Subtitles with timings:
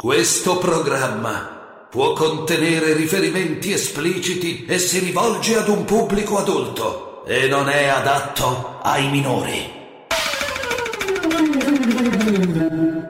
[0.00, 7.66] Questo programma può contenere riferimenti espliciti e si rivolge ad un pubblico adulto e non
[7.66, 9.58] è adatto ai minori.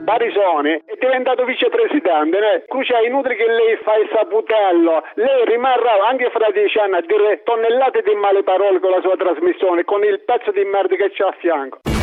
[0.01, 2.65] Barisone è diventato vicepresidente, né?
[2.65, 7.05] Crucia è inutile che lei fa il saputello, lei rimarrà anche fra dieci anni a
[7.05, 11.13] dire tonnellate di male parole con la sua trasmissione, con il pezzo di merda che
[11.13, 11.98] c'ha a fianco.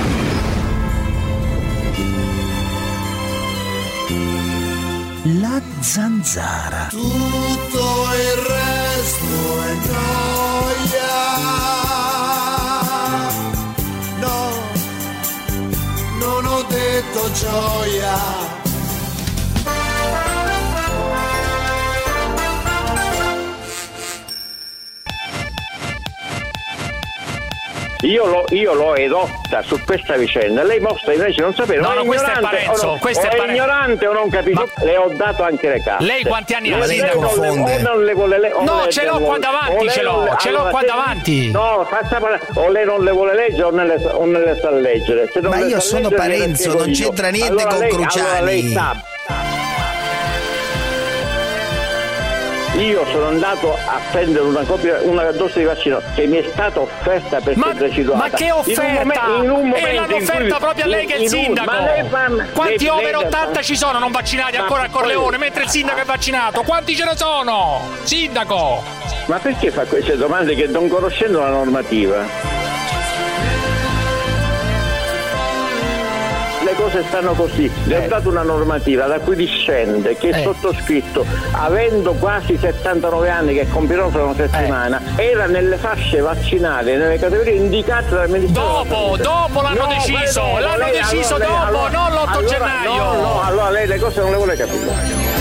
[5.41, 6.87] La zanzara.
[6.89, 11.15] Tutto il resto è gioia.
[14.19, 14.51] No,
[16.21, 18.56] non ho detto gioia.
[28.07, 31.81] Io l'ho, io l'ho edotta su questa vicenda, lei mostra invece non sapere.
[31.81, 33.53] No, no, questo è ignorante Parenzo, o no- questo o è è Parenzo.
[33.55, 34.69] ignorante o non capisco.
[34.85, 36.05] Le ho dato anche le carte.
[36.05, 37.21] Lei quanti anni ha, Lei sindaco?
[37.21, 39.89] non le- o non le vuole le- o No, lei ce le l'ho qua davanti,
[39.91, 41.51] ce l'ho, non le- ce l'ho qua davanti.
[41.51, 42.21] No, faccia
[42.55, 45.29] o lei non le vuole leggere o non le, sa- o non le sa leggere.
[45.33, 48.27] Se non Ma le io sa sono Parenzo, non c'entra niente con Cruciani.
[48.27, 48.95] allora lei sa.
[52.77, 56.81] Io sono andato a prendere una copia, una dose di vaccino che mi è stata
[56.81, 58.19] offerta per Ma, essere residuata.
[58.29, 59.27] ma che In un offerta?
[59.29, 61.23] momen- in un e momento l'hanno in cui- offerta proprio a lei che è il
[61.23, 61.71] in un- sindaco.
[61.71, 65.39] ma lei fa- Quanti lei- over lei- 80 ci sono non vaccinati ancora a Corleone,
[65.39, 66.63] mentre il sindaco è vaccinato?
[66.65, 67.81] Quanti ce ne sono?
[68.03, 68.83] Sindaco!
[69.27, 72.25] Ma perché fa queste domande che non conoscendo la normativa?
[76.67, 80.39] Le cose stanno così, le ho dato una normativa da cui discende che Eh.
[80.41, 85.27] il sottoscritto, avendo quasi 79 anni che compirò fra una settimana, Eh.
[85.31, 90.77] era nelle fasce vaccinali, nelle categorie indicate dal Ministero Dopo, dopo l'hanno No, deciso, l'hanno
[90.77, 93.05] lei- deciso allora dopo, allora- non l'8 allora- gennaio.
[93.05, 95.36] No, no, allora lei le cose non le vuole capire.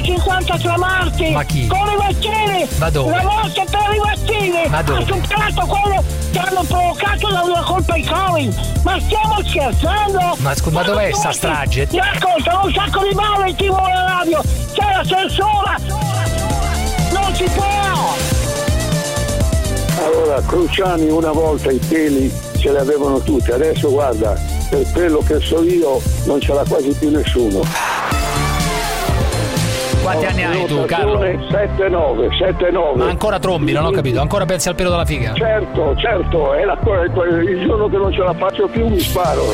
[0.00, 1.66] 253 morti Ma chi?
[1.68, 3.10] con i vaccini Ma dove?
[3.16, 4.98] la morte per i vaccini Ma dove?
[5.02, 10.54] ha superato quello che hanno provocato da una colpa ai covid ma stiamo scherzando Ma
[10.54, 11.88] scusa, ma dov'è sta strage?
[11.90, 14.42] mi raccontano un sacco di male in tv alla radio
[14.74, 15.76] c'è la censura
[17.12, 17.64] non si può
[20.04, 25.40] Allora, Cruciani una volta i peli ce li avevano tutti, adesso guarda, per quello che
[25.40, 27.60] so io non ce l'ha quasi più nessuno.
[30.06, 31.18] Quanti anni hai tu, Carlo?
[31.18, 32.96] 7-9, 7-9.
[32.96, 34.20] Ma ancora trombi, non ho capito.
[34.20, 35.34] Ancora pensi al pelo della figa?
[35.34, 36.78] Certo, certo, è la,
[37.40, 39.52] il giorno che non ce la faccio più mi sparo.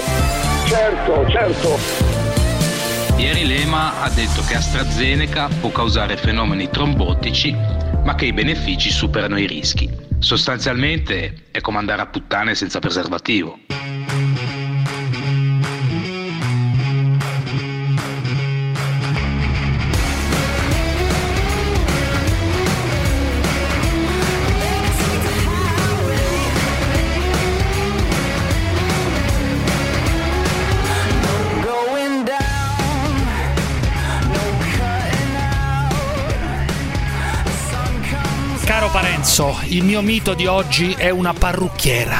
[0.66, 1.68] Certo, certo.
[3.16, 7.56] Ieri Lema ha detto che AstraZeneca può causare fenomeni trombotici,
[8.04, 9.88] ma che i benefici superano i rischi.
[10.18, 13.56] Sostanzialmente è come andare a puttane senza preservativo.
[39.22, 42.18] Caro Parenzo, il mio mito di oggi è una parrucchiera.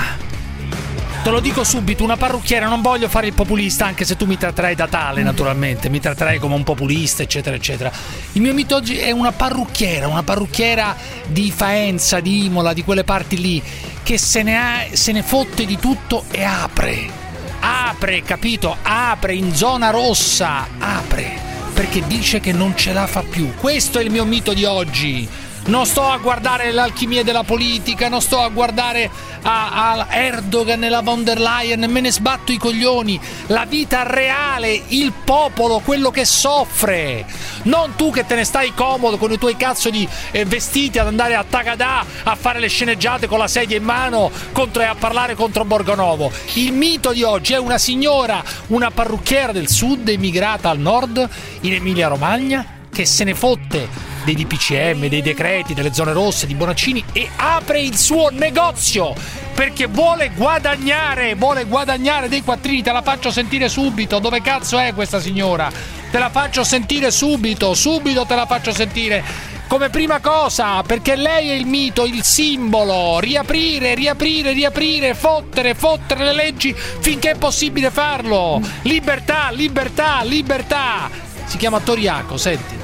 [1.24, 4.38] Te lo dico subito, una parrucchiera, non voglio fare il populista, anche se tu mi
[4.38, 7.90] tratterai da tale, naturalmente, mi tratterai come un populista, eccetera, eccetera.
[8.32, 10.96] Il mio mito oggi è una parrucchiera, una parrucchiera
[11.26, 13.60] di Faenza, di Imola, di quelle parti lì,
[14.04, 17.10] che se ne, ha, se ne fotte di tutto e apre.
[17.58, 18.76] Apre, capito?
[18.80, 21.36] Apre in zona rossa, apre,
[21.74, 23.54] perché dice che non ce la fa più.
[23.56, 25.28] Questo è il mio mito di oggi.
[25.64, 29.08] Non sto a guardare l'alchimia della politica, non sto a guardare
[29.42, 33.18] a, a Erdogan e la von der Leyen, me ne sbatto i coglioni.
[33.46, 37.24] La vita reale, il popolo, quello che soffre.
[37.62, 41.06] Non tu che te ne stai comodo con i tuoi cazzo di eh, vestiti ad
[41.06, 44.96] andare a Tagadà a fare le sceneggiate con la sedia in mano contro, e a
[44.96, 46.32] parlare contro Borgonovo.
[46.54, 51.28] Il mito di oggi è una signora, una parrucchiera del sud emigrata al nord
[51.60, 56.54] in Emilia Romagna che se ne fotte dei DPCM, dei decreti, delle zone rosse, di
[56.54, 59.14] Bonaccini e apre il suo negozio
[59.54, 64.94] perché vuole guadagnare, vuole guadagnare dei quattrini, te la faccio sentire subito, dove cazzo è
[64.94, 65.70] questa signora?
[66.10, 69.50] Te la faccio sentire subito, subito te la faccio sentire.
[69.68, 76.24] Come prima cosa, perché lei è il mito, il simbolo, riaprire, riaprire, riaprire, fottere, fottere
[76.24, 78.60] le leggi finché è possibile farlo.
[78.82, 81.08] Libertà, libertà, libertà.
[81.46, 82.81] Si chiama Toriaco, senti.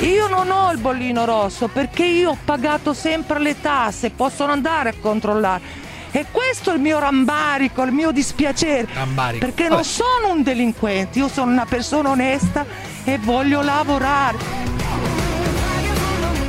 [0.00, 4.88] Io non ho il bollino rosso perché io ho pagato sempre le tasse, possono andare
[4.88, 5.88] a controllare.
[6.10, 8.88] E questo è il mio rammarico, il mio dispiacere.
[8.94, 9.44] Rammarico.
[9.44, 12.64] Perché non sono un delinquente, io sono una persona onesta
[13.04, 14.38] e voglio lavorare.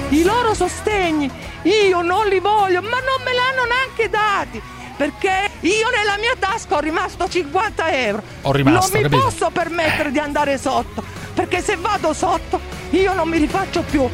[0.09, 1.29] I loro sostegni
[1.63, 4.61] io non li voglio, ma non me l'hanno neanche dati.
[4.95, 8.23] Perché io nella mia tasca ho rimasto 50 euro.
[8.43, 9.23] Ho rimasto, non mi capito?
[9.23, 11.03] posso permettere di andare sotto.
[11.41, 12.59] Perché se vado sotto
[12.91, 14.07] io non mi rifaccio più.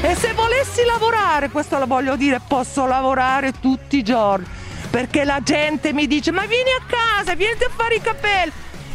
[0.00, 4.46] E se volessi lavorare, questo lo voglio dire, posso lavorare tutti i giorni.
[4.88, 8.52] Perché la gente mi dice, ma vieni a casa, vieni a fare i capelli.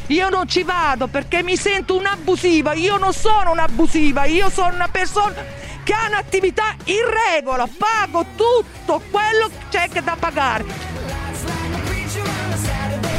[0.07, 2.71] Io non ci vado perché mi sento un'abusiva.
[2.71, 5.35] Io non sono un'abusiva, io sono una persona
[5.83, 7.03] che ha un'attività in
[7.33, 7.67] regola.
[7.77, 11.08] Pago tutto quello che c'è da pagare.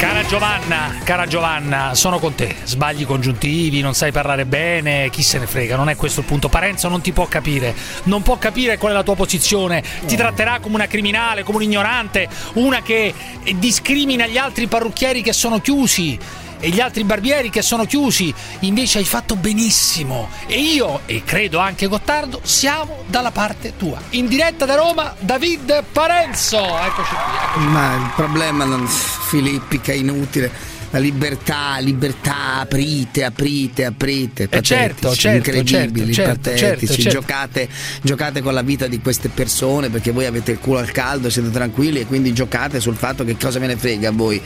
[0.00, 2.56] Cara Giovanna, cara Giovanna, sono con te.
[2.64, 6.48] Sbagli congiuntivi, non sai parlare bene, chi se ne frega, non è questo il punto.
[6.48, 7.74] Parenzo non ti può capire,
[8.04, 9.82] non può capire qual è la tua posizione.
[10.06, 13.12] Ti tratterà come una criminale, come un ignorante, una che
[13.56, 16.18] discrimina gli altri parrucchieri che sono chiusi
[16.60, 18.32] e gli altri barbieri che sono chiusi.
[18.60, 20.28] Invece hai fatto benissimo.
[20.46, 24.00] E io, e credo anche Gottardo, siamo dalla parte tua.
[24.10, 26.58] In diretta da Roma, David Parenzo.
[26.58, 27.14] Eccoci
[27.54, 27.64] qui.
[27.66, 30.69] Ma il problema non filippica, inutile.
[30.90, 34.48] La libertà, libertà, aprite, aprite, aprite.
[34.50, 36.86] Eh, certo, patetici, certo, incredibili, certo, certo, patetici.
[36.86, 37.10] certo, certo.
[37.10, 37.68] Giocate,
[38.02, 41.50] giocate con la vita di queste persone perché voi avete il culo al caldo, siete
[41.50, 44.42] tranquilli e quindi giocate sul fatto che cosa ve ne frega a voi.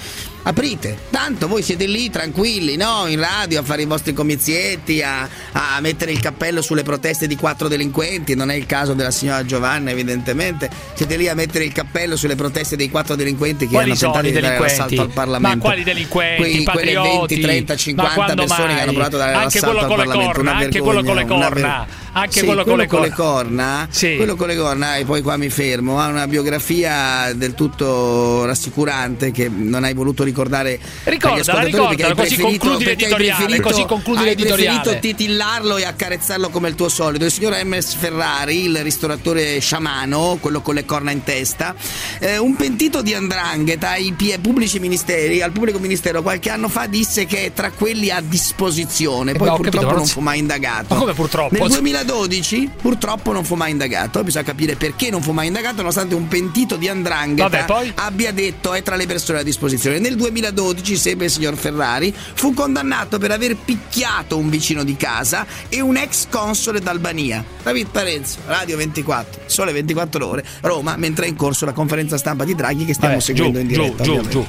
[0.47, 3.07] Aprite, tanto voi siete lì tranquilli, no?
[3.07, 7.35] In radio a fare i vostri comizietti, a, a mettere il cappello sulle proteste di
[7.35, 8.35] quattro delinquenti.
[8.35, 10.69] Non è il caso della signora Giovanna, evidentemente.
[10.93, 14.27] Siete lì a mettere il cappello sulle proteste dei quattro delinquenti che Quali hanno tentato
[14.27, 15.57] di dare l'assalto al Parlamento.
[15.57, 16.34] Ma quali delinquenti?
[16.37, 17.35] Quei- quelle Patrioti?
[17.37, 18.75] 20, 30, 50 Ma quando persone mai?
[18.77, 21.25] che hanno provato a dare Anche quello al con le corna, anche quello con le
[21.27, 23.89] corna, anche Sì, quello con le quello corna.
[23.91, 24.17] Sì.
[24.17, 26.01] quello con le corna, e poi qua mi fermo.
[26.01, 30.79] Ha una biografia del tutto rassicurante che non hai voluto ricordare.
[31.05, 34.25] Ricordala, agli ascoltatori ricordala, perché hai così preferito- concludi hai l'editoriale, preferito- così concludi hai
[34.27, 34.81] l'editoriale.
[34.81, 37.25] preferito titillarlo e accarezzarlo come il tuo solito.
[37.25, 41.75] Il signor Hermes Ferrari, il ristoratore sciamano, quello con le corna in testa,
[42.21, 47.27] eh, un pentito di andrangheta ai pubblici ministeri, al pubblico ministero qualche anno fa disse
[47.27, 50.95] che è tra quelli a disposizione, Eh poi capito, purtroppo ma non fu mai indagato.
[50.95, 51.55] Ma come purtroppo?
[51.57, 56.15] Nel 2012 purtroppo non fu mai indagato, bisogna capire perché non fu mai indagato nonostante
[56.17, 57.93] un pentito di andrangheta Vabbè, poi?
[57.97, 59.99] abbia detto è tra le persone a disposizione.
[60.01, 65.47] Nel 2012 sempre il signor Ferrari fu condannato per aver picchiato un vicino di casa
[65.69, 67.45] e un ex console d'Albania.
[67.63, 72.45] David Parenzo, Radio 24, sole 24 ore, Roma, mentre è in corso la conferenza stampa
[72.45, 74.03] di Draghi che stiamo Vabbè, seguendo giù, in giù, diretta.
[74.03, 74.31] giù, ovviamente.
[74.31, 74.47] giù.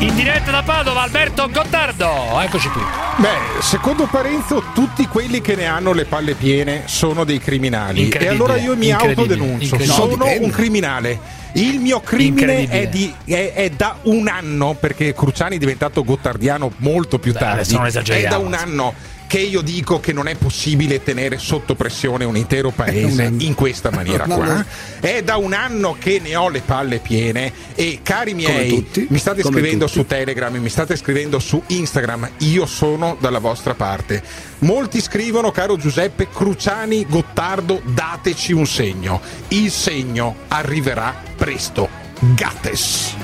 [0.00, 2.40] In diretta da Padova, Alberto Gottardo.
[2.40, 2.80] Eccoci qui.
[3.16, 8.08] Beh, secondo Parenzo, tutti quelli che ne hanno le palle piene sono dei criminali.
[8.10, 9.78] E allora io mi autodenuncio.
[9.80, 11.36] Sono No, un criminale.
[11.54, 16.70] Il mio crimine è, di- è- è da un anno, perché Cruciani è diventato gottardiano
[16.76, 17.60] molto più tardi.
[17.60, 18.26] adesso non esageriamo.
[18.26, 18.94] È da un anno
[19.28, 23.42] che io dico che non è possibile tenere sotto pressione un intero paese anno.
[23.42, 24.64] in questa maniera qua.
[24.98, 29.18] È da un anno che ne ho le palle piene e cari miei, tutti, mi
[29.18, 29.98] state scrivendo tutti.
[29.98, 34.22] su Telegram, mi state scrivendo su Instagram, io sono dalla vostra parte.
[34.60, 39.20] Molti scrivono, caro Giuseppe Cruciani Gottardo, dateci un segno.
[39.48, 42.06] Il segno arriverà presto.
[42.18, 43.17] Gattes.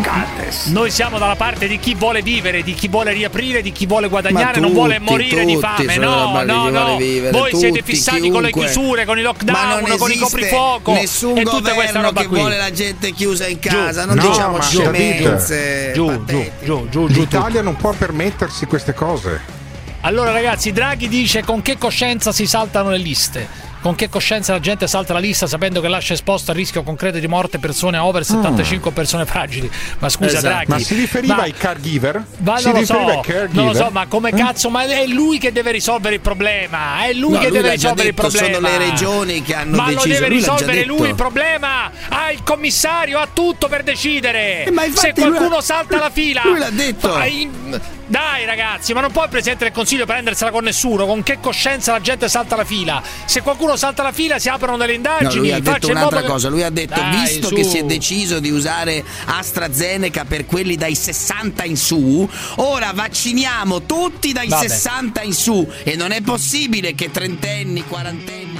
[0.00, 0.66] Gattes.
[0.66, 4.08] Noi siamo dalla parte di chi vuole vivere, di chi vuole riaprire, di chi vuole
[4.08, 5.96] guadagnare, Ma non vuole tutti, morire di tutti fame.
[5.96, 6.96] No, no, no.
[6.96, 8.72] vivere, Voi siete tutti, fissati con le chiunque.
[8.72, 12.02] chiusure, con i Ma lockdown, non con i esiste coprifuoco nessun e tutte queste governo
[12.02, 12.38] roba che qui.
[12.38, 15.92] vuole la gente chiusa in casa, non No, diciamo ma scemenze.
[15.94, 17.20] Giù, giù, giù, giù, giù.
[17.20, 19.58] L'Italia non può permettersi queste cose.
[20.02, 23.68] Allora ragazzi, Draghi dice con che coscienza si saltano le liste.
[23.80, 27.18] Con che coscienza la gente salta la lista sapendo che lascia esposto a rischio concreto
[27.18, 29.70] di morte persone over 75 persone fragili.
[30.00, 30.46] Ma scusa Esatto.
[30.48, 30.70] Draghi.
[30.70, 32.24] Ma si riferiva ma- ai caregiver?
[32.38, 33.50] Ma si non lo riferiva so, ai caregiver?
[33.54, 34.68] non lo so, ma come cazzo?
[34.68, 37.04] Ma è lui che deve risolvere il problema.
[37.06, 38.54] È lui No, che lui deve risolvere il detto, problema.
[38.54, 41.90] sono le regioni che hanno ma deciso, lo deve lui risolvere lui il problema.
[42.10, 44.64] Ha il commissario, ha tutto per decidere.
[44.66, 46.42] Eh, ma Se qualcuno l'ha- salta la fila.
[46.44, 47.08] lui l'ha detto.
[47.08, 51.06] Ma in- Dai ragazzi, ma non può il Presidente del Consiglio prendersela con nessuno.
[51.06, 53.00] Con che coscienza la gente salta la fila?
[53.24, 55.34] Se qualcuno salta la fila si aprono delle No, indagini.
[55.36, 57.54] lui ha detto un'altra che- cosa, lui ha detto Dai, visto su.
[57.54, 63.82] che si è deciso di usare AstraZeneca per quelli dai 60 in su, ora vacciniamo
[63.82, 64.68] tutti dai Vabbè.
[64.68, 68.58] 60 in su e non è possibile che trentenni, quarantenni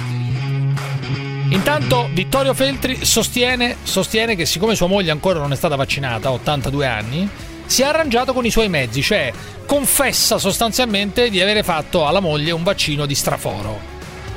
[1.49, 6.31] Intanto Vittorio Feltri sostiene, sostiene che siccome sua moglie ancora non è stata vaccinata, ha
[6.31, 7.29] 82 anni,
[7.71, 9.31] si è arrangiato con i suoi mezzi, cioè
[9.65, 13.79] confessa sostanzialmente di avere fatto alla moglie un vaccino di straforo.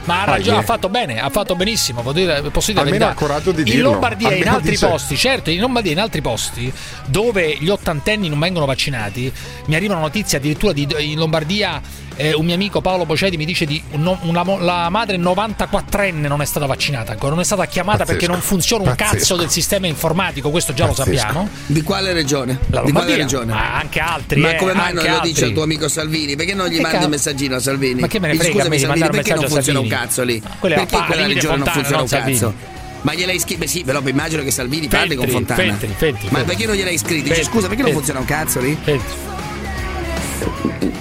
[0.05, 3.15] Ma ha, ragione, ha fatto bene, ha fatto benissimo, posso dire, posso dire Almeno ha
[3.15, 6.21] coraggio di In dirlo, Lombardia e in altri posti, certo, in Lombardia e in altri
[6.21, 6.73] posti
[7.07, 9.33] dove gli ottantenni non vengono vaccinati,
[9.67, 11.81] mi arriva una notizia addirittura di, in Lombardia
[12.17, 16.41] eh, un mio amico Paolo Bocedi mi dice di un- una la madre 94enne non
[16.41, 19.17] è stata vaccinata ancora, non è stata chiamata Pazzesco, perché non funziona un pazzesco.
[19.19, 21.17] cazzo del sistema informatico, questo già lo Pazzesco.
[21.19, 21.49] sappiamo.
[21.67, 22.53] Di quale regione?
[22.53, 23.53] La Di quale Lombardia, regione?
[23.53, 24.41] ma anche altri.
[24.41, 25.29] Ma eh, come mai non lo altri.
[25.33, 26.37] dice al tuo amico Salvini?
[26.37, 28.01] Perché non gli mandi un messaggino a Salvini?
[28.01, 30.23] Ma che me ne frega me Scusami di Salvini, un perché non funziona un cazzo
[30.23, 30.43] lì?
[30.59, 32.39] Quello è Perché a in quella regione non Fontana, funziona un non cazzo?
[32.47, 32.73] Salvini.
[33.05, 33.59] Ma gliel'hai scritto?
[33.61, 35.63] Beh sì, però immagino che Salvini parli con Feltri, Fontana.
[35.77, 36.45] Feltri, Feltri, Ma Feltri.
[36.45, 37.23] perché non gliel'hai scritto?
[37.23, 38.13] Dice, Feltri, scusa, perché non Feltri.
[38.15, 38.79] funziona un cazzo lì?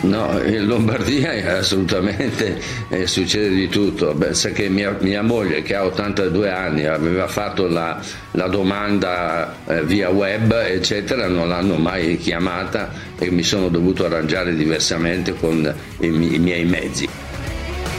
[0.02, 4.14] No, in Lombardia assolutamente eh, succede di tutto.
[4.14, 8.02] Beh, sa che mia, mia moglie che ha 82 anni aveva fatto la,
[8.32, 14.54] la domanda eh, via web, eccetera, non l'hanno mai chiamata e mi sono dovuto arrangiare
[14.54, 17.13] diversamente con i, i miei mezzi.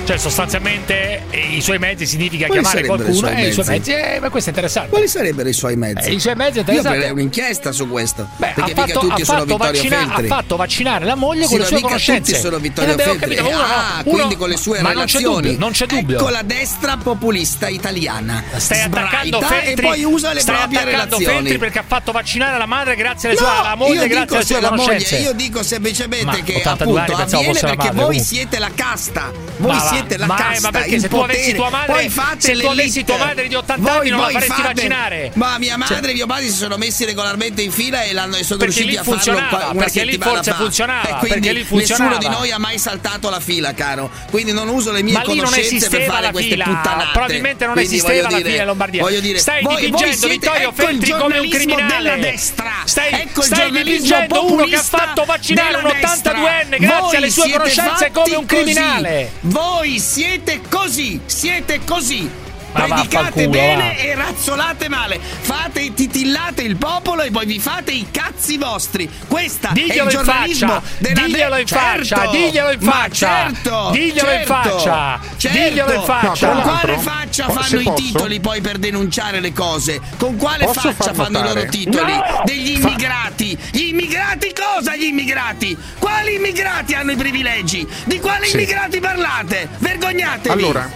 [0.04, 3.92] Cioè, sostanzialmente i suoi mezzi significa Quali chiamare qualcuno e i suoi mezzi?
[3.92, 4.90] Eh, ma questo è interessante.
[4.90, 6.08] Quali sarebbero i suoi mezzi?
[6.10, 8.28] Eh, i suoi mezzi è Io farei un'inchiesta su questo.
[8.36, 10.24] Beh, perché ha fatto, tutti ha sono fatto Vittorio vaccina- Feltri.
[10.24, 12.32] ha fatto vaccinare la moglie Sì, con le sue conoscenze.
[12.32, 13.18] tutti sono Vittorio Feltri.
[13.34, 15.42] capito, uno- ah, uno- quindi con le sue ma non c'è relazioni.
[15.48, 16.16] dubbio, non c'è dubbio.
[16.18, 18.44] Ecco la destra populista italiana.
[18.56, 21.24] Stai attaccando Feltri e poi usa le stai proprie relazioni.
[21.24, 24.20] Feltri perché ha fatto vaccinare la madre grazie alle No, sue, alla moglie io grazie
[24.20, 25.16] dico alle sue moglie- conoscenze.
[25.16, 29.30] io dico semplicemente Ma che 82 appunto avviene perché voi siete la casta.
[29.56, 30.60] Voi siete la ma, eh, casta.
[30.70, 33.98] ma perché se tu avessi tua madre- se tu avessi tua madre di 80 anni
[33.98, 35.30] Voi- non la faresti fate- vaccinare.
[35.34, 38.36] Ma mia madre Cioè- e mio padre si sono messi regolarmente in fila e l'hanno
[38.36, 40.56] e sono riusciti a farlo qua- una perché lì forse fa.
[40.56, 42.16] funzionava, E quindi perché lì funzionava.
[42.16, 44.10] nessuno di noi ha mai saltato la fila, caro.
[44.30, 47.08] Quindi non uso le mie Ma conoscenze per fare queste fila, puttanate.
[47.12, 49.02] probabilmente non Quindi esisteva la dire- fila in Lombardia.
[49.02, 51.92] Voglio dire, Stai voi- dipingendo Vittorio ecco Feltri come un criminale.
[52.02, 52.72] della destra.
[52.84, 56.32] Stai, ecco stai dipingendo uno che ha fatto vaccinare un destra.
[56.32, 59.32] 82enne grazie alle sue conoscenze come un criminale.
[59.40, 62.28] Voi siete così, siete così.
[62.74, 65.18] Ma Predicate bene e razzolate male.
[65.20, 69.08] Fate, titillate il popolo e poi vi fate i cazzi vostri.
[69.28, 72.30] Questa è Diglielo il in giornalismo faccia, della diglielo in faccia, Certo.
[72.32, 75.58] diglielo in faccia, certo, diglielo in certo, faccia, certo.
[75.58, 76.46] diglielo in faccia.
[76.48, 80.00] Con No, tra quale faccia fanno i titoli poi per denunciare le cose?
[80.18, 81.54] Con quale Posso faccia fanno i notare?
[81.54, 82.12] loro titoli?
[82.12, 82.42] No!
[82.44, 83.58] Degli immigrati.
[83.70, 85.76] Gli immigrati cosa gli immigrati?
[85.98, 87.86] Quali immigrati hanno i privilegi?
[88.04, 88.54] Di quali Sì.
[88.56, 89.68] immigrati parlate?
[89.78, 90.52] Vergognatevi.
[90.62, 90.90] Allora,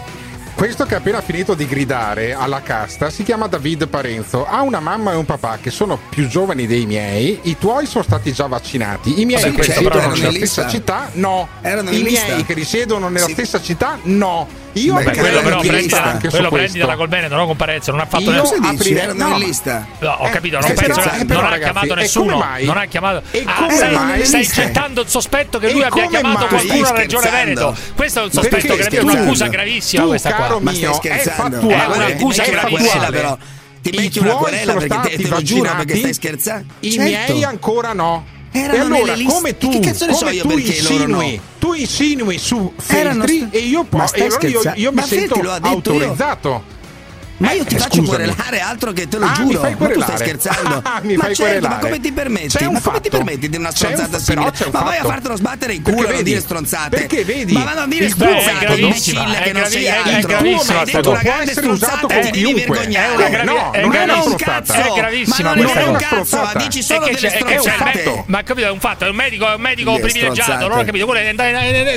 [0.58, 4.44] questo che ha appena finito di gridare alla casta si chiama David Parenzo.
[4.44, 7.38] Ha una mamma e un papà che sono più giovani dei miei.
[7.42, 9.20] I tuoi sono stati già vaccinati.
[9.20, 10.68] I miei Sì, che risiedono nella in stessa lista.
[10.68, 11.48] città, no.
[11.62, 12.42] I miei lista.
[12.44, 13.32] che risiedono nella Sì.
[13.34, 14.48] stessa città, no.
[14.84, 18.06] Io Beh, quello però prendi, anche quello prendi dalla Colbene, non con Parenzo, non ha
[18.06, 18.74] fatto Io Cosa dici?
[18.74, 19.86] aprirei- Erano no, lista.
[19.98, 21.16] No, ho Eh, capito, non stai penso scherzando?
[21.18, 22.44] non Però, ha ragazzi, chiamato nessuno.
[22.60, 23.22] Non ha chiamato.
[23.30, 24.24] E Ah, stai, mai?
[24.24, 26.48] stai gettando il sospetto che E lui abbia chiamato mai?
[26.48, 27.30] qualcuno alla Regione?
[27.30, 27.76] Veneto.
[27.94, 30.58] Questo è un sospetto gravissimo, stai un'accusa gravissima Tu, questa qua.
[30.60, 31.58] Ma stai è scherzando?
[31.68, 33.06] È un'accusa gravissima.
[33.06, 33.38] però.
[33.80, 36.74] Ti I becchi una querela perché te, lo giuro perché stai scherzando.
[36.80, 37.32] I Certo.
[37.32, 38.24] miei ancora no.
[38.50, 41.20] Erano e allora, come tu, Che cazzo ne so come io tu loro no?
[41.22, 45.02] insinui, tu insinui su Feltri st- e io, po- e allora io, io mi Ma
[45.06, 46.76] sento autorizzato.
[47.38, 48.08] Ma io ti Eh, faccio scusami.
[48.08, 49.60] querelare altro che te lo Ah, giuro.
[49.78, 50.80] ma tu stai scherzando?
[50.82, 51.74] Ah, mi ma fai certo, querelare.
[51.74, 52.64] ma come ti permetti?
[52.64, 53.22] Un ma come ti fatto.
[53.24, 54.52] permetti di una un stronzata però simile?
[54.64, 55.08] un Ma vai a fatto.
[55.08, 56.22] fartelo sbattere in culo non vedi?
[56.24, 56.96] dire stronzate.
[56.96, 57.52] Perché vedi?
[57.52, 60.36] Ma vanno a dire stronzate, imbecille che non sei altro.
[60.38, 63.44] Tu hai detto una grande stronzata e ti devi vergognare.
[63.44, 64.72] No, non è un cazzo.
[64.72, 68.00] È gravissima Ma non è un cazzo, ma dici solo delle stronzate.
[68.02, 68.24] fatto.
[68.26, 71.06] Ma capito, è un fatto, è un medico, è un medico privilegiato, non ho capito.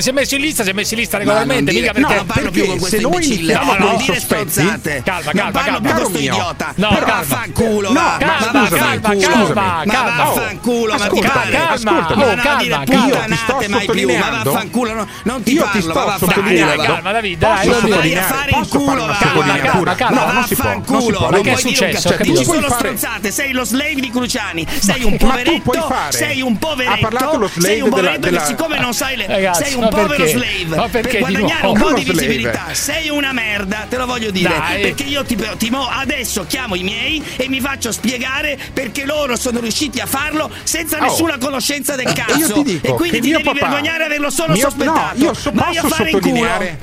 [0.01, 2.07] Si è messo in lista, si è messo in lista regolarmente, mica perché.
[2.07, 3.59] no, non parlo più con noi imbecille.
[3.79, 5.01] non dire stronzate.
[5.03, 5.79] Calma, non calma, parlo calma.
[5.79, 6.31] più Caro questo mio.
[6.33, 6.73] idiota.
[6.75, 7.13] No, ma calma.
[7.15, 8.01] vaffanculo, No, va.
[8.01, 9.53] ma Ma calma, scusami, calma, vaffanculo.
[9.53, 10.23] calma, Ma calma.
[10.23, 11.51] vaffanculo, ma ti pare?
[11.51, 13.05] calma, Ma oh, non calma, dire calma.
[13.07, 16.05] Io ti sto più, ma sottolineando- vaffanculo, no, non ti Io ti parlo, sto ma
[16.05, 16.31] vaffanculo.
[16.33, 19.95] sottolineando- calma, David, Posso dai, a sottolineare- posso fare culo, una sottolineatura?
[19.95, 21.29] Calma, calma, No, non si può, non si vaffanculo, può.
[21.29, 22.09] Non che è puoi dire un successo?
[22.09, 22.23] cazzo.
[22.31, 25.71] Dici solo stronzate, sei lo slave di Cruciani, sei un poveretto,
[26.09, 29.49] sei un Ha poveretto, parlato lo slave sei un poveretto che siccome non sai le...
[29.53, 33.09] Sei un povero slave Ma perché per di guadagnare un po' Uno di visibilità, sei
[33.09, 34.81] una merda, te lo voglio dire, Dai.
[34.81, 39.35] perché io ti, ti mo- adesso chiamo i miei e mi faccio spiegare perché loro
[39.37, 41.01] sono riusciti a farlo senza Oh.
[41.03, 44.53] nessuna conoscenza del E cazzo io dico e quindi ti devi papà- vergognare averlo solo
[44.53, 45.17] mio- sospettato.
[45.17, 46.33] No, io so- Vai a posso fare in culo.
[46.35, 46.79] sottolineare.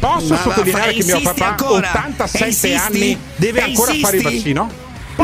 [0.00, 1.90] Posso Ma sottolineare che mio papà, ancora?
[1.90, 2.74] 87 E insisti?
[2.74, 4.70] anni, deve ancora fare il vaccino?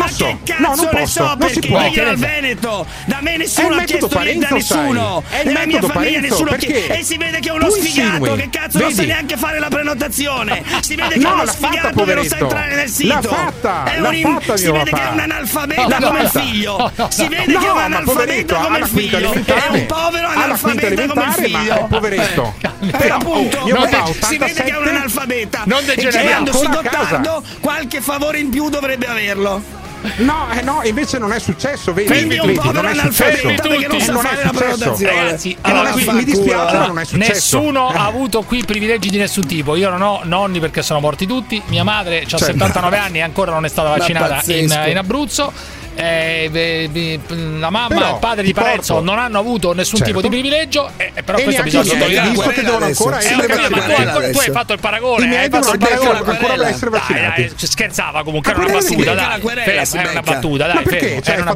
[0.01, 0.25] Posso?
[0.27, 1.81] Ma che No, cazzo non ne posso, so non si può.
[1.81, 2.17] io ero?
[2.17, 4.83] Veneto, da me È nessuno ha chiesto niente a Parenzo, sai.
[4.83, 5.23] nessuno.
[5.29, 6.87] È il Nella mia famiglia Parenzo, nessuno perché.
[6.99, 8.37] E si vede che è uno tu sfigato insinui.
[8.39, 9.09] che cazzo non sa Vedi?
[9.09, 10.63] neanche fare la prenotazione.
[10.87, 13.15] Si vede che No, è uno l'ha fatta, sfigato che non sa entrare nel sito.
[13.15, 14.97] L'ha fatta, È l'ha un im- fatta si vede papà.
[14.97, 16.93] che è un analfabeta L'ha come il figlio.
[17.09, 19.33] Si vede No, che è un analfabeta come il figlio.
[19.33, 21.87] È un povero analfabeta come il figlio.
[21.89, 22.55] poveretto.
[22.61, 25.63] Eh, Però, appunto, eh, si vede che è un 87, analfabeta.
[25.67, 25.85] non
[26.77, 27.17] a casa.
[27.17, 29.85] Gottardo, qualche favore in più dovrebbe averlo.
[30.19, 33.01] No, eh no, invece non è successo, vedi, Quindi è un vedi, povero non è
[33.01, 33.47] successo.
[33.49, 34.59] perché non sa non è fare la successo.
[34.77, 35.15] prenotazione.
[35.15, 37.33] Ragazzi, Eh, allora, qui- mi dispiace, allora, ma non è successo.
[37.33, 37.97] Nessuno Eh.
[37.97, 39.75] ha avuto qui privilegi di nessun tipo.
[39.77, 41.61] Io non ho nonni perché sono morti tutti.
[41.67, 42.45] Mia madre ha Certo.
[42.45, 45.53] 79 anni e ancora non è stata vaccinata in, in Abruzzo.
[45.99, 47.21] Eh,
[47.59, 50.05] la mamma Però, e il padre di Parenzo porto- non hanno avuto nessun Certo.
[50.13, 50.91] tipo di privilegio.
[50.99, 52.29] eh, eh, però E questo bisogna sottolineare.
[52.31, 55.25] visto che devono ancora Eh, essere ma tu, tu hai fatto il paragone.
[55.25, 56.19] I miei hai fatto il paragone.
[56.19, 57.43] ancora- essere vaccinati.
[57.47, 59.15] dai, scherzava comunque, era una battuta.
[59.15, 61.07] Dai, si era una battuta, dai, Ma perché?
[61.07, 61.55] fermo, Cioè, una.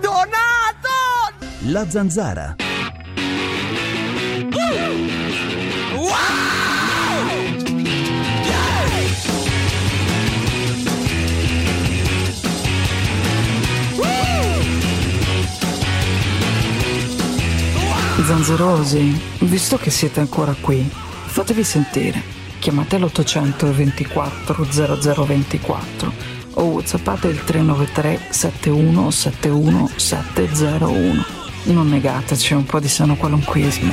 [0.00, 0.32] Donato!
[1.66, 2.56] La zanzara.
[18.24, 20.90] Zanzerosi, visto che siete ancora qui,
[21.26, 22.22] fatevi sentire.
[22.58, 24.66] Chiamate l'800 24
[25.24, 26.12] 0024
[26.54, 31.24] o whatsappate il 393 71 71 701.
[31.64, 33.92] Non negateci un po' di sano qualunquismo.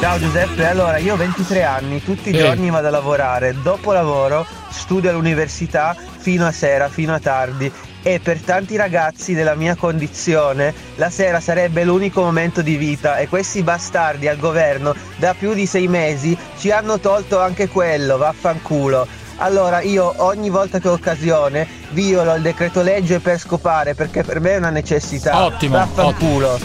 [0.00, 4.44] Ciao Giuseppe, allora io ho 23 anni, tutti i giorni vado a lavorare, dopo lavoro
[4.70, 7.70] studio all'università fino a sera, fino a tardi
[8.02, 13.28] e per tanti ragazzi della mia condizione la sera sarebbe l'unico momento di vita e
[13.28, 19.06] questi bastardi al governo da più di sei mesi ci hanno tolto anche quello, vaffanculo.
[19.36, 24.38] Allora io ogni volta che ho occasione violo il decreto legge per scopare perché per
[24.38, 25.44] me è una necessità.
[25.44, 26.58] Ottimo, Vaffanculo.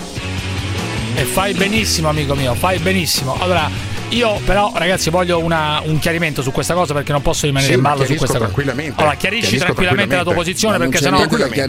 [1.16, 3.38] E fai benissimo, amico mio, fai benissimo.
[3.40, 3.70] Allora,
[4.10, 7.78] io però, ragazzi, voglio una- un chiarimento su questa cosa perché non posso rimanere Sì,
[7.78, 8.40] in ballo su questa cosa.
[8.40, 9.00] tranquillamente.
[9.02, 11.26] Allora, chiarisci tranquillamente la tua posizione perché sennò.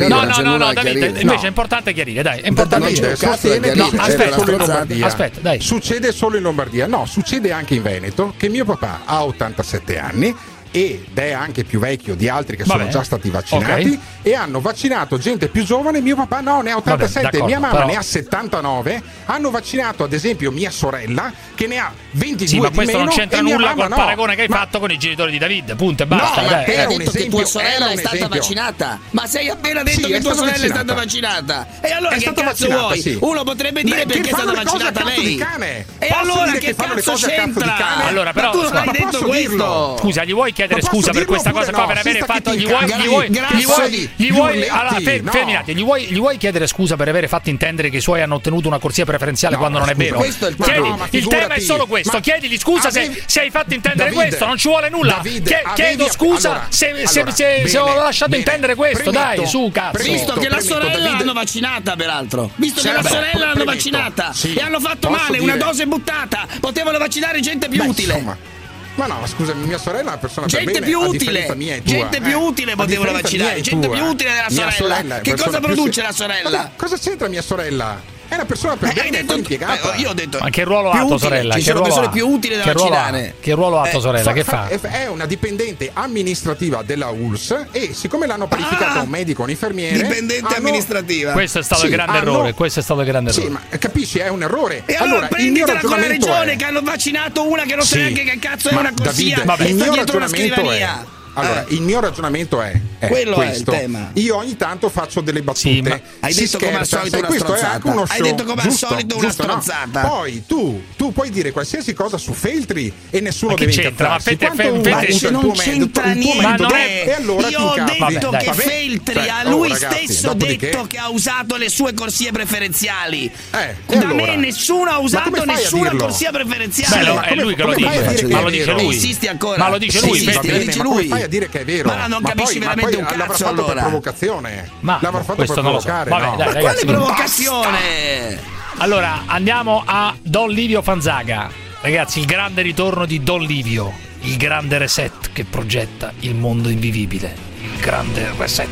[0.09, 1.41] no, no, no, no, da Davide, invece No.
[1.43, 3.17] è importante chiarire, dai, è importante chiarire.
[3.17, 4.57] chiarire, No, aspetta, la solo in stronzata.
[4.79, 5.07] Lombardia.
[5.07, 5.61] Aspetta, dai.
[5.61, 6.87] Succede solo in Lombardia?
[6.87, 10.35] No, succede anche in Veneto che mio papà ha 87 anni
[10.77, 12.81] ed è anche più vecchio di altri che Vabbè.
[12.81, 13.99] sono già stati vaccinati Ok.
[14.27, 16.01] e hanno vaccinato gente più giovane.
[16.03, 19.03] Mio papà no, ne ha 87, Vabbè, mia mamma però- ne ha 79.
[19.27, 23.07] Hanno vaccinato ad esempio mia sorella che ne ha 22 Sì, ma di questo non
[23.07, 23.97] meno, c'entra nulla col no.
[23.97, 25.77] paragone che hai Ma- fatto con i genitori di David.
[25.77, 26.43] Punto e basta.
[26.43, 28.39] No, ma te hai detto che esempio, tua sorella è stata esempio.
[28.41, 28.99] vaccinata.
[29.11, 31.55] Ma sei appena detto Sì, che tua sorella è stata vaccinata.
[31.55, 31.67] vaccinata.
[31.81, 33.01] E allora È che cazzo vaccinata, vuoi?
[33.01, 33.19] sì.
[33.21, 35.25] Uno potrebbe dire Beh, perché che è stata vaccinata lei.
[35.25, 35.87] di cane.
[35.99, 37.73] E Posso allora che che cazzo c'entra?
[37.75, 38.09] cane?
[38.09, 39.97] Allora, però, tu hai detto questo.
[40.01, 42.01] Scusa, gli vuoi chiedere Posso scusa per questa cosa oppure qua no?
[42.03, 45.31] per aver fatto gli vuoi gli vuoi gli vuoi gli vuoi allora, fer- no.
[45.31, 48.35] fermi gli vuoi gli vuoi chiedere scusa per avere fatto intendere che i suoi hanno
[48.37, 50.17] ottenuto una corsia preferenziale No, quando non è vero?
[50.19, 50.97] questo è il Chiedi- problema.
[50.97, 54.47] ma il tema è solo questo, Ma chiedigli scusa se, hai fatto intendere Davide, questo,
[54.47, 55.15] non ci vuole nulla.
[55.15, 60.03] Davide, Chie- avevi- chiedo scusa se, ho lasciato intendere questo, dai, su cazzo.
[60.03, 62.51] Visto che la sorella l'hanno vaccinata, peraltro.
[62.57, 66.47] Visto che la sorella l'hanno vaccinata e hanno fatto male, una dose buttata.
[66.61, 68.55] Potevano vaccinare gente più utile.
[68.97, 71.55] Ma no, scusami, mia sorella è una persona per Gente bene, più utile.
[71.55, 72.35] mia Gente più eh.
[72.35, 73.97] utile A potevano vaccinare, gente tua.
[73.97, 75.19] più utile della sorella.
[75.19, 76.51] è Che cosa produce se- la sorella?
[76.51, 78.15] Ma cosa c'entra mia sorella?
[78.29, 79.95] È una persona per Eh, bene, detto- impiegata.
[79.95, 81.29] eh, io ho detto Ma che ruolo più ha tua utile.
[81.29, 81.53] sorella?
[81.55, 82.11] Ci Che sono ruolo persone ha?
[82.11, 82.75] più utili ruolo ha?
[82.75, 83.35] vaccinare.
[83.41, 84.33] Che ruolo ha tua Eh, sorella?
[84.33, 84.69] Che fa?
[84.69, 89.03] È è una dipendente amministrativa della ULS e siccome l'hanno qualificata Ah!
[89.03, 89.97] un medico, un infermiere.
[89.97, 91.33] Dipendente hanno- amministrativa.
[91.33, 93.61] Questo è stato Sì, il grande hanno- errore, questo è stato il grande Sì, errore.
[93.71, 94.83] ma capisci, è un errore.
[94.87, 97.85] E allora, il mio prenditela con la regione è- che hanno vaccinato una che non
[97.85, 101.07] sa Sì, neanche che cazzo è ma una corsia Davide, e sta dietro una scrivania.
[101.39, 101.75] Allora, Eh.
[101.75, 103.71] il mio ragionamento è, è Quello è il questo.
[103.71, 104.11] tema.
[104.15, 105.61] Io ogni tanto faccio delle battute.
[105.61, 105.83] Sì,
[106.21, 107.75] hai detto come al scherza, solito una questo è stronzata.
[107.75, 108.23] anche uno Hai show.
[108.27, 109.61] detto come al giusto, solito una giusto, no?
[109.61, 110.09] stronzata.
[110.09, 114.09] Poi tu, tu puoi dire qualsiasi cosa su Feltri e nessuno Ma che deve c'entra?
[114.09, 114.19] Ma.
[114.19, 116.43] Feltri- Quanto Feltri- Feltri- non c'entra niente.
[116.63, 117.95] non e allora Io ho detto
[118.31, 118.63] Vabbè, che vabbè.
[118.63, 122.33] Feltri Cioè, a oh, lui ragazzi, stesso dopodiché- detto che ha usato le sue corsie
[122.33, 123.31] preferenziali.
[123.53, 127.21] Eh, da me nessuno ha usato nessuna corsia preferenziale.
[127.27, 128.85] È lui che lo dice, ma lo è dice lui.
[128.95, 129.59] Insisti ancora.
[129.59, 131.26] Ma lo dice lui, Feltri.
[131.27, 131.89] Ma a dire che è vero?
[131.89, 133.81] Ma non capisci poi, veramente poi un l'avrà cazzo, fatto per allora.
[133.83, 134.71] provocazione.
[134.81, 135.87] Ma l'avrà fatto questo per non lo so.
[135.87, 136.37] provocare, Vabbè, no?
[136.37, 137.15] dai, Ma ragazzi, quale basta.
[137.15, 138.41] provocazione?
[138.79, 141.51] Allora, andiamo a Don Livio Fanzaga.
[141.81, 147.35] Ragazzi, il grande ritorno di Don Livio, il grande reset che progetta il mondo invivibile.
[147.63, 148.69] Il grande reset.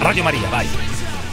[0.00, 0.66] Radio Maria, vai.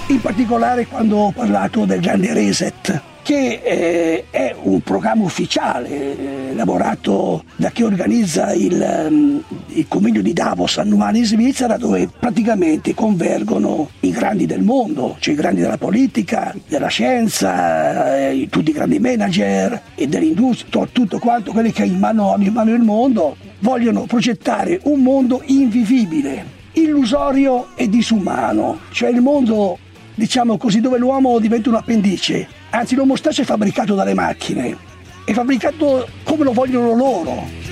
[0.07, 3.01] in particolare quando ho parlato del grande reset.
[3.25, 10.21] Che eh, è un programma ufficiale eh, elaborato da chi organizza il, ehm, il convegno
[10.21, 15.61] di Davos annuale in Svizzera dove praticamente convergono i grandi del mondo, cioè i grandi
[15.61, 21.71] della politica, della scienza, eh, tutti i grandi manager e dell'industria, to- tutto quanto quelli
[21.71, 27.89] che in mano hanno in mano il mondo, vogliono progettare un mondo invivibile, illusorio e
[27.89, 29.79] disumano, cioè il mondo
[30.15, 32.54] diciamo così, dove l'uomo diventa un appendice.
[32.75, 34.77] Anzi, l'uomo stesso è fabbricato dalle macchine,
[35.23, 37.63] è fabbricato come lo vogliono loro.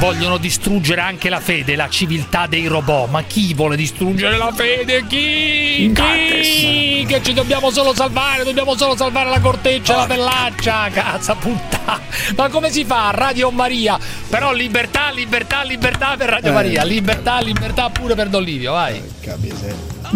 [0.00, 3.08] Vogliono distruggere anche la fede, la civiltà dei robot.
[3.08, 5.06] Ma chi vuole distruggere la fede?
[5.06, 5.92] Chi?
[5.94, 7.04] Chi?
[7.06, 10.88] Che ci dobbiamo solo salvare, dobbiamo solo salvare la corteccia e la pellaccia.
[10.90, 12.00] Cazzo puttana.
[12.36, 13.12] Ma come si fa?
[13.12, 13.96] Radio Maria.
[14.28, 16.52] Però libertà, libertà, libertà per Radio Eh.
[16.54, 16.82] Maria.
[16.82, 19.00] Libertà, libertà pure per Don Livio, vai.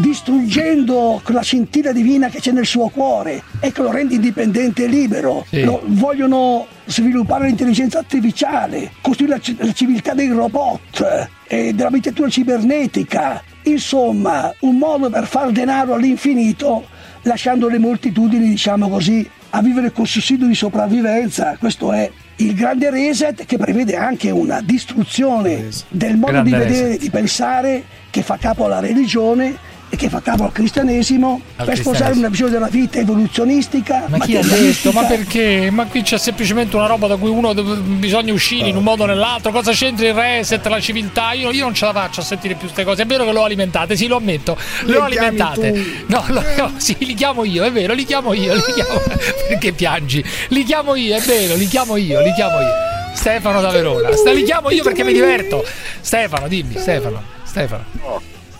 [0.01, 4.87] Distruggendo quella scintilla divina che c'è nel suo cuore e che lo rende indipendente e
[4.87, 5.45] libero.
[5.49, 5.63] Sì.
[5.63, 13.43] Lo- vogliono sviluppare l'intelligenza artificiale, costruire la, la civiltà dei robot, eh, dell'abitatura cibernetica.
[13.65, 16.87] Insomma, un modo per far denaro all'infinito,
[17.23, 21.57] lasciando le moltitudini, diciamo così, a vivere col sussidio di sopravvivenza.
[21.59, 26.87] Questo è il grande reset che prevede anche una distruzione del modo Grande di vedere,
[26.87, 27.01] reset.
[27.01, 29.57] di pensare che fa capo alla religione
[29.91, 34.05] e che fa capo al cristianesimo Al per sposare una visione della vita evoluzionistica.
[34.09, 34.93] Ma chi ha detto?
[34.93, 35.71] Ma perché?
[35.71, 39.07] Ma qui c'è semplicemente una roba da cui uno bisogna uscire in un modo o
[39.07, 39.51] nell'altro.
[39.51, 41.33] Cosa c'entra il reset, la civiltà?
[41.33, 43.03] Io, io non ce la faccio a sentire più queste cose.
[43.03, 44.57] È vero che lo alimentate, sì, lo ammetto.
[44.85, 45.73] Le Lo alimentate.
[45.73, 45.81] tu.
[46.09, 49.01] No, lo- no, sì, li chiamo io, è vero, li chiamo io, li chiamo.
[49.49, 50.23] Perché piangi?
[50.49, 52.73] Li chiamo io, è vero, li chiamo io, li chiamo io.
[53.15, 54.15] Stefano da Verona.
[54.15, 55.65] Sta- li chiamo io perché mi diverto.
[56.01, 57.21] Stefano, dimmi, Stefano.
[57.43, 57.85] Stefano.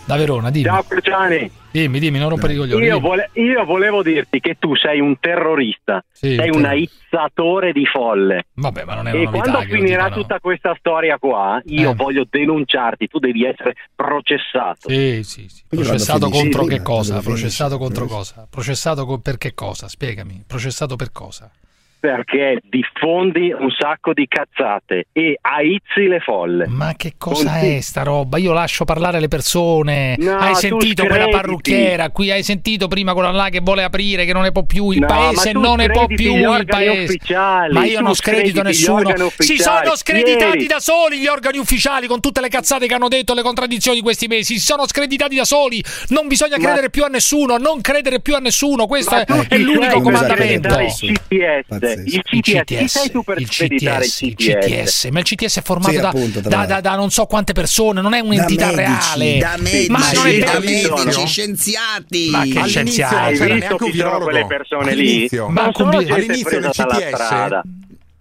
[0.09, 0.65] Da Verona, dimmi.
[0.65, 1.51] Ciao Cruciani.
[1.69, 2.83] Dimmi, dimmi, non rompere i coglioni.
[2.83, 7.85] Io, vole- io volevo dirti che tu sei un terrorista, Sì, sei un aizzatore di
[7.85, 8.45] folle.
[8.55, 10.15] Vabbè, ma non è E una novità quando finirà dicano.
[10.23, 11.93] tutta questa storia qua, io Eh.
[11.93, 14.89] voglio denunciarti, tu devi essere processato.
[14.89, 15.61] Sì, sì, sì.
[15.69, 17.19] Processato contro che cosa?
[17.19, 18.47] Processato contro cosa?
[18.49, 19.87] Processato co- per che cosa?
[19.87, 20.43] Spiegami.
[20.47, 21.51] Processato per cosa?
[21.99, 26.65] Perché diffondi un sacco di cazzate e aizzi le folle.
[26.67, 28.37] Ma che cosa Conti- è sta roba?
[28.37, 30.15] Io lascio parlare le persone.
[30.17, 32.31] No, hai sentito quella parrucchiera qui?
[32.31, 34.91] Hai sentito prima quella là che vuole aprire, che non ne può più?
[34.91, 36.35] Il No, paese non ne può più.
[36.35, 37.03] Il paese.
[37.03, 39.13] ufficiali, Ma io non scredito nessuno.
[39.37, 43.09] Si sono screditati Ieri- da soli gli organi ufficiali con tutte le cazzate che hanno
[43.09, 44.53] detto, le contraddizioni di questi mesi.
[44.57, 45.83] Si sono screditati da soli.
[46.09, 47.57] Non bisogna Ma- credere più a nessuno.
[47.57, 48.85] Non credere più a nessuno.
[48.87, 50.69] Questo Ma è, è l'unico comandamento.
[50.69, 55.25] screditare Il CTS, il CTS, chi sei tu per il CTS, il CTS, ma il
[55.25, 58.19] CTS è formato Sì, da, appunto, da- da- da non so quante persone, non è
[58.19, 59.37] un'entità da medici, reale.
[59.39, 62.29] da medici, ma non è da medici, scienziati.
[62.29, 63.15] Ma che scienziati?
[63.15, 64.23] Hai c'era visto neanche un chi sono virologo.
[64.25, 65.09] quelle persone lì?
[65.09, 65.53] All'inizio.
[65.89, 66.69] Gente all'inizio nel.
[66.71, 67.59] CTS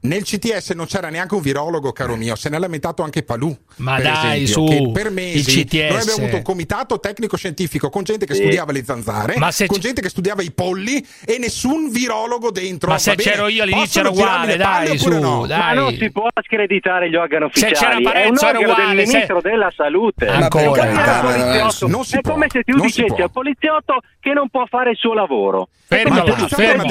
[0.01, 3.55] nel CTS non c'era neanche un virologo, caro mio, se ne è lamentato anche Palù.
[3.77, 5.75] Ma per dai, esempio, su, che per mesi il CTS.
[5.75, 8.43] noi abbiamo avuto un comitato tecnico-scientifico con gente che Sì.
[8.43, 12.91] studiava le zanzare, se con c- gente che studiava i polli e nessun virologo dentro.
[12.91, 13.31] Ma se bene?
[13.31, 15.47] c'ero io all'inizio era uguale, dai, oppure su, no?
[15.47, 15.59] dai.
[15.59, 18.73] Ma non si può screditare gli organi Se c'era ufficiali, è un Parenzo era organo
[18.75, 20.27] uguale, del se- ministro della salute.
[20.29, 20.87] Ancora.
[21.23, 21.89] Poliziotto.
[21.89, 24.65] non si è può, come se tu non si dicessi al poliziotto che non può
[24.67, 25.69] fare il suo lavoro.
[25.87, 26.85] Fermo se là, fermo.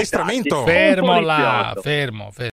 [0.65, 1.13] Fermo
[1.81, 2.49] fermo, fermo.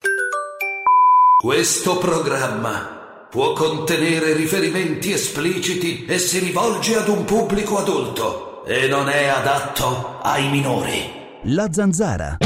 [1.40, 9.08] Questo programma può contenere riferimenti espliciti e si rivolge ad un pubblico adulto e non
[9.08, 10.98] è adatto ai minori.
[11.44, 12.38] La zanzara.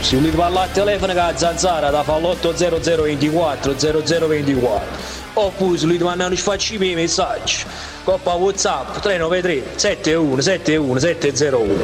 [0.00, 4.86] Se volete parlare al telefono con la zanzara da fa l'80024 0024
[5.34, 7.64] oppure se volete mandare un sfacci miei messaggi
[8.04, 11.74] coppa whatsapp 393 71 71 701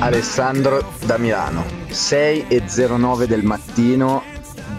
[0.00, 4.22] Alessandro da Milano, 6 e 09 del mattino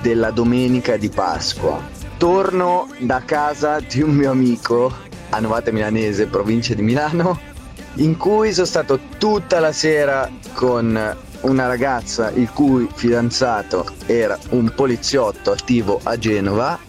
[0.03, 1.81] della domenica di Pasqua.
[2.17, 5.04] Torno da casa di un mio amico
[5.35, 7.37] a Novate Milanese, provincia di Milano,
[7.95, 14.71] in cui sono stato tutta la sera con una ragazza il cui fidanzato era un
[14.73, 16.79] poliziotto attivo a Genova,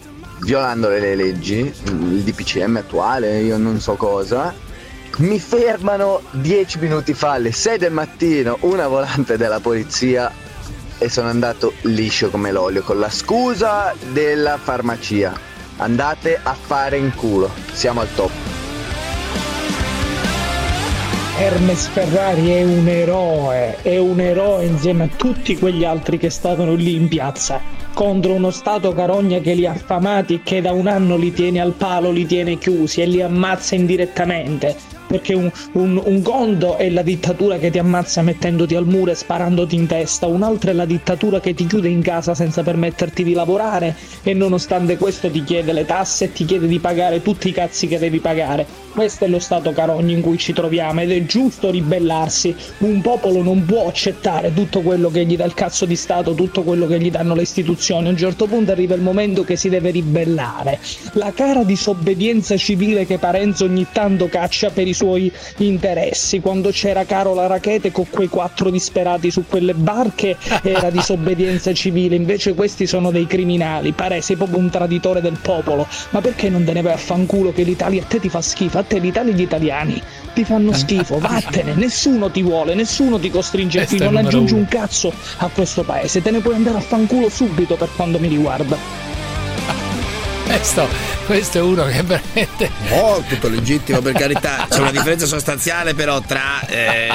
[0.41, 4.53] violando le leggi, il DPCM attuale, io non so cosa.
[5.17, 10.31] Mi fermano 10 minuti fa alle 6 del mattino una volante della polizia
[10.99, 15.56] e sono andato liscio come l'olio con la scusa della farmacia.
[15.79, 18.31] Andate a fare in culo, siamo al top.
[21.37, 26.73] Hermes Ferrari è un eroe, è un eroe insieme a tutti quegli altri che stavano
[26.73, 27.61] lì in piazza.
[27.93, 31.61] Contro uno Stato carogna che li ha affamati e che da un anno li tiene
[31.61, 36.89] al palo, li tiene chiusi e li ammazza indirettamente perché un, un, un, gondo è
[36.89, 40.85] la dittatura che ti ammazza mettendoti al muro e sparandoti in testa, un'altra è la
[40.85, 45.71] dittatura che ti chiude in casa senza permetterti di lavorare e nonostante questo ti chiede
[45.71, 48.65] le tasse e ti chiede di pagare tutti i cazzi che devi pagare.
[48.97, 52.55] Questo è lo stato carogno in cui ci troviamo ed è giusto ribellarsi.
[52.79, 56.63] Un popolo non può accettare tutto quello che gli dà il cazzo di Stato, tutto
[56.63, 58.07] quello che gli danno le istituzioni.
[58.07, 60.79] A un certo punto arriva il momento che si deve ribellare.
[61.13, 66.39] La cara disobbedienza civile che Parenzo ogni tanto caccia per i suoi interessi.
[66.39, 72.53] Quando c'era Carola Rachete con quei quattro disperati su quelle barche era disobbedienza civile, invece
[72.55, 73.91] questi sono dei criminali.
[73.91, 75.87] Pare sei proprio un traditore del popolo.
[76.09, 78.79] Ma perché non te ne vai a fanculo che l'Italia a te ti fa schifo?
[78.79, 80.01] A te l'Italia e gli italiani
[80.33, 84.61] ti fanno schifo, vattene, nessuno ti vuole, nessuno ti costringe qui, non aggiungi uno.
[84.61, 88.27] un cazzo a questo paese, te ne puoi andare a fanculo subito per quanto mi
[88.27, 88.77] riguarda
[90.57, 90.87] questo,
[91.25, 92.71] questo, è uno che veramente.
[92.89, 94.65] Oh, tutto legittimo, per carità.
[94.69, 97.09] C'è una differenza sostanziale, però, tra, eh,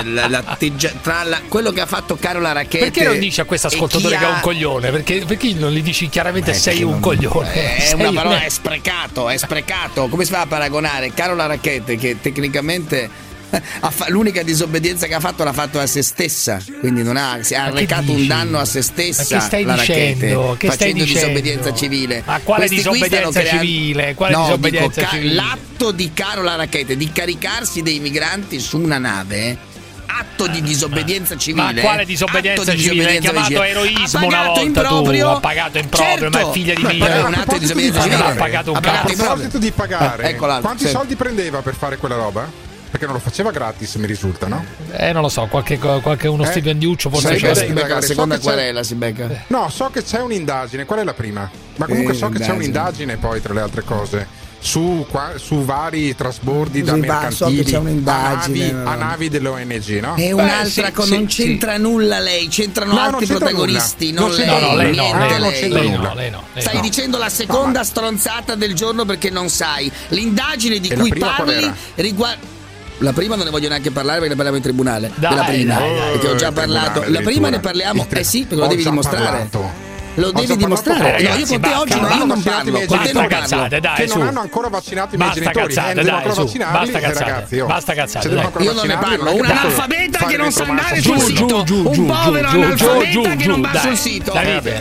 [1.02, 2.78] tra la, quello che ha fatto Carola Racchetti.
[2.78, 4.18] Perché non dici a questo ascoltatore ha...
[4.18, 4.90] che è un coglione?
[4.90, 7.00] Perché, perché non gli dici chiaramente Beh, sei un non...
[7.00, 7.52] coglione?
[7.54, 8.42] Eh, è sei una parola, un...
[8.42, 10.06] è sprecato, è sprecato.
[10.08, 13.30] Come si fa a paragonare Carola Racchetti, che tecnicamente
[14.08, 18.12] l'unica disobbedienza che ha fatto l'ha fatto a se stessa, quindi non ha, ha recato
[18.12, 19.22] un danno a se stessa.
[19.22, 20.56] Ma che stai la dicendo?
[20.58, 21.94] Che facendo stai disobbedienza dicendo?
[21.94, 22.22] civile.
[22.24, 24.14] Ma quale Questi disobbedienza civile?
[24.14, 25.34] Quale no, disobbedienza dico, civile?
[25.34, 29.70] l'atto di Carola racchetta, di caricarsi dei migranti su una nave
[30.18, 31.72] atto di disobbedienza civile.
[31.72, 33.32] Ma quale disobbedienza atto di disobbedienza civile?
[33.32, 35.28] L'hai chiamato eroismo una volta improprio.
[35.28, 36.38] tu, ha pagato improprio, certo.
[36.38, 37.04] ma è figlia di Milo.
[37.04, 38.22] Ma è un atto di disobbedienza civile.
[38.22, 39.12] Ha pagato un cazzo.
[39.12, 40.90] A proposito di pagare, eh, ecco quanti sì.
[40.90, 42.61] soldi prendeva per fare quella roba?
[43.02, 44.64] perché non lo faceva gratis, mi risulta, no?
[44.92, 46.46] Eh, non lo so, qualche, qualche uno eh?
[46.46, 47.54] stipendiuccio forse c'è.
[47.54, 49.44] Si becca la seconda so querela, si becca.
[49.48, 51.50] No, so che c'è un'indagine, qual è la prima?
[51.76, 54.40] Ma eh, comunque eh, so che c'è un'indagine poi, tra le altre cose.
[54.64, 60.14] Su, qua, su, vari trasbordi da mercantili so a, navi, a navi dell'ONG no?
[60.14, 61.80] è un'altra Beh, sì, con, sì, non c'entra sì.
[61.80, 68.54] nulla lei c'entrano no, altri c'entra protagonisti non, non, lei, stai dicendo la seconda stronzata
[68.54, 72.60] del giorno perché non sai l'indagine di e cui parli riguarda
[72.98, 75.10] la prima non ne voglio neanche parlare perché ne parliamo in tribunale.
[75.14, 77.04] Dai, della prima, dai, eh, dai, perché ho già eh, parlato.
[77.06, 79.24] La prima ne parliamo, eh sì, perché lo devi dimostrare.
[79.24, 79.90] Parlato.
[80.14, 81.16] Lo devi dimostrare.
[81.16, 83.94] Eh, ragazzi, no, io con te oggi non, non parlo, con te non cazzate, dai,
[83.94, 84.18] che su.
[84.18, 85.74] non hanno ancora vaccinato i miei basta genitori.
[85.74, 86.58] Cazzate, dai, su.
[86.58, 88.28] Basta cazzate, ragazzi, basta cazzate.
[88.28, 88.64] Cioè, dai.
[88.64, 93.36] Io non ne parlo, un analfabeta che non sa andare sul sito, un povero analfabeta
[93.36, 94.32] che non va sul sito.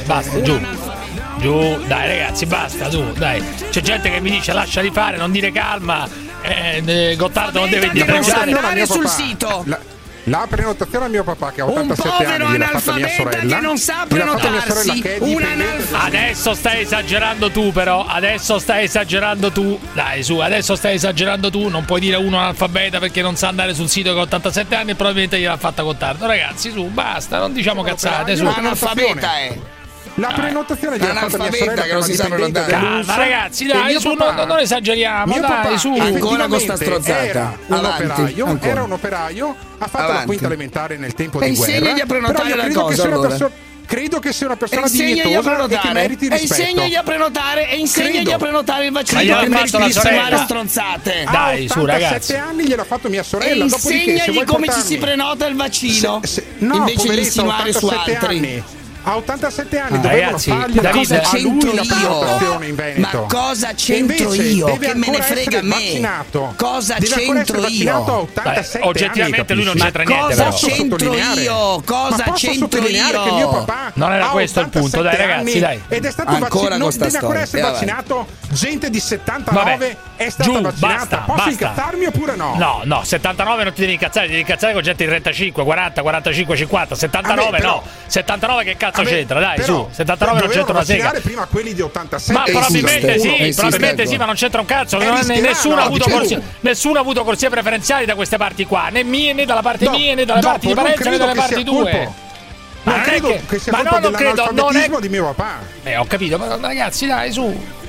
[0.05, 0.59] Basta, giù.
[1.39, 3.41] Giù, dai ragazzi, basta, giù, dai.
[3.69, 6.07] C'è gente che mi dice lasciali fare, non dire calma
[6.41, 8.51] eh, eh, eh, Gottardo non deve indietreggiare.
[8.51, 9.63] andare sul sito.
[9.65, 9.79] La,
[10.25, 13.55] la prenotazione a mio papà che ha 87 anni gliel'ha fatta mia sorella.
[13.55, 15.03] che non sa prenotarsi.
[15.19, 16.03] Un analfabeta.
[16.03, 19.79] Adesso stai esagerando tu però, adesso stai esagerando tu.
[19.93, 23.73] Dai su, adesso stai esagerando tu, non puoi dire uno analfabeta perché non sa andare
[23.73, 26.27] sul sito che ha 87 anni e probabilmente gliel'ha fatta Gottardo.
[26.27, 28.45] Ragazzi, su, basta, non diciamo cazzate, su.
[28.45, 29.41] Analfabeta è.
[29.41, 29.53] Eh.
[29.53, 29.80] eh.
[30.15, 32.71] La ah, prenotazione di analfabeta che non si sa prenotare.
[32.71, 35.31] Calma, ragazzi, dai, su, papà, non, non esageriamo.
[35.31, 35.95] Mio dai, papà, su.
[35.97, 37.23] Ancora con sta strozzata.
[37.23, 40.19] Era un, Avanti, operaio, era un operaio, ha fatto Avanti.
[40.19, 41.91] la quinta elementare nel tempo e di guerra.
[41.91, 43.69] a prenotare la cosa allora.
[43.85, 46.61] Credo che sia una persona dignitosa e che meriti rispetto.
[46.61, 48.33] E insegnagli a prenotare e insegnagli credo.
[48.33, 51.27] a prenotare il vaccino che meriti di fare stronzate.
[51.29, 52.35] Dai, su ragazzi.
[52.35, 54.81] A 87 anni gliel'ha fatto mia sorella, e insegnagli come portarmi...
[54.81, 56.21] ci si prenota il vaccino.
[56.23, 58.15] Se, se, no, invece di insinuare su altri.
[58.15, 58.63] Anni
[59.03, 62.95] ha 87 anni ah, ragazzi, fargli Davide, cosa c'entro io?
[62.97, 64.77] Ma cosa c'entro io?
[64.77, 66.21] Che me ne frega me?
[66.55, 68.29] Cosa deve c'entro io?
[68.33, 70.35] Beh, oggettivamente anni, lui non c'entra niente.
[70.35, 71.81] Cosa c'entro io?
[71.83, 73.23] Cosa c'entro io?
[73.23, 75.81] Che mio papà non era questo il punto, dai ragazzi, dai.
[75.87, 79.97] Ed è stato Ancora vaccinato, non deve ancora essere eh, vaccinato gente di 79 Vabbè.
[80.15, 80.97] è stata Giù, vaccinata.
[80.97, 81.49] Basta, Posso basta.
[81.51, 82.55] incazzarmi oppure no?
[82.55, 86.01] No, no, 79 non ti devi incazzare, ti devi incazzare con gente di 35, 40,
[86.01, 87.83] 45, 50, 79 no.
[88.05, 89.39] 79 che cazzo cazzo c'entra?
[89.39, 91.13] Dai, però, su, 79 non c'entra una sega.
[91.21, 92.37] prima quelli di 87.
[92.37, 96.97] Ma probabilmente sì, probabilmente sì, ma non c'entra un cazzo, nessuno ha avuto corsia, nessuno
[96.97, 100.25] ha avuto corsie preferenziali da queste parti qua, né mie né dalla parte mia né
[100.25, 102.29] dalla parte di Parenza né dalle parti due.
[102.83, 104.89] Ma non, credo che, che sia ma no, non credo, non è...
[104.99, 105.59] di mio papà.
[105.83, 107.79] Eh, ho capito, ma ragazzi, dai, su.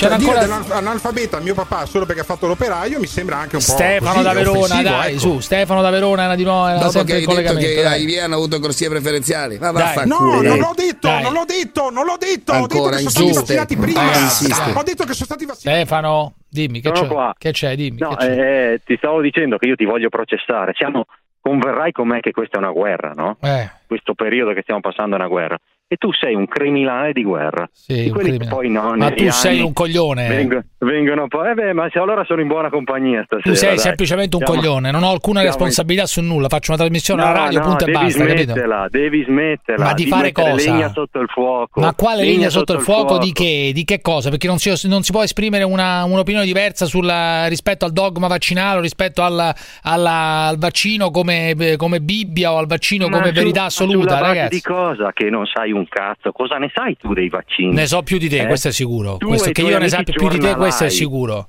[0.00, 0.76] C'era ancora...
[0.76, 4.22] analfabeta mio papà solo perché ha fatto l'operaio mi sembra anche un Stefano po' Stefano
[4.22, 5.18] da Verona, dai, ecco.
[5.18, 8.02] su, Stefano da Verona era di nuovo era Dopo che hai detto che dai.
[8.02, 9.58] Ivia hanno avuto corsie preferenziali.
[9.58, 10.06] Ma dai.
[10.06, 11.22] No, non l'ho detto, dai.
[11.22, 14.00] non l'ho detto, non l'ho detto, Ancora, ho detto che sono stati vaccinati prima.
[14.00, 15.80] Ah, ho detto che sono stati vaccinati.
[15.80, 17.08] Stefano, dimmi che c'è.
[17.36, 18.72] Che c'è, dimmi no, c'è.
[18.72, 20.72] Eh, ti stavo dicendo che io ti voglio processare.
[20.74, 21.04] Siamo
[21.40, 23.36] converrai con me che questa è una guerra, no?
[23.40, 23.70] Eh.
[23.86, 25.58] Questo periodo che stiamo passando è una guerra
[25.92, 27.68] e tu sei un criminale di guerra.
[27.72, 30.28] Sì, di quelli che poi no, ma tu sei un coglione.
[30.28, 33.50] Vengono, vengono poi, eh beh, ma se allora sono in buona compagnia stasera.
[33.50, 33.78] Tu sei dai.
[33.78, 37.36] semplicemente un siamo, coglione, non ho alcuna responsabilità su nulla, faccio una trasmissione no, alla
[37.36, 38.08] radio, no, punto e basta.
[38.22, 38.86] Smetterla.
[38.88, 40.70] Devi smetterla, ma di, di fare cosa?
[40.70, 41.80] Legna sotto il fuoco.
[41.80, 43.24] Ma quale legna, legna sotto, sotto, il fuoco, fuoco?
[43.24, 43.70] Di, che?
[43.74, 44.00] di, che?
[44.00, 44.30] cosa?
[44.30, 48.80] Perché non si, non si può esprimere una, un'opinione diversa sulla, rispetto al dogma vaccinale,
[48.80, 53.64] rispetto alla, alla, al vaccino come, come, Bibbia o al vaccino ma come su, verità
[53.64, 54.54] assoluta, ragazzi.
[54.54, 57.72] di cosa che non sai un un cazzo, cosa ne sai tu dei vaccini?
[57.72, 58.46] Ne so più di te, eh?
[58.46, 59.16] questo è sicuro.
[59.18, 61.48] Questo, che io ne sappia più di te, questo è sicuro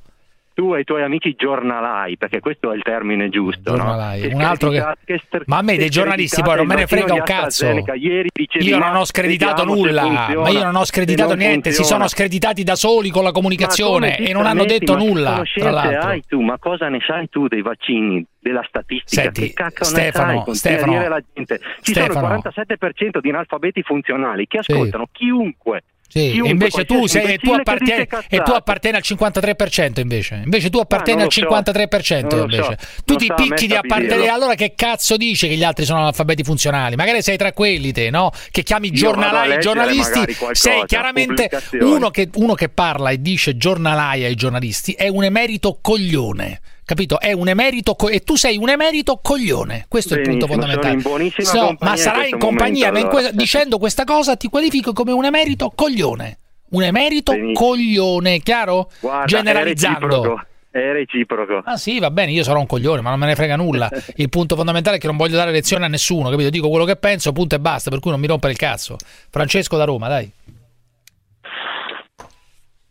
[0.62, 3.74] tu e i tuoi amici giornalai, perché questo è il termine giusto.
[3.76, 4.36] Giornalai, no?
[4.36, 4.86] un altro che...
[5.04, 7.66] che str- ma a me dei giornalisti poi non me ne frega un cazzo.
[7.66, 11.84] Ieri dicevi, io non ho screditato nulla, ma io non ho screditato non niente, funziona.
[11.84, 15.42] si sono screditati da soli con la comunicazione e non hanno detto nulla.
[15.52, 16.08] Tra l'altro.
[16.08, 18.24] hai tu, ma cosa ne sai tu dei vaccini?
[18.42, 19.22] della statistica.
[19.32, 21.60] Senti, Stefano, Stefano, la gente.
[21.82, 22.14] Ci Stefano.
[22.14, 25.26] sono il 47% di analfabeti funzionali che ascoltano sì.
[25.26, 30.42] chiunque sì, invece tu, sei, tu appartieni, e tu appartieni al 53% invece.
[30.44, 32.42] Invece tu appartieni al 53% so.
[32.42, 32.64] invece.
[32.64, 33.04] So.
[33.06, 34.28] Tu non ti so, picchi di appartenere.
[34.28, 36.98] Allora che cazzo dice che gli altri sono analfabeti funzionali?
[36.98, 38.32] Magari sei tra quelli te, no?
[38.52, 40.36] Che chiami giornalai i giornalisti.
[40.52, 45.80] Sei chiaramente uno che, uno che parla e dice giornalai ai giornalisti è un emerito
[45.82, 46.60] coglione
[46.92, 47.22] capito?
[47.22, 49.86] È un emerito co- e tu sei un emerito coglione.
[49.88, 51.42] Questo Benissimo, è il punto fondamentale.
[51.44, 53.24] So, ma sarai in, in compagnia, momento, allora.
[53.28, 56.38] in que- dicendo questa cosa ti qualifico come un emerito coglione.
[56.72, 57.54] Un emerito Benissimo.
[57.68, 58.92] coglione, chiaro?
[59.00, 60.46] Guarda, Generalizzando.
[60.70, 61.62] È reciproco.
[61.66, 63.90] Ah sì, va bene, io sarò un coglione, ma non me ne frega nulla.
[64.16, 66.50] Il punto fondamentale è che non voglio dare lezione a nessuno, capito?
[66.50, 68.98] Dico quello che penso, punto e basta, per cui non mi rompere il cazzo.
[69.30, 70.32] Francesco da Roma, dai.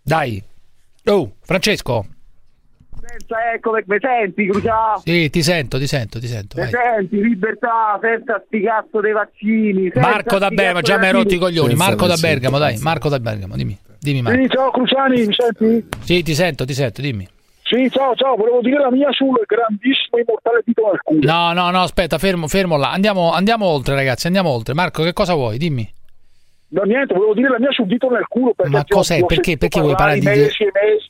[0.02, 0.42] Dai.
[1.04, 2.06] Oh, Francesco.
[3.11, 5.01] Senza, ecco, mi senti, Crucià?
[5.03, 6.61] Sì, ti sento, ti sento, ti sento.
[6.61, 9.90] Mi senti, libertà, senza sti cazzo dei vaccini.
[9.96, 11.75] Marco da Bergamo, già mi hai rotto i coglioni.
[11.75, 13.77] Marco da Bergamo, dai, Marco da Bergamo, dimmi.
[13.99, 14.40] Dimmi, Marco.
[14.40, 15.88] Sì, ciao Cruciani, mi senti?
[16.05, 17.27] Sì, ti sento, ti sento, dimmi.
[17.64, 21.20] Sì, ciao, ciao, volevo dire la mia sul grandissimo immortale titolo al culo.
[21.25, 22.92] No, no, no, aspetta, fermo, fermo là.
[22.92, 24.73] Andiamo, andiamo oltre, ragazzi, andiamo oltre.
[24.75, 25.59] Marco, che cosa vuoi?
[25.59, 25.92] Dimmi.
[26.68, 28.55] No, niente, volevo dire la mia sul dito nel culo.
[28.68, 29.27] Ma cos'è?
[29.27, 30.27] Perché, perché vuoi parlare di...
[30.27, 31.10] Mesi e mesi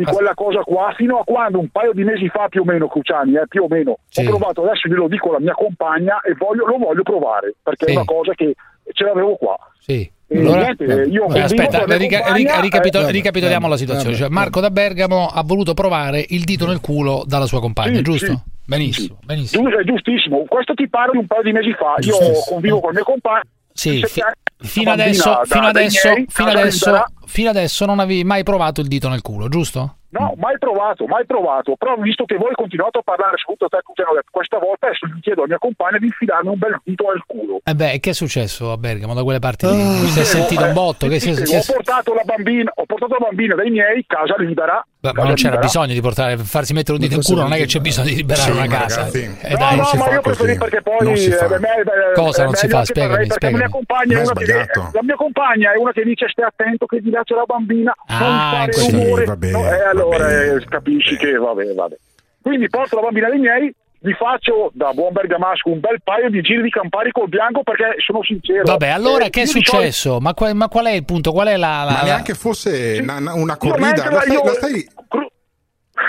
[0.00, 2.64] di ah, quella cosa qua fino a quando un paio di mesi fa più o
[2.64, 4.24] meno Cruciani eh, più o meno sì.
[4.24, 7.92] ho provato adesso glielo dico alla mia compagna e voglio, lo voglio provare perché sì.
[7.92, 8.54] è una cosa che
[8.92, 13.68] ce l'avevo qua sì allora, niente, io eh, aspetta, rica- compagna, ricapitol- eh, ricapitoliamo eh,
[13.68, 14.14] la situazione.
[14.14, 18.02] Cioè, Marco da Bergamo ha voluto provare il dito nel culo dalla sua compagna, sì,
[18.02, 18.26] giusto?
[18.26, 19.26] Sì, benissimo, sì.
[19.26, 19.68] benissimo.
[19.82, 20.44] Giustissimo.
[20.46, 21.96] Questo ti parlo di un paio di mesi fa.
[21.98, 22.14] Io
[22.48, 23.42] convivo con il mio compagno
[23.80, 24.20] sì, fi-
[24.58, 29.08] fino, adesso, fino, adesso, miei, fino, adesso, fino adesso non avevi mai provato il dito
[29.08, 29.94] nel culo, giusto?
[30.10, 34.20] No, mai provato, mai provato, però visto che voi continuate a parlare, soprattutto te Cugino,
[34.28, 37.60] questa volta adesso gli chiedo a mia compagna di infilarmi un bel dito al culo.
[37.62, 39.66] E beh, che è successo a Bergamo da quelle parti?
[39.66, 39.72] Lì?
[39.72, 41.06] Uh, si è sentito un botto?
[41.06, 41.70] Che si è, successo?
[41.70, 45.54] Ho, portato bambina, ho portato la bambina dai miei, casa libera, Beh, ma non c'era
[45.54, 45.66] libera.
[45.66, 48.16] bisogno di portare, farsi mettere un dito in culo, non è che c'è bisogno di
[48.16, 48.96] liberare sì, una casa.
[48.96, 51.46] Ragazzi, eh, dai, no, ma io così perché poi non si eh, fa.
[51.46, 52.84] Eh, beh, beh, cosa non si fa?
[52.84, 53.52] Spiegami, spiegami.
[53.52, 57.00] La mia, compagna è che, la mia compagna è una che dice stai attento che
[57.00, 59.22] ti lascia la bambina, ah, non fare rumore.
[59.22, 61.96] Sì, vabbè, no, eh, allora eh, capisci che vabbè, vabbè.
[62.42, 66.40] Quindi porto la bambina dei miei, vi faccio da buon bergamasco un bel paio di
[66.40, 68.62] giri di Campari col bianco perché sono sincero.
[68.64, 70.20] Vabbè, allora eh, che è successo?
[70.20, 71.32] Ma, qual, ma, qual, è il punto?
[71.32, 71.84] Qual è la.
[71.84, 71.92] la...
[71.92, 74.10] Ma neanche fosse una, una corrida.
[74.10, 74.44] La stai, io...
[74.44, 74.88] la stai...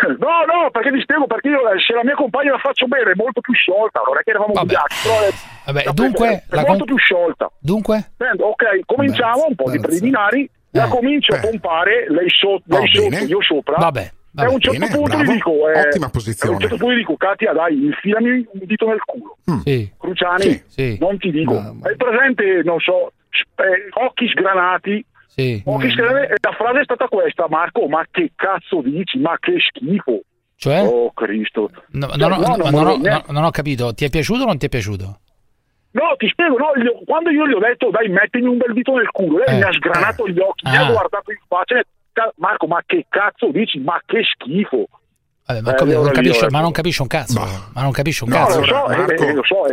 [0.02, 3.12] No, no, perché vi spiego perché io eh, se la mia compagna la faccio bene
[3.12, 4.02] è molto più sciolta.
[4.02, 4.74] Allora, che eravamo Vabbè.
[5.04, 5.30] però è,
[5.66, 6.86] Vabbè, la dunque, è, è molto con...
[6.86, 7.52] più sciolta.
[7.60, 8.14] Dunque?
[8.18, 10.50] Ok, cominciamo un po' di preliminari.
[10.72, 11.38] La eh, comincio eh.
[11.38, 13.76] a pompare, lei, so- lei sotto, io sopra.
[13.78, 16.52] Vabbè Vabbè, a un certo bene, punto gli dico, eh, ottima posizione.
[16.52, 19.38] A un certo punto gli dico, Katia, dai, infilami un dito nel culo.
[19.52, 19.60] Mm.
[19.60, 19.92] Sì.
[19.98, 21.54] Cruciani, sì, non ti dico.
[21.54, 21.90] Ma, ma...
[21.90, 23.12] È presente, non so,
[23.56, 25.06] eh, occhi sgranati.
[25.28, 25.62] Sì.
[25.66, 25.92] Occhi ma...
[25.92, 26.34] sgranati.
[26.42, 29.20] La frase è stata questa, Marco, ma che cazzo dici?
[29.20, 30.22] Ma che schifo.
[30.56, 30.86] Cioè?
[30.86, 31.72] Oh Cristo.
[31.90, 34.70] No, cioè, no, no, non, non ho capito, ti è piaciuto o non ti è
[34.70, 35.20] piaciuto?
[35.92, 38.96] No, ti spiego, no, io, quando io gli ho detto dai mettimi un bel dito
[38.96, 40.70] nel culo, lei eh, mi ha sgranato eh, gli occhi, ah.
[40.70, 40.92] mi ha ah.
[40.92, 41.86] guardato in faccia e
[42.36, 43.80] Marco, ma che cazzo dici?
[43.80, 44.88] Ma che schifo!
[45.46, 47.70] Vabbè, ma, come, eh, non capisci, ma, non capisce, un cazzo, no.
[47.74, 48.60] ma non capisci un cazzo.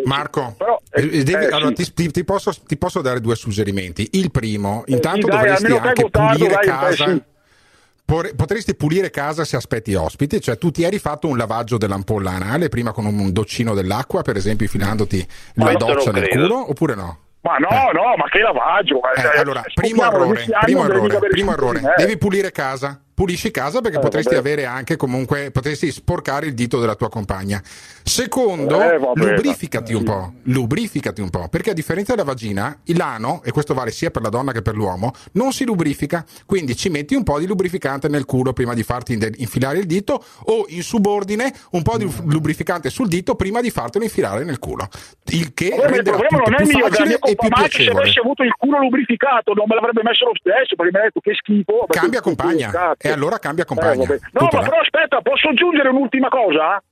[0.04, 0.56] Marco, Marco
[2.12, 4.08] ti, posso, dare due suggerimenti.
[4.12, 7.04] Il primo, eh, intanto dai, dovresti anche votato, pulire dai, casa.
[7.04, 7.22] Dai, sì
[8.08, 12.70] potresti pulire casa se aspetti ospiti, cioè tu ti eri fatto un lavaggio dell'ampolla anale
[12.70, 16.46] prima con un doccino dell'acqua, per esempio filandoti la doccia nel credo.
[16.46, 17.18] culo, oppure no?
[17.48, 17.92] Ma no, eh.
[17.94, 19.00] no, ma che lavaggio!
[19.14, 21.78] Eh, allora, primo errore, primo errore, primo errore.
[21.80, 21.94] Eh.
[21.96, 24.46] Devi pulire casa pulisci casa perché eh, potresti vabbè.
[24.46, 27.60] avere anche comunque, potresti sporcare il dito della tua compagna.
[27.64, 33.42] Secondo, eh, lubrificati un po', lubrificati un po', perché a differenza della vagina, il l'ano,
[33.42, 36.90] e questo vale sia per la donna che per l'uomo, non si lubrifica, quindi ci
[36.90, 40.84] metti un po' di lubrificante nel culo prima di farti infilare il dito o in
[40.84, 42.30] subordine un po' di mm.
[42.30, 44.88] lubrificante sul dito prima di fartelo infilare nel culo.
[45.30, 47.94] Il che vabbè, renderà il tutto non è più mio, facile e più piacevole.
[47.94, 51.02] Se avessi avuto il culo lubrificato non me l'avrebbe messo lo stesso perché mi ha
[51.02, 51.86] detto che schifo.
[51.88, 52.68] Cambia compagna.
[52.68, 54.04] Esatto e allora cambia compagna.
[54.04, 56.82] Eh, no, ma però aspetta, posso aggiungere un'ultima cosa?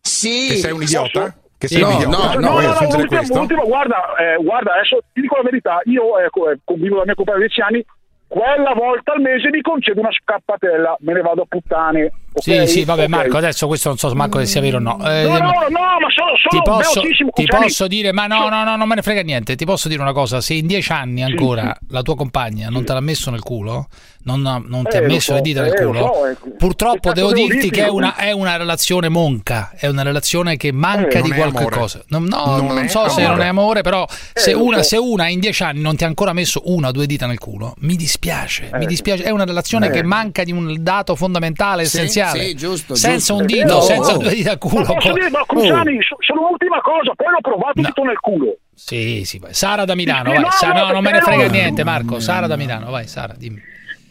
[0.00, 0.48] Sì.
[0.48, 1.34] Che sei un idiota?
[1.58, 2.16] Che sei no, un idiota?
[2.16, 5.80] No, no, no, no, no un'ultima, un'ultima, guarda, eh, guarda, adesso ti dico la verità,
[5.84, 7.84] io eh, eh, convivo la mia compagna da dieci anni,
[8.26, 12.12] quella volta al mese mi concedo una scappatella, me ne vado a puttane.
[12.32, 12.66] Okay?
[12.68, 13.08] Sì, sì, vabbè, okay.
[13.08, 14.98] Marco, adesso questo non so Marco se sia vero o no.
[15.04, 17.02] Eh, no, no, no, ma sono, sono ti posso,
[17.32, 19.56] ti posso dire, ma no, no, no, non me ne frega niente.
[19.56, 22.72] Ti posso dire una cosa: se in dieci anni ancora sì, la tua compagna sì.
[22.72, 23.88] non te l'ha messo nel culo,
[24.22, 27.32] non, non ti eh, ha messo so, le dita nel eh, culo, so, purtroppo devo
[27.32, 31.32] dirti che è una, è una, relazione monca, è una relazione che manca eh, di
[31.32, 32.00] qualche cosa.
[32.08, 33.12] No, no non, non so amore.
[33.12, 34.82] se non è amore, però se una, so.
[34.84, 37.38] se, una, in dieci anni non ti ha ancora messo una o due dita nel
[37.38, 39.24] culo, mi dispiace, mi dispiace.
[39.24, 42.48] È una relazione che manca di un dato fondamentale, essenziale iniziale.
[42.48, 43.34] Sì, giusto, senza giusto.
[43.34, 44.84] un dito, no, senza due dita al culo.
[44.84, 46.16] Ma posso dire, ma Cruciani, oh.
[46.20, 47.86] solo un'ultima cosa, poi l'ho provato no.
[47.88, 48.56] tutto nel culo.
[48.74, 49.54] Sì, sì, vai.
[49.54, 50.44] Sara da Milano, sì, vai.
[50.44, 52.20] No, Sa- no, non me ne frega niente, Marco.
[52.20, 53.60] Sara da Milano, vai, Sara, dimmi.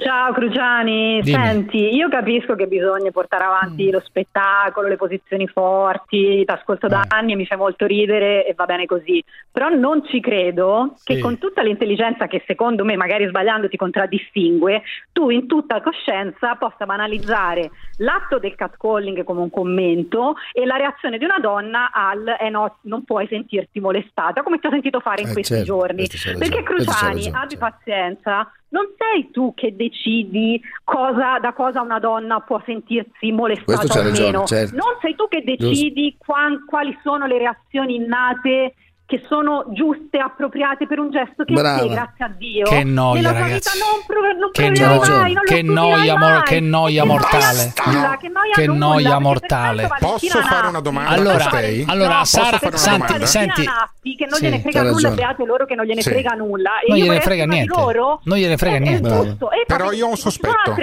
[0.01, 1.37] Ciao Cruciani, Dimmi.
[1.37, 3.91] senti, io capisco che bisogna portare avanti mm.
[3.91, 6.89] lo spettacolo, le posizioni forti, ti ascolto eh.
[6.89, 9.21] da anni e mi fai molto ridere e va bene così,
[9.51, 11.15] però non ci credo sì.
[11.15, 16.55] che con tutta l'intelligenza che secondo me magari sbagliando ti contraddistingue, tu in tutta coscienza
[16.55, 22.37] possa banalizzare l'atto del catcalling come un commento e la reazione di una donna al
[22.39, 25.67] eh no, non puoi sentirti molestata come ti ho sentito fare in eh, questi certo,
[25.67, 26.07] giorni.
[26.37, 32.61] Perché Cruciani, abbi pazienza non sei tu che decidi cosa, da cosa una donna può
[32.65, 34.09] sentirsi molestata o meno.
[34.09, 34.75] Ragione, certo.
[34.75, 38.75] Non sei tu che decidi quali sono le reazioni innate
[39.09, 41.81] che sono giuste, appropriate per un gesto che Brava.
[41.81, 43.79] Te, grazie a Dio, che noia, nella ragazzi.
[43.79, 47.73] non, prov- non che, no- mai, non che, noia mor- che noia mortale.
[47.85, 49.89] Nulla, che noia, che nulla, noia mortale.
[49.97, 51.83] Posso fare una domanda allora, a lei?
[51.87, 53.63] Allora, no, Sara, senti, senti.
[53.63, 56.09] Naffi, che non sì, gliene frega nulla, beato loro che non gliene sì.
[56.11, 56.69] frega nulla.
[56.81, 57.73] E non gliene frega niente.
[57.75, 59.37] Loro, non gliene frega eh, niente.
[59.65, 60.75] Però io ho un sospetto.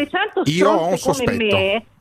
[0.47, 1.57] Io ho un sospetto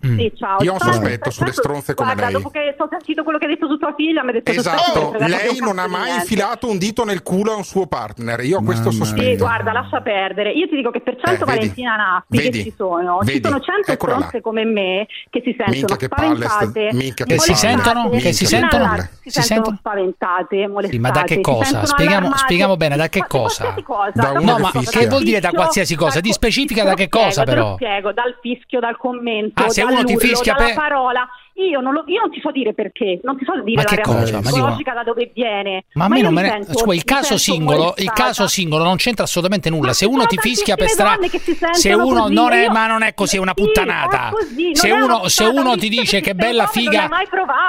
[0.05, 0.17] Mm.
[0.17, 0.61] Sì, ciao.
[0.63, 2.33] Io ho un sospetto sulle stronze come guarda, lei.
[2.33, 4.99] Dopo che ho sentito quello che ha detto su tua figlia, mi ha detto Esatto,
[4.99, 8.41] oh, lei non ha mai infilato un dito nel culo a un suo partner.
[8.41, 9.23] Io ho questo sospetto.
[9.23, 10.51] Sì, guarda, lascia perdere.
[10.51, 13.41] Io ti dico che per 100 eh, vedi, Valentina Nappi vedi, che ci sono, vedi,
[13.41, 14.41] ci sono 100 stronze là.
[14.41, 18.45] come me che si sentono minchia che spaventate, palle, sta, che si sentono, che si
[18.45, 20.93] sentono, si, si, sentono spaventate, molestate.
[20.93, 21.85] Sì, ma da che cosa?
[21.85, 23.75] Spieghiamo, spieghiamo bene da che cosa.
[24.13, 26.19] Da no, ma che vuol dire da qualsiasi cosa?
[26.19, 27.75] Di ecco, specifica da ecco, che cosa però?
[27.75, 30.73] Spiego, dal fischio, dal commento, ah, qualcuno ti fischia per...
[30.73, 31.27] parola
[31.57, 33.95] io non, lo, io non, ti so dire perché, non ti so dire ma la
[33.95, 35.85] realtà psicologica da dove viene.
[35.93, 36.49] Ma, a me non me ne...
[36.49, 39.87] sento, Scusa, il caso singolo, il caso singolo non c'entra assolutamente nulla.
[39.87, 41.25] Ma se uno ti fischia per strada,
[41.71, 42.71] se uno così, non è, io...
[42.71, 44.17] ma non è così, è una puttanata.
[44.17, 47.09] Sì, è così, se, uno, se uno, ti dice che bella figa,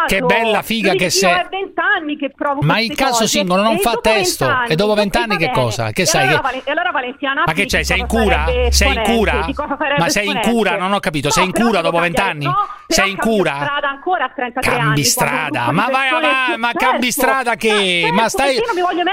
[0.08, 1.46] che bella figa che sei.
[2.62, 2.80] Ma se...
[2.80, 5.92] il caso cose, singolo non fa testo e dopo vent'anni che cosa?
[5.92, 7.84] Che sai E allora che Ma che c'è?
[7.84, 8.46] Sei in cura?
[8.70, 9.46] Sei in cura?
[9.96, 10.76] Ma sei in cura?
[10.76, 12.48] Non ho capito, sei in cura dopo vent'anni?
[12.88, 13.74] Sei in cura?
[13.76, 15.04] strada ancora a 33 cambi anni.
[15.04, 15.72] Strada.
[15.72, 18.06] Ma vai avanti, ma cambi strada che...
[18.08, 18.58] No, ma stai...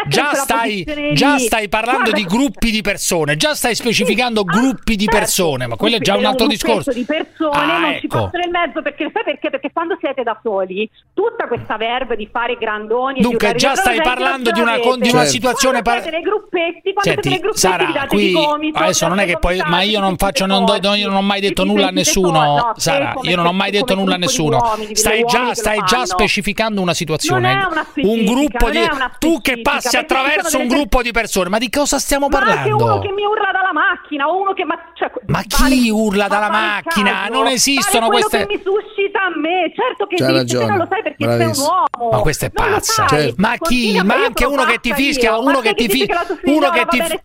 [0.07, 4.93] Già stai, già stai parlando Guarda, di gruppi di persone, già stai specificando sì, gruppi
[4.93, 5.17] ah, di certo.
[5.19, 6.93] persone, ma quello è già un altro un discorso.
[6.93, 7.99] di persone ah, non ecco.
[7.99, 9.49] ci passano nel mezzo perché sai perché?
[9.49, 14.01] Perché quando siete da soli, tutta questa verba di fare grandoni Dunque, e già stai
[14.01, 15.31] parlando di una, con, di una certo.
[15.31, 19.19] situazione par- siete nei gruppetti, quando Senti, siete nei gruppetti Sara, qui gomito, adesso non
[19.19, 21.87] è che poi ma io non faccio non, do, io non ho mai detto nulla
[21.87, 24.71] a nessuno, Sara, io non ho mai detto nulla a nessuno qualcuno.
[24.73, 27.51] Uomini, stai già, stai già specificando una situazione.
[27.53, 28.81] Una un gruppo di
[29.19, 32.53] tu che passi attraverso un gruppo di persone, ma di cosa stiamo parlando?
[32.53, 35.75] Ma anche uno che mi urla dalla macchina o uno che ma, cioè, ma vale,
[35.75, 37.11] chi urla dalla macchina?
[37.11, 39.71] Caso, non esistono vale queste che mi suscita a me.
[39.73, 41.53] Certo che esiste, te lo sai perché Bravissimo.
[41.53, 42.11] sei un uomo.
[42.15, 43.07] Ma questa è pazza.
[43.07, 43.35] Certo.
[43.37, 43.99] Ma chi?
[44.03, 47.21] Ma anche uno che ti fischia, uno che ti fischia, uno che ti se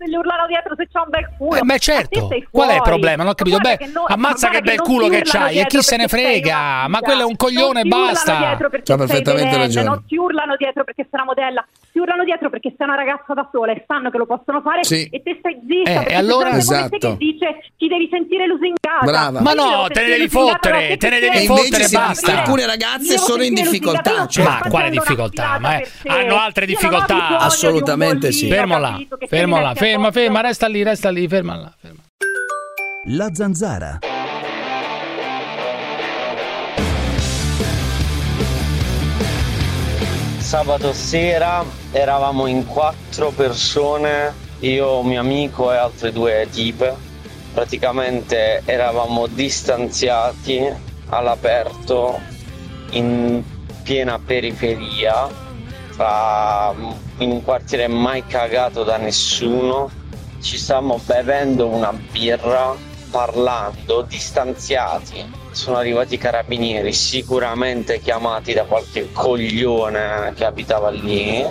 [0.49, 1.57] dietro se c'è un bel culo.
[1.57, 2.29] Eh, ma certo.
[2.51, 3.23] Qual è il problema?
[3.23, 3.59] Non ho capito.
[3.59, 6.89] Beh, ammazza che bel culo che c'hai e chi se ne frega?
[6.89, 8.57] Ma quello è un coglione e basta.
[8.57, 9.87] C'ha perfettamente vedente, ragione.
[9.87, 13.35] Non ti urlano dietro perché sei una modella, ti urlano dietro perché sei una ragazza
[13.35, 15.09] da sola e sanno che lo possono fare Sì.
[15.11, 15.91] e te stai zitta.
[15.91, 16.51] Eh, perché e allora?
[16.57, 16.97] Esatto.
[16.99, 19.05] che dice ti devi sentire lusingata.
[19.05, 19.41] Brava.
[19.41, 22.39] Ma no, te ne devi fottere, te ne devi E fottere basta.
[22.39, 24.27] alcune ragazze sono in difficoltà.
[24.27, 24.45] cioè.
[24.45, 25.59] Ma quale difficoltà?
[25.59, 27.39] Ma hanno altre difficoltà.
[27.39, 28.49] Assolutamente sì.
[28.49, 31.73] Fermo là, fermo là, ferma, ferma, resta lì, resta lì, ferma là.
[31.81, 32.01] ferma.
[33.11, 33.99] La zanzara.
[40.49, 46.97] Sabato sera eravamo in quattro persone, io, mio amico e altre due tipe.
[47.53, 50.67] Praticamente eravamo distanziati
[51.11, 52.19] all'aperto
[52.93, 53.45] in
[53.83, 55.29] piena periferia,
[55.95, 56.75] tra-
[57.19, 59.91] in un quartiere mai cagato da nessuno.
[60.41, 62.75] Ci stavamo bevendo una birra,
[63.11, 65.38] parlando, distanziati.
[65.59, 71.45] Sono arrivati i carabinieri, sicuramente chiamati da qualche coglione che abitava lì.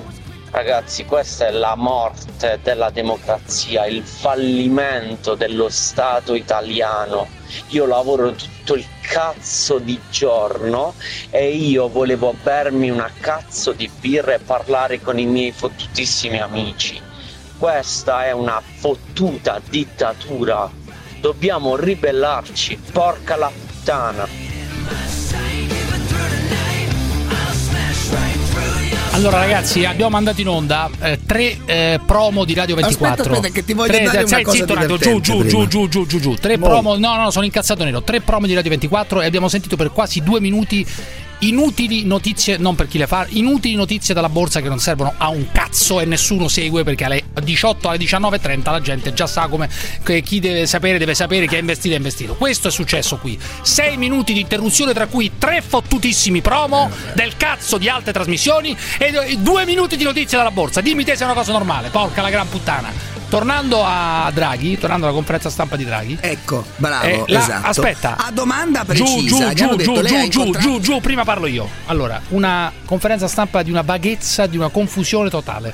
[0.49, 7.28] Ragazzi, questa è la morte della democrazia, il fallimento dello Stato italiano.
[7.72, 10.93] Io lavoro tutto il cazzo di giorno
[11.30, 16.97] e io volevo bermi una cazzo di birra e parlare con i miei fottutissimi amici.
[17.58, 20.72] Questa è una fottuta dittatura.
[21.20, 23.51] Dobbiamo ribellarci, porca la
[23.88, 24.27] puttana.
[29.11, 33.09] Allora ragazzi, abbiamo mandato in onda eh, tre eh, promo di Radio 24.
[33.09, 35.45] Aspetta, aspetta, che ti voglio tre, dare una sai, cosa zitto un attimo, giù, giù,
[35.45, 36.33] giù, giù, giù, giù, giù.
[36.35, 36.67] Tre Mo.
[36.67, 38.03] promo, no, no, sono incazzato nero.
[38.03, 40.85] Tre promo di Radio 24 e abbiamo sentito per quasi due minuti
[41.39, 45.29] inutili notizie, non per chi le fa, inutili notizie dalla borsa che non servono a
[45.29, 49.69] un cazzo e nessuno segue perché alle 18 alle 19.30 la gente già sa come
[50.23, 52.35] chi deve sapere deve sapere che ha investito è investito.
[52.35, 53.38] Questo è successo qui.
[53.61, 59.38] Sei minuti di interruzione tra cui tre fottutissimi promo del cazzo di alte trasmissioni e
[59.39, 60.81] due minuti di notizie dalla borsa.
[60.81, 63.15] Dimmi te se è una cosa normale, porca la gran puttana.
[63.30, 66.17] Tornando a Draghi, tornando alla conferenza stampa di Draghi.
[66.21, 67.67] Ecco, bravo, Eh, la- esatto.
[67.67, 68.15] Aspetta.
[68.17, 71.23] A domanda Giù, precisa, giù, hanno giù, detto, giù, giù, giù, incontrato- giù, giù, prima
[71.25, 71.67] parlo io.
[71.88, 75.73] Allora, una conferenza stampa di una vaghezza, di una confusione totale.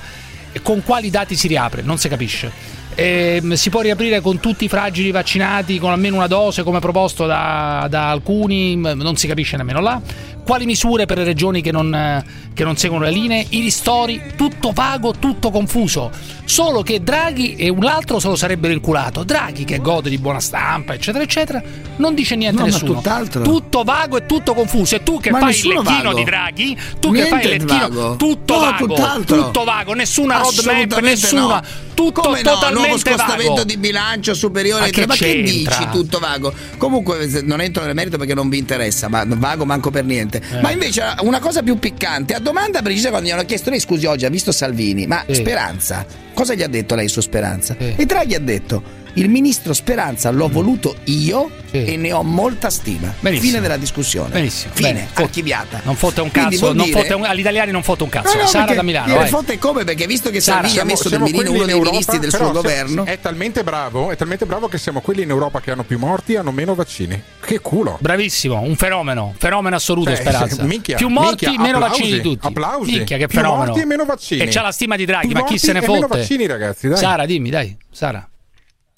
[0.52, 1.82] E con quali dati si riapre?
[1.84, 2.52] Non si capisce.
[2.96, 7.26] Ehm, si può riaprire con tutti i fragili vaccinati, con almeno una dose, come proposto
[7.26, 10.00] da, da alcuni, non si capisce nemmeno là.
[10.46, 12.24] Quali misure per le regioni che non, eh,
[12.54, 13.46] che non seguono le linee?
[13.50, 16.12] I ristori, tutto vago, tutto confuso.
[16.46, 19.24] Solo che Draghi e un altro se lo sarebbero inculato.
[19.24, 21.64] Draghi, che gode di buona stampa, eccetera, eccetera,
[21.96, 22.94] non dice niente No, a nessuno.
[22.96, 23.42] tutt'altro.
[23.44, 24.96] Tutto vago e tutto confuso.
[24.96, 26.14] E tu che Ma fai il lecchino vago.
[26.14, 28.16] di Draghi, tu che fai il Niente lecchino, vago.
[28.18, 29.44] tutto No, vago, tutt'altro.
[29.46, 31.42] tutto vago, nessuna roadmap, nessuna.
[31.42, 31.62] no.
[31.94, 32.50] Tutto Come no?
[32.50, 33.64] Nuovo totalmente scostamento vago.
[33.66, 37.94] di bilancio superiore Ma ai che ma che dici tutto vago comunque non entro nel
[37.94, 40.62] merito perché non vi interessa ma vago manco per niente Eh.
[40.62, 44.06] ma invece una cosa più piccante a domanda precisa quando gli hanno chiesto lei scusi
[44.06, 45.36] oggi ha visto Salvini ma Sì.
[45.36, 50.32] Speranza cosa gli ha detto lei su Speranza e Draghi ha detto il ministro Speranza
[50.32, 53.20] l'ho voluto io e ne ho molta stima Mm.
[53.20, 53.50] Benissimo.
[53.50, 55.08] fine della discussione Benissimo, fine bene.
[55.14, 58.36] Archiviata Non fotte un cazzo, dire- fotte un- agli italiani non fotte un cazzo.
[58.36, 61.10] No, no, Sara da Milano, dire fotte come perché visto che Sara, Salvini ha messo
[61.10, 64.68] del mirino uno dei Europa, ministri del suo governo È talmente bravo, è talmente bravo
[64.68, 67.22] che siamo quelli in Europa che hanno più morti e hanno meno vaccini.
[67.44, 67.98] Che culo.
[68.00, 70.64] Bravissimo, un fenomeno, fenomeno assoluto Cioè, Speranza.
[70.66, 72.48] minchia, più morti, minchia, meno applausi, vaccini di tutti.
[72.48, 72.92] applausi.
[72.92, 73.66] Minchia, che Più fenomeno.
[73.66, 74.42] morti e meno vaccini.
[74.42, 76.18] E c'ha la stima di Draghi, Più ma chi se ne e meno fotte?
[76.20, 76.98] vaccini, ragazzi, dai.
[76.98, 78.28] Sara, dimmi, dai, Sara.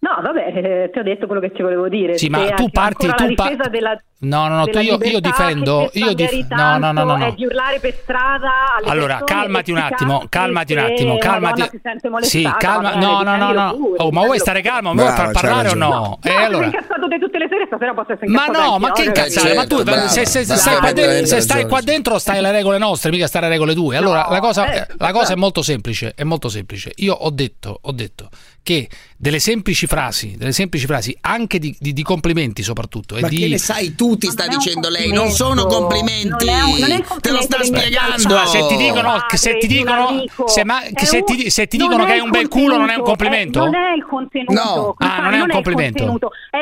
[0.05, 2.15] No, vabbè, eh, ti ho detto quello che ti volevo dire.
[2.19, 5.89] Sì, ma tu parti- tu la pa- della No, no, no, tu io, io difendo.
[5.93, 7.25] Io dif- magari no, no, no, no, no.
[7.27, 11.61] È di urlare per strada alle Allora, calmati un attimo, calmati un attimo, calmati.
[11.71, 12.89] si sente Sì, molestata, calma.
[12.91, 13.93] va bene, No, no, no, no.
[13.97, 14.93] Oh, ma vuoi stare calmo?
[14.93, 16.19] Vuoi far parlare o no?
[16.23, 16.69] E se allora.
[16.69, 19.51] sei incazzato te tutte le sere, stasera posso essere Ma no, ma che anch'io, incazzare?
[19.51, 21.67] Eh, ma tu certo, brava, se, se- se brava, stai, qua brava, dentro, stai ragione.
[21.67, 23.97] qua dentro stai alle regole nostre, mica stare alle regole tue.
[23.97, 26.91] Allora la, cosa, eh, la cosa è molto semplice, è molto semplice.
[26.95, 28.29] Io ho detto, ho detto
[28.63, 33.15] che delle semplici frasi, delle semplici frasi, anche di, di- di complimenti soprattutto.
[33.15, 35.35] e Ma di, sai tu, ti sta non dicendo lei, non complimento.
[35.35, 36.45] sono complimenti.
[36.45, 38.45] Non è un- non è il Te lo sta complimento spiegando.
[38.45, 41.77] Se ti dicono, Madre se ti dicono, se, ma- È se un- ti, se ti
[41.77, 43.59] non dicono che hai un bel culo, non è un complimento?
[43.59, 44.53] è- non è il contenuto.
[44.53, 44.95] No.
[44.97, 45.97] Ah, non è un il complimento.
[45.99, 46.59] contenuto, è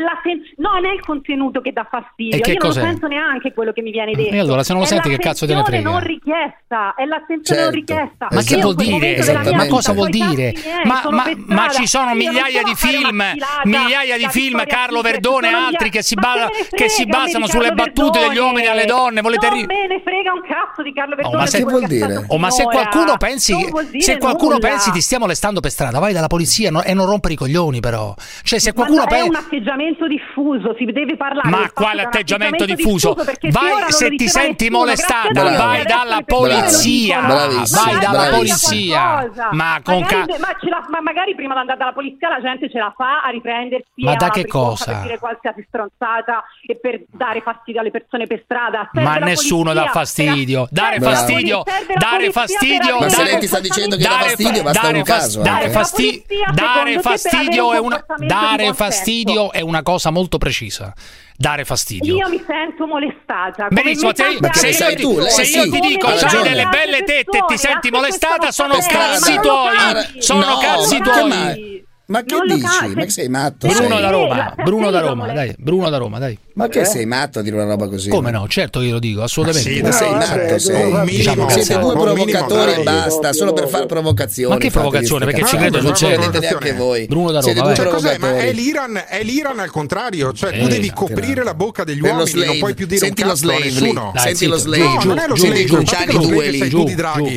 [0.58, 2.38] no, non è il contenuto che dà fastidio.
[2.38, 2.82] E che Io non cos'è?
[2.82, 4.34] sento neanche quello che mi viene detto.
[4.34, 5.89] E allora, se non lo È senti, che cazzo te ne frega?
[5.89, 7.93] non richiesta, è l'attenzione non Certo.
[7.93, 8.28] richiesta.
[8.32, 9.51] Ma che vuol dire?
[9.54, 10.54] Ma cosa vuol dire?
[10.84, 13.24] Ma, ci sono non migliaia di film,
[13.64, 16.89] migliaia di film, Carlo Verdone e altri che si, Ma ba- che me ne che
[16.89, 17.12] si frega
[17.42, 19.22] di sulle Carlo battute degli uomini alle donne.
[19.22, 21.36] Volete non ri- me ne frega un cazzo di Carlo Verdone.
[21.36, 22.26] Oh, ma se- vuol è dire?
[22.28, 23.56] Oh, ma se qualcuno pensi
[24.00, 24.68] se qualcuno nulla.
[24.68, 27.80] pensi ti stiamo lestando per strada, vai dalla polizia no- e non rompere i coglioni,
[27.80, 28.14] però.
[28.44, 29.26] Cioè, se Ma qualcuno è pensa.
[29.30, 31.50] un atteggiamento diffuso, si deve parlare.
[31.50, 33.14] Ma quale è atteggiamento diffuso?
[33.14, 34.92] perché Vai se ti senti nessuno,
[35.32, 37.20] Dio, vai dalla polizia.
[37.22, 39.30] Vai dalla polizia.
[39.52, 42.42] Ma con Magari, ca- ma, ce la- ma magari prima di andare dalla polizia la
[42.42, 44.86] gente ce la fa a riprendersi Ma da che cosa?
[44.94, 49.26] per dire qualsiasi stronzata e per dare fastidio alle persone per strada Ma Serve la
[49.26, 51.16] nessuno polizia, dà fastidio dare Bravo.
[51.16, 51.64] fastidio,
[51.98, 54.98] dare fastidio, Ma se dare- lei ti sta dicendo che dà dare- fastidio, basta dare
[54.98, 55.70] un caso, Dare, eh.
[55.70, 60.94] fasti- dare fastidio è un una dare fastidio è una cosa molto precisa.
[61.36, 62.16] Dare fastidio.
[62.16, 63.68] Io mi sento molestata.
[63.70, 65.18] Benissimo, se, Ma se io sai ti, tu?
[65.18, 66.32] Lei se sì, io ti dico ragione.
[66.32, 69.76] c'hai delle belle tette e ti senti molestata, sono cazzi tuoi.
[70.20, 71.86] Sono no, cazzi ma tuoi.
[72.14, 72.61] Ma che Non dici?
[72.61, 72.88] cazzo.
[72.93, 73.68] Ma che sei matto?
[73.68, 74.01] Bruno sei?
[74.01, 76.38] da Roma, Bruno da Roma, dai, Bruno da Roma, dai.
[76.53, 76.86] Ma che Eh?
[76.86, 78.09] sei matto a dire una roba così?
[78.09, 78.47] Come no?
[78.47, 79.68] Certo che io lo dico, assolutamente.
[79.70, 80.91] Ma sì, Ma sei No, matto, vabbè, sei.
[80.91, 84.53] un minimo, Siete due provocatori e basta, solo per fare provocazioni.
[84.53, 85.26] Ma che provocazione?
[85.26, 87.07] Perché ci credo non credete neanche voi.
[87.07, 87.74] Bruno da Siete Roma.
[87.74, 88.18] Cioè, cos'è?
[88.20, 91.05] Ma è l'Iran, è l'Iran al contrario, cioè tu Eh, devi esatto.
[91.05, 94.84] coprire la bocca degli uomini, non puoi più dire Senti lo slave Senti lo slave.
[94.84, 95.84] No, giù, non è lo giù, slave, giù, tu.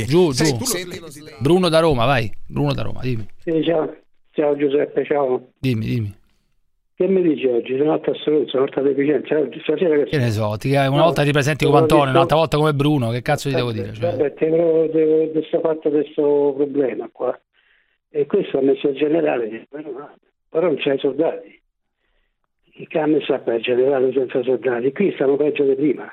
[0.06, 0.56] Giù, giù, giù.
[0.58, 0.64] tu.
[1.38, 2.30] Bruno da Roma, vai.
[2.46, 3.26] Bruno da Roma, dimmi.
[3.42, 3.90] Sì, ciao.
[4.36, 5.48] Ciao Giuseppe, ciao.
[5.58, 6.14] Dimmi, dimmi.
[6.94, 7.76] Che mi dici oggi?
[7.76, 9.36] Sono alta assoluto, sono alta deficienza.
[9.62, 12.36] Stasera che Che ne so, ti- una No, volta ti presenti come Antonio, detto- un'altra
[12.36, 13.92] volta come Bruno, che cazzo ti devo dire?
[13.92, 17.38] Cioè, Vabbè, lo devo di questo fatto questo problema qua.
[18.08, 20.14] E questo ha messo il generale, però, no,
[20.48, 21.60] però non c'è i soldati.
[22.88, 24.92] Che ha messo a il generale senza soldati?
[24.92, 26.10] Qui stiamo peggio di prima.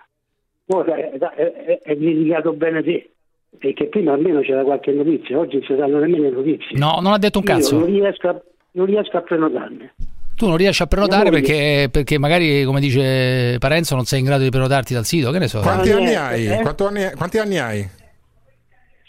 [0.68, 3.13] Ora è, è, è, è criticato bene te.
[3.60, 6.78] Perché prima almeno c'era qualche notizia, oggi non si danno nemmeno notizie.
[6.78, 7.78] No, non ha detto un Io cazzo.
[7.80, 8.42] non riesco a,
[8.72, 9.90] non riesco a prenotarmi.
[10.36, 14.44] Tu non riesci a prenotare perché, perché magari, come dice Parenzo, non sei in grado
[14.44, 15.60] di prenotarti dal sito, che ne so.
[15.62, 16.46] Quanti Ma anni hai?
[16.48, 16.54] eh?
[16.56, 17.88] Anni- Quanti anni hai?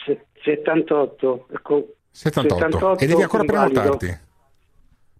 [0.04, 1.46] Se- 78.
[1.52, 2.98] Ecco, 78.
[2.98, 3.80] E devi ancora invalido.
[3.80, 4.18] prenotarti.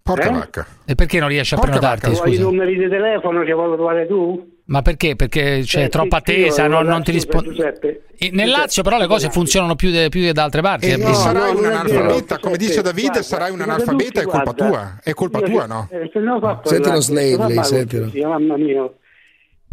[0.03, 0.33] Porca Eh?
[0.33, 0.67] vacca.
[0.85, 2.19] E perché non riesci a Porca prenotarti, vacca.
[2.19, 2.49] Vuoi i scusa?
[2.51, 4.54] numeri di telefono che vuoi trovare tu?
[4.67, 5.15] Ma perché?
[5.15, 7.13] Perché c'è Eh, troppa sì, io, attesa, non, non ti.
[7.19, 8.05] Giuseppe.
[8.31, 10.89] Nel Lazio però le cose funzionano più, de- più che da altre parti.
[10.91, 11.13] E, Bruno.
[11.13, 14.67] sarai no, un analfabeta, come dice Davide, guarda, sarai un analfabeta, è colpa guarda.
[14.67, 14.99] tua.
[15.03, 15.89] È colpa Io tua, no?
[15.91, 18.11] eh, se no fa Senti parlare, lo slave se no lì, fa sentilo.
[18.29, 18.91] Mamma mia.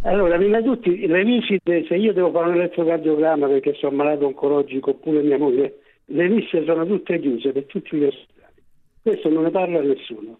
[0.03, 4.25] Allora, prima di tutti, le visite, se io devo fare un elettrocardiogramma perché sono malato
[4.25, 8.61] oncologico oppure mia moglie, le visite sono tutte chiuse per tutti gli ospedali.
[9.01, 10.39] Questo non ne parla nessuno.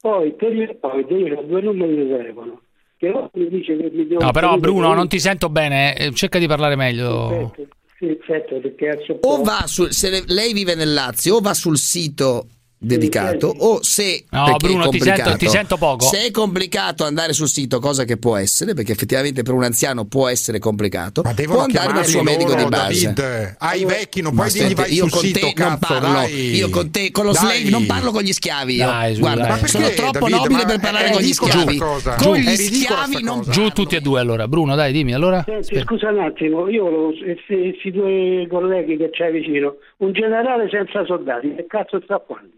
[0.00, 2.60] Poi, per il Covid, io ho due numeri di telefono.
[3.08, 4.24] Uno mi dice che mi devo...
[4.24, 7.52] No, però Bruno, non ti sento bene, eh, cerca di parlare meglio.
[7.98, 11.76] Sì, certo, perché O va sul, se le- lei vive nel Lazio, o va sul
[11.78, 12.46] sito
[12.78, 15.22] dedicato, o se No, perché è Bruno, ti complicato.
[15.22, 16.04] sento- ti sento poco.
[16.06, 20.04] Se è complicato andare sul sito, cosa che può essere, perché effettivamente per un anziano
[20.04, 23.12] può essere complicato, può Devono andare dal suo medico di base.
[23.12, 23.56] David.
[23.58, 26.12] Ai vecchi non Ma puoi dirgli vai io sul con sito, te non cazzo, parlo,
[26.12, 26.54] dai.
[26.54, 27.40] io con te, con lo Dai.
[27.40, 28.74] slave non parlo con gli schiavi.
[28.74, 28.86] io.
[28.86, 29.48] Dai, su, Guarda.
[29.48, 30.36] Ma sono perché, troppo Davide?
[30.36, 31.76] nobile Ma per parlare con gli schiavi.
[31.78, 32.14] cosa.
[32.16, 33.50] Con gli schiavi non cosa.
[33.50, 34.46] Giù tutti e due allora.
[34.48, 35.42] Bruno, dai, dimmi allora.
[35.46, 40.12] Senti, scusa un attimo, io volevo, e se questi due colleghi che c'hai vicino, un
[40.12, 42.52] generale senza soldati, che cazzo sta quando?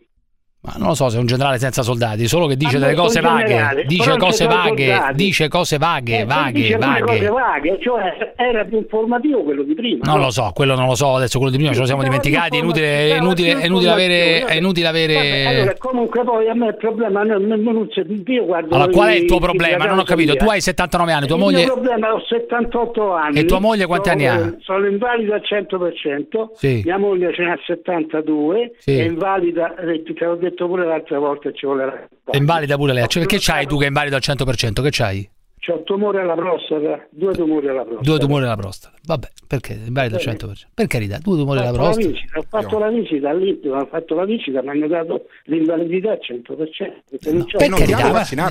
[0.67, 2.95] Ma non lo so se è un generale senza soldati, solo che dice Ha delle
[2.95, 3.85] cose vaghe.
[3.87, 4.87] Dice cose vaghe.
[4.89, 5.14] soldati.
[5.14, 7.29] Dice cose vaghe, Eh, vaghe, pure cose vaghe.
[7.29, 10.05] vaghe, cioè era più informativo quello di prima.
[10.05, 10.25] Non no?
[10.25, 12.57] lo so, quello non lo so, adesso quello di prima ce lo siamo Dava dimenticati,
[12.57, 15.47] è inutile, è inutile, è inutile avere, è inutile Vabbè, avere...
[15.47, 17.89] allora, comunque poi a me il problema non, non, non,
[18.27, 19.85] io guardo Allora, qual è il tuo problema?
[19.85, 21.64] Non ho capito, tu hai 79 anni, tua il moglie...
[21.64, 23.39] mio problema ho 78 anni.
[23.39, 24.55] E tua moglie quanti Sono- anni ha?
[24.61, 26.49] Sono invalida al 100%.
[26.55, 26.83] Sì.
[26.85, 28.73] Mia moglie ce n'ha 72.
[28.79, 28.99] Sì.
[28.99, 33.07] È invalida, eh, te l'ho detto pure l'altra volta, ci vuole È invalida pure lei.
[33.09, 34.83] Cioè, che c'hai tu che è invalido al 100%?
[34.83, 35.29] Che c'hai?
[35.59, 38.09] C'ho un tumore alla prostata, due tumori alla prostata.
[38.09, 38.97] Due tumori alla prostata.
[39.05, 39.75] Vabbè, perché?
[39.75, 40.53] È invalido al 100%.
[40.73, 42.07] Per carità, due tumori alla Ho prostata.
[42.07, 46.19] visita, ho fatto la visita all'Inter, ho fatto la visita, mi hanno dato l'invalidità al
[46.21, 47.03] 100%.
[47.11, 48.51] Perché non c'ho per carità, C'ho ma-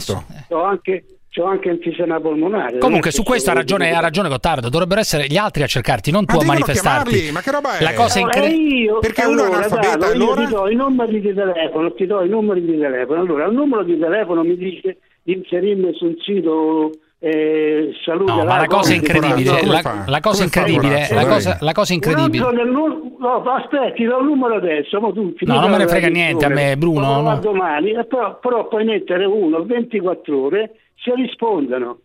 [0.49, 2.77] C'ho anche, c'ho anche enfisema polmonare.
[2.77, 6.09] Comunque è su questo ha ragione, ha ragione Gottardo, dovrebbero essere gli altri a cercarti,
[6.09, 7.29] non tu Ma a manifestarti.
[7.33, 7.83] ma che roba è?
[7.83, 8.75] La cosa Eh, incredibile...
[8.75, 10.41] io, Perché uno è allora, analfabeta, Dado, allora?
[10.41, 13.19] Io ti do i numeri di telefono, ti do i numeri di telefono.
[13.19, 18.31] Allora, il numero di telefono mi dice di inserirmi sul sito eh, salute.
[18.31, 22.43] No, ma la cosa incredibile, la, la cosa incredibile, la cosa, la cosa incredibile.
[23.17, 26.45] No, aspetti, do il numero adesso, mo tu No, non me ne la frega niente
[26.45, 27.39] a me, Bruno, no.
[27.39, 30.71] domani, e però, però puoi mettere uno 24 ore
[31.06, 32.05] se rispondono.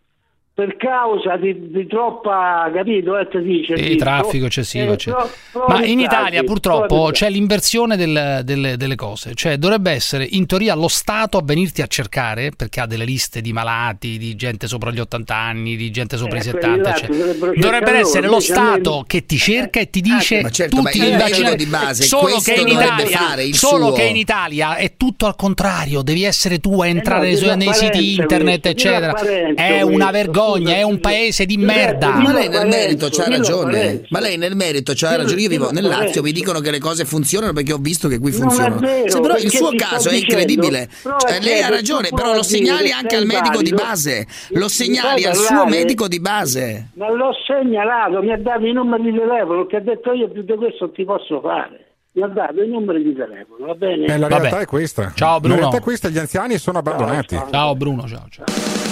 [0.61, 3.17] Per causa di, di troppa, capito?
[3.17, 5.27] Eh, ti dice, Sì, dico, traffico eccessivo, eh, eccetera.
[5.53, 10.45] tro- Ma in Italia purtroppo c'è l'inversione del- delle, delle cose, cioè dovrebbe essere in
[10.45, 14.67] teoria lo Stato a venirti a cercare perché ha delle liste di malati, di gente
[14.69, 17.17] sopra gli 80 anni, di gente sopra i Eh, 70, là eccetera.
[17.19, 20.51] dovrebbero Dovrebbe essere loro, lo a me- Stato che ti cerca e ti dice Ma
[20.51, 21.57] certo, tutti il i vaccinati.
[21.57, 26.03] di base solo che in dovrebbe Italia, solo che in Italia è tutto al contrario,
[26.03, 29.15] devi essere tu a entrare Eh no, su- nei siti internet, eccetera.
[29.55, 32.11] È una vergogna, vergogna, è un paese di merda.
[32.17, 34.03] Ma lei nel merito c'ha ragione.
[34.09, 35.41] Ma lei nel merito c'ha ragione.
[35.41, 38.33] Io vivo nel Lazio, mi dicono che le cose funzionano perché ho visto che qui
[38.33, 38.81] funzionano.
[38.81, 40.89] vero, Sì, però il suo caso è incredibile.
[41.03, 44.27] Cioè, lei ha ragione, però lo segnali che anche al medico di base.
[44.51, 46.91] Lo segnali al suo medico di base.
[46.95, 50.43] Ma l'ho segnalato, mi ha dato i numeri di telefono, che ha detto io più
[50.43, 51.87] di questo non ti posso fare.
[52.13, 54.07] Mi ha dato i numeri di telefono, va bene?
[54.07, 54.41] Eh, la Vabbè.
[54.43, 55.13] realtà è questa.
[55.15, 55.55] Ciao, Bruno.
[55.55, 57.41] La realtà è questa, gli anziani sono abbandonati.
[57.51, 58.90] Ciao Bruno, ciao, ciao.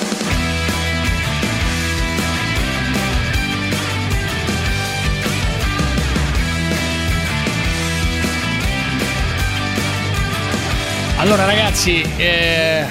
[11.19, 12.87] Allora ragazzi, eh,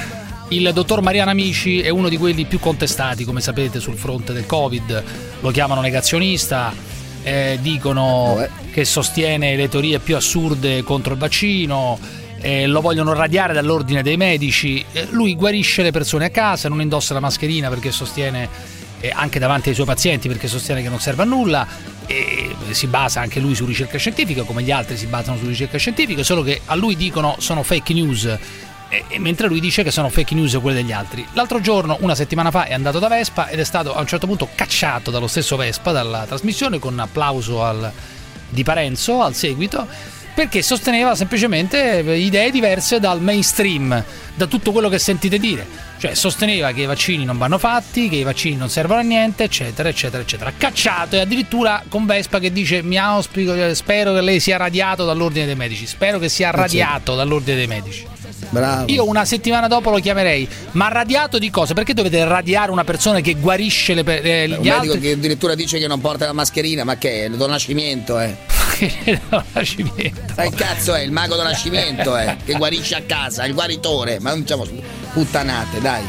[0.50, 4.46] il dottor Mariano Amici è uno di quelli più contestati, come sapete, sul fronte del
[4.46, 5.04] Covid.
[5.40, 6.74] Lo chiamano negazionista,
[7.24, 11.98] eh, dicono che sostiene le teorie più assurde contro il vaccino,
[12.42, 14.84] eh, lo vogliono radiare dall'ordine dei medici.
[14.92, 18.50] Eh, lui guarisce le persone a casa, non indossa la mascherina perché sostiene,
[19.14, 21.68] anche davanti ai suoi pazienti, perché sostiene che non serve a nulla.
[22.06, 25.78] E si basa anche lui su ricerca scientifica, come gli altri si basano su ricerca
[25.78, 28.38] scientifica, solo che a lui dicono sono fake news.
[28.90, 31.26] e- mentre lui dice che sono fake news quelle degli altri.
[31.34, 34.28] L'altro giorno, una settimana fa, è andato da Vespa ed è stato a un certo
[34.28, 37.92] punto cacciato dallo stesso Vespa dalla trasmissione con applauso al-
[38.50, 39.86] di Parenzo al seguito
[40.38, 44.04] perché sosteneva semplicemente idee diverse dal mainstream,
[44.36, 45.66] da tutto quello che sentite dire.
[45.98, 49.46] Cioè sosteneva che i vaccini non vanno fatti, che i vaccini non servono a niente,
[49.46, 50.54] eccetera, eccetera, eccetera.
[50.56, 55.06] Cacciato e addirittura con Vespa che dice mi auspico, eh, spero che lei sia radiato
[55.06, 58.06] dall'ordine dei medici, spero che sia Eh, radiato dall'ordine dei medici.
[58.50, 58.92] Bravo.
[58.92, 61.74] Io una settimana dopo lo chiamerei, ma radiato di cosa?
[61.74, 65.00] Perché dovete radiare una persona che guarisce le, eh, Un gli medico altri?
[65.00, 67.28] che addirittura dice che non porta la mascherina, ma che è?
[67.28, 68.36] Il do nascimento, eh.
[69.54, 70.34] nascimento.
[70.36, 71.02] Ma il cazzo è?
[71.02, 72.38] Il mago do nascimento, eh.
[72.46, 74.20] Che guarisce a casa, il guaritore.
[74.20, 74.66] Ma non diciamo
[75.14, 76.04] puttanate, dai.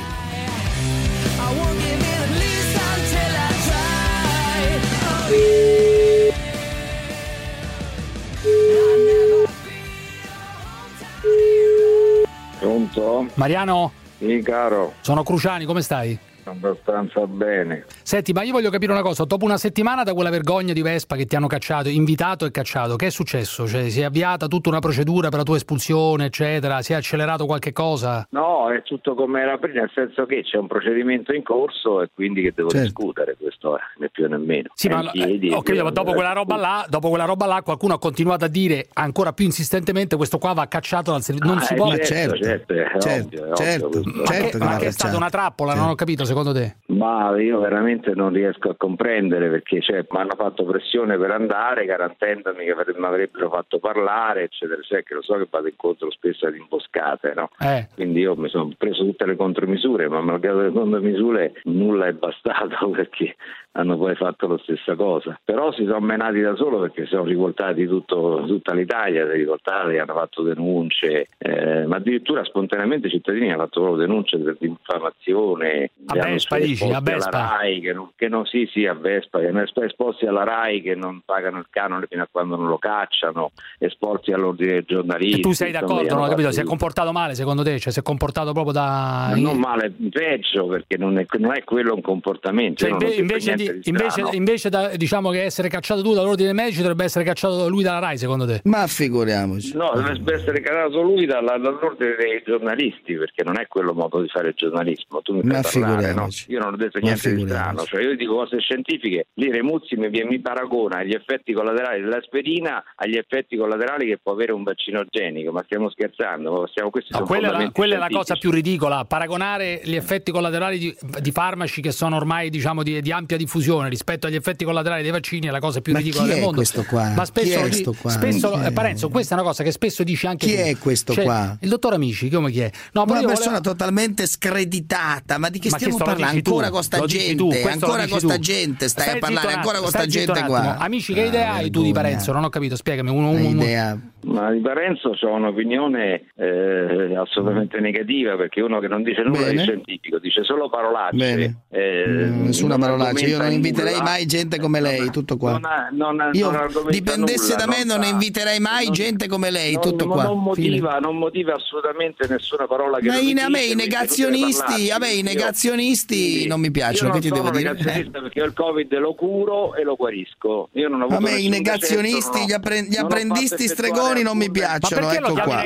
[12.58, 13.26] Pronto?
[13.34, 13.92] Mariano?
[14.18, 16.18] Sì, caro, Sono Cruciani, come stai?
[16.50, 17.84] Abbastanza bene.
[18.02, 19.24] Senti, ma io voglio capire una cosa.
[19.24, 22.96] Dopo una settimana da quella vergogna di Vespa che ti hanno cacciato, invitato e cacciato,
[22.96, 23.66] che è successo?
[23.66, 26.82] Cioè, si è avviata tutta una procedura per la tua espulsione, eccetera?
[26.82, 28.26] Si è accelerato qualche cosa?
[28.30, 32.10] No, è tutto come era prima, nel senso che c'è un procedimento in corso e
[32.14, 32.84] quindi che devo Certo.
[32.86, 34.68] discutere, questo è, né più né meno.
[34.74, 37.46] Sì, ma in piedi, ho capito, ma dopo eh, quella roba là, dopo quella roba
[37.46, 41.48] là, qualcuno ha continuato a dire ancora più insistentemente questo qua va cacciato dal servizio.
[41.48, 41.96] Non Ah, si eh, può.
[41.96, 44.22] certo, certo, è certo, ovvio, è certo, ovvio questo.
[44.22, 45.74] Ma che, ma che è stata una trappola?
[45.74, 46.76] Non ho capito, secondo te?
[46.86, 51.84] Ma io veramente non riesco a comprendere perché cioè, mi hanno fatto pressione per andare
[51.84, 56.46] garantendomi che mi avrebbero fatto parlare, eccetera, eccetera, che lo so che vado incontro spesso
[56.46, 57.50] ad imboscate, no?
[57.58, 57.88] Eh.
[57.94, 62.90] Quindi io mi sono preso tutte le contromisure, ma malgrado le contromisure nulla è bastato
[62.90, 63.36] perché
[63.72, 65.38] hanno poi fatto la stessa cosa.
[65.44, 69.98] Però si sono menati da solo perché si sono rivoltati tutto- tutta l'Italia, si rivoltati,
[69.98, 75.90] hanno fatto denunce, eh, ma addirittura spontaneamente i cittadini hanno fatto proprio denunce per diffamazione.
[76.06, 77.30] A Vespa, dici, a Vespa?
[77.30, 80.82] RAI, che non, che non- sì, sì, a Vespa, che hanno esp- esposti alla RAI
[80.82, 85.38] che non pagano il canone fino a quando non lo cacciano, esposti all'ordine dei giornalisti.
[85.38, 86.50] E tu sei d'accordo, non ho capito?
[86.50, 87.78] Si è comportato male secondo te?
[87.78, 89.28] Cioè si è comportato proprio da...
[89.30, 92.84] ma non male, peggio perché non è, non è quello un comportamento.
[92.84, 95.42] Cioè, io non ho inve- detto invece, niente di, di invece, invece da, diciamo che
[95.42, 98.60] essere cacciato tu dall'ordine dei medici dovrebbe essere cacciato lui dalla RAI secondo te?
[98.64, 99.76] Ma figuriamoci.
[99.76, 104.28] No, dovrebbe essere calato lui dalla- dall'ordine dei giornalisti perché non è quello modo di
[104.28, 105.20] fare giornalismo.
[105.22, 105.90] Tu mi Ma parlare, no?
[105.90, 106.50] figuriamoci.
[106.50, 109.26] Io non ho detto niente di strano, cioè io dico cose scientifiche.
[109.34, 114.52] Lì Remuzzi mi, mi paragona gli effetti collaterali dell'aspirina agli effetti collaterali che può avere
[114.52, 116.66] un vaccinogenico, ma stiamo scherzando?
[116.68, 119.94] Stiamo, questi No, sono quella, è la, quella è la cosa più ridicola, paragonare gli
[119.94, 123.47] effetti collaterali di, di farmaci che sono ormai diciamo di, di ampia diffusione
[123.88, 126.40] rispetto agli effetti collaterali dei vaccini è la cosa più Ma ridicola chi del è
[126.40, 126.56] mondo.
[126.56, 127.12] questo qua?
[127.14, 128.10] Ma spesso, Chi è qua?
[128.10, 128.66] spesso Chi è?
[128.66, 130.60] eh, Parenzo, questa è una cosa che spesso dici anche Chi tu.
[130.60, 131.56] è questo Cioè, qua?
[131.60, 132.70] Il dottor Amici, come chi è?
[132.92, 136.36] No, una persona volevo- totalmente screditata, ma di che Ma stiamo parlando?
[136.36, 139.88] Ancora con sta gente, tu, ancora con sta gente, stai, Stai a parlare ancora con
[139.88, 140.76] sta gente qua.
[140.78, 141.92] Amici, che idea hai tu di.
[141.92, 142.32] Parenzo?
[142.32, 143.10] Non ho capito, spiegami.
[143.10, 143.98] Uno, uno- idea?
[144.20, 149.52] Ma di Parenzo ho un'opinione eh, assolutamente negativa perché uno che non dice nulla Bene.
[149.52, 151.16] di scientifico, dice solo parolacce.
[151.16, 151.60] Bene.
[151.70, 154.04] eh, Mm, Nessuna parolaccia, io non argomenta inviterei nulla.
[154.10, 155.58] mai gente come lei, tutto qua.
[155.58, 159.72] Non non Io non dipendesse nulla, da me non non inviterei mai gente come lei,
[159.72, 160.22] non, tutto non- qua.
[160.24, 160.68] non Fine.
[160.70, 165.10] motiva, non motiva assolutamente nessuna parola che Ma in- a me i negazionisti, a me
[165.12, 167.72] i Io- negazionisti non mi piacciono, io che ti non devo dire?
[167.72, 170.68] negazionista perché io il covid lo curo e lo guarisco.
[170.72, 174.36] Io non ho A me i negazionisti, non gli, appre- gli non apprendisti stregoni non
[174.36, 175.64] mi piacciono, Ma ecco qua.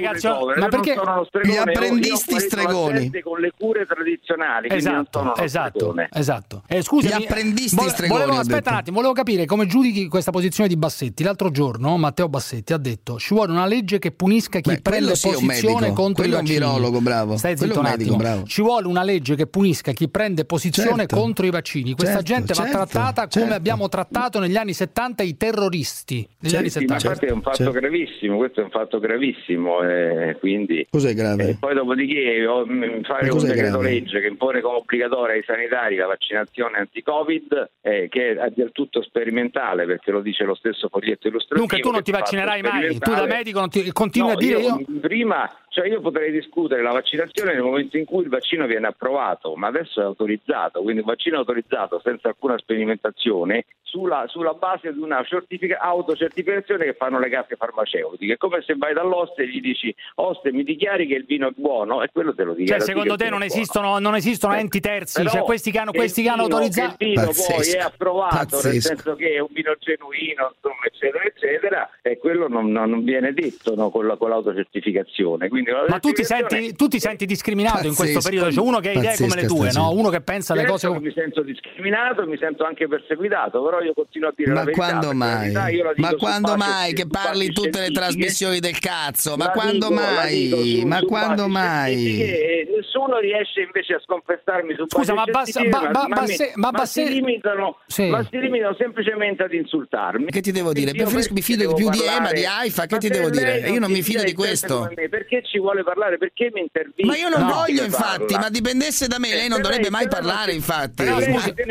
[0.57, 3.21] Ma perché- Io non stregone, Gli io- io apprendisti stregoni.
[3.23, 6.63] con le cure tradizionali, non Esatto, esatto, esatto.
[6.67, 10.31] Eh, scusami, Gli apprendisti vole- stregoni, volevo- aspetta un attimo, volevo capire come giudichi questa
[10.31, 11.23] posizione di Bassetti.
[11.23, 15.15] L'altro giorno Matteo Bassetti ha detto ci vuole una legge che punisca chi Beh, prende
[15.15, 16.03] sì posizione medico.
[16.03, 16.67] contro Quello i è un vaccini.
[16.67, 17.37] virologo, bravo.
[17.37, 18.17] Stai zitto un un medico, attimo.
[18.17, 18.43] bravo.
[18.47, 21.17] Ci vuole una legge che punisca chi prende posizione Certo.
[21.17, 21.95] contro i vaccini.
[21.95, 23.55] Questa Certo, gente va certo, trattata come certo.
[23.55, 26.27] abbiamo trattato negli anni 70 i terroristi.
[26.41, 27.07] Negli anni Sì, ma 70.
[27.07, 27.73] infatti è un fatto certo.
[27.73, 31.49] gravissimo, questo è un fatto gravissimo, eh, quindi Cos'è grave?
[31.51, 33.91] E poi dopodiché oh, m- fare un decreto grave?
[33.91, 39.03] legge che impone come obbligatoria ai sanitari la vaccinazione anti-Covid, eh, che è del tutto
[39.03, 41.67] sperimentale, perché lo dice lo stesso foglietto illustrativo.
[41.67, 44.81] Dunque tu non ti vaccinerai mai, tu da medico ti, continui No, a dire io...
[45.01, 49.55] Prima, cioè io potrei discutere la vaccinazione nel momento in cui il vaccino viene approvato,
[49.55, 55.01] ma adesso è autorizzato, quindi un vaccino autorizzato senza alcuna sperimentazione sulla, sulla base di
[55.01, 58.33] una certifica- autocertificazione che fanno le case farmaceutiche.
[58.33, 61.53] È come se vai dall'oste e gli dici oste mi dichiari che il vino è
[61.55, 62.81] buono e quello te lo dichiara.
[62.81, 66.29] Cioè, secondo te non esistono, non esistono enti terzi, cioè questi che hanno, questi che
[66.31, 66.97] hanno autorizzato...
[66.99, 67.77] Il vino poi Pazzesco.
[67.77, 68.81] è approvato, nel Pazzesco.
[68.81, 73.35] senso che è un vino genuino, insomma, eccetera, eccetera, e quello non, non- non viene
[73.35, 75.49] detto no, con, la, con l'autocertificazione.
[75.49, 78.29] Quindi Ma tu ti, senti, tu ti senti discriminato in questo Pazzesco.
[78.29, 78.49] periodo?
[78.55, 79.91] C'è uno che ha idee come le tue, no?
[79.91, 80.93] Uno che pensa le Certo cose...
[80.93, 84.65] che mi sento discriminato, mi sento anche perseguitato, però io continuo a dire la Ma
[84.65, 84.85] verità.
[84.87, 85.39] quando la mai?
[85.39, 89.37] verità la dico Ma quando mai che parli tutte le trasmissioni del cazzo?
[89.37, 90.49] Ma La quando dico- mai?
[90.81, 92.67] su- Ma su quando mai?
[92.75, 96.85] nessuno riesce invece a sconfessarmi su Scusa, ma Bas- ba- ba- ma, Basse- ma ma
[96.87, 98.09] si limitano, Sì.
[98.09, 100.31] ma si limitano semplicemente ad insultarmi.
[100.31, 100.93] Che ti devo dire?
[100.93, 102.17] Preferisco, mi fido di più di parlare?
[102.19, 103.59] Ema, di Haifa, che Ma ti devo dire?
[103.71, 104.91] Io non mi fido di questo.
[105.11, 106.19] Perché ci vuole parlare?
[106.19, 107.07] Perché mi intervista?
[107.13, 110.09] Ma io non No, voglio infatti, ma dipendesse da me, Eh, lei non dovrebbe mai
[110.09, 111.05] parlare infatti.
[111.05, 111.15] Ma-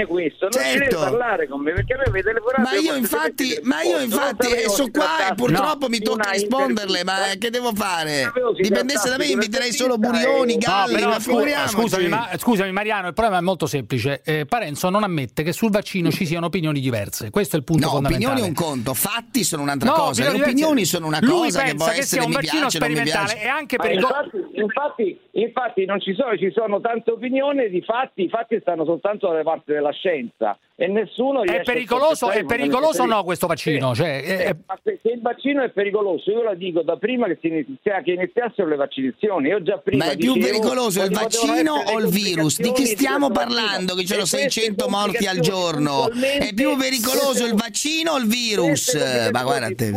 [0.08, 1.00] questo, non si deve Certo.
[1.00, 2.62] parlare con me perché me avete telefonato.
[2.62, 7.04] Ma io infatti, ma io infatti eh, sono qua e purtroppo mi di tocca risponderle,
[7.04, 8.32] ma che devo fare?
[8.60, 11.74] Dipendesse da me inviterei solo Burioni, Galli, No, però ma figuriamoci.
[11.74, 14.22] scusami, ma- scusami Mariano, il problema è molto semplice.
[14.24, 17.30] Eh, Parenzo non ammette che sul vaccino ci siano opinioni diverse.
[17.30, 18.32] Questo è il punto No, fondamentale.
[18.34, 20.30] opinioni è un conto, fatti sono un'altra No, cosa.
[20.32, 22.80] Le opinioni sono una Lui cosa che può che sia essere un mi vaccino piace,
[22.80, 23.46] non mi sperimentale piace.
[23.46, 28.24] e anche per infatti, infatti, infatti non ci sono, ci sono tante opinioni, di fatti,
[28.24, 32.44] i fatti stanno soltanto dalle parti della scienza e nessuno È riesce a pericoloso, è
[32.46, 33.94] pericoloso o no questo vaccino?
[33.94, 34.02] Sì.
[34.02, 37.28] Cioè, Sì, è- ma se, se il vaccino è pericoloso, io la dico da prima
[37.28, 39.50] che, si inizia, che iniziassero le vaccinazioni.
[39.50, 42.60] Io già prima Ma è più dicevo pericoloso il vaccino o il virus?
[42.60, 43.46] Di chi stiamo vaccino.
[43.54, 43.94] parlando?
[43.96, 46.10] Che ci sono queste 600 morti al giorno.
[46.12, 48.94] È più pericoloso il vaccino o il virus?
[49.32, 49.92] Ma guarda te.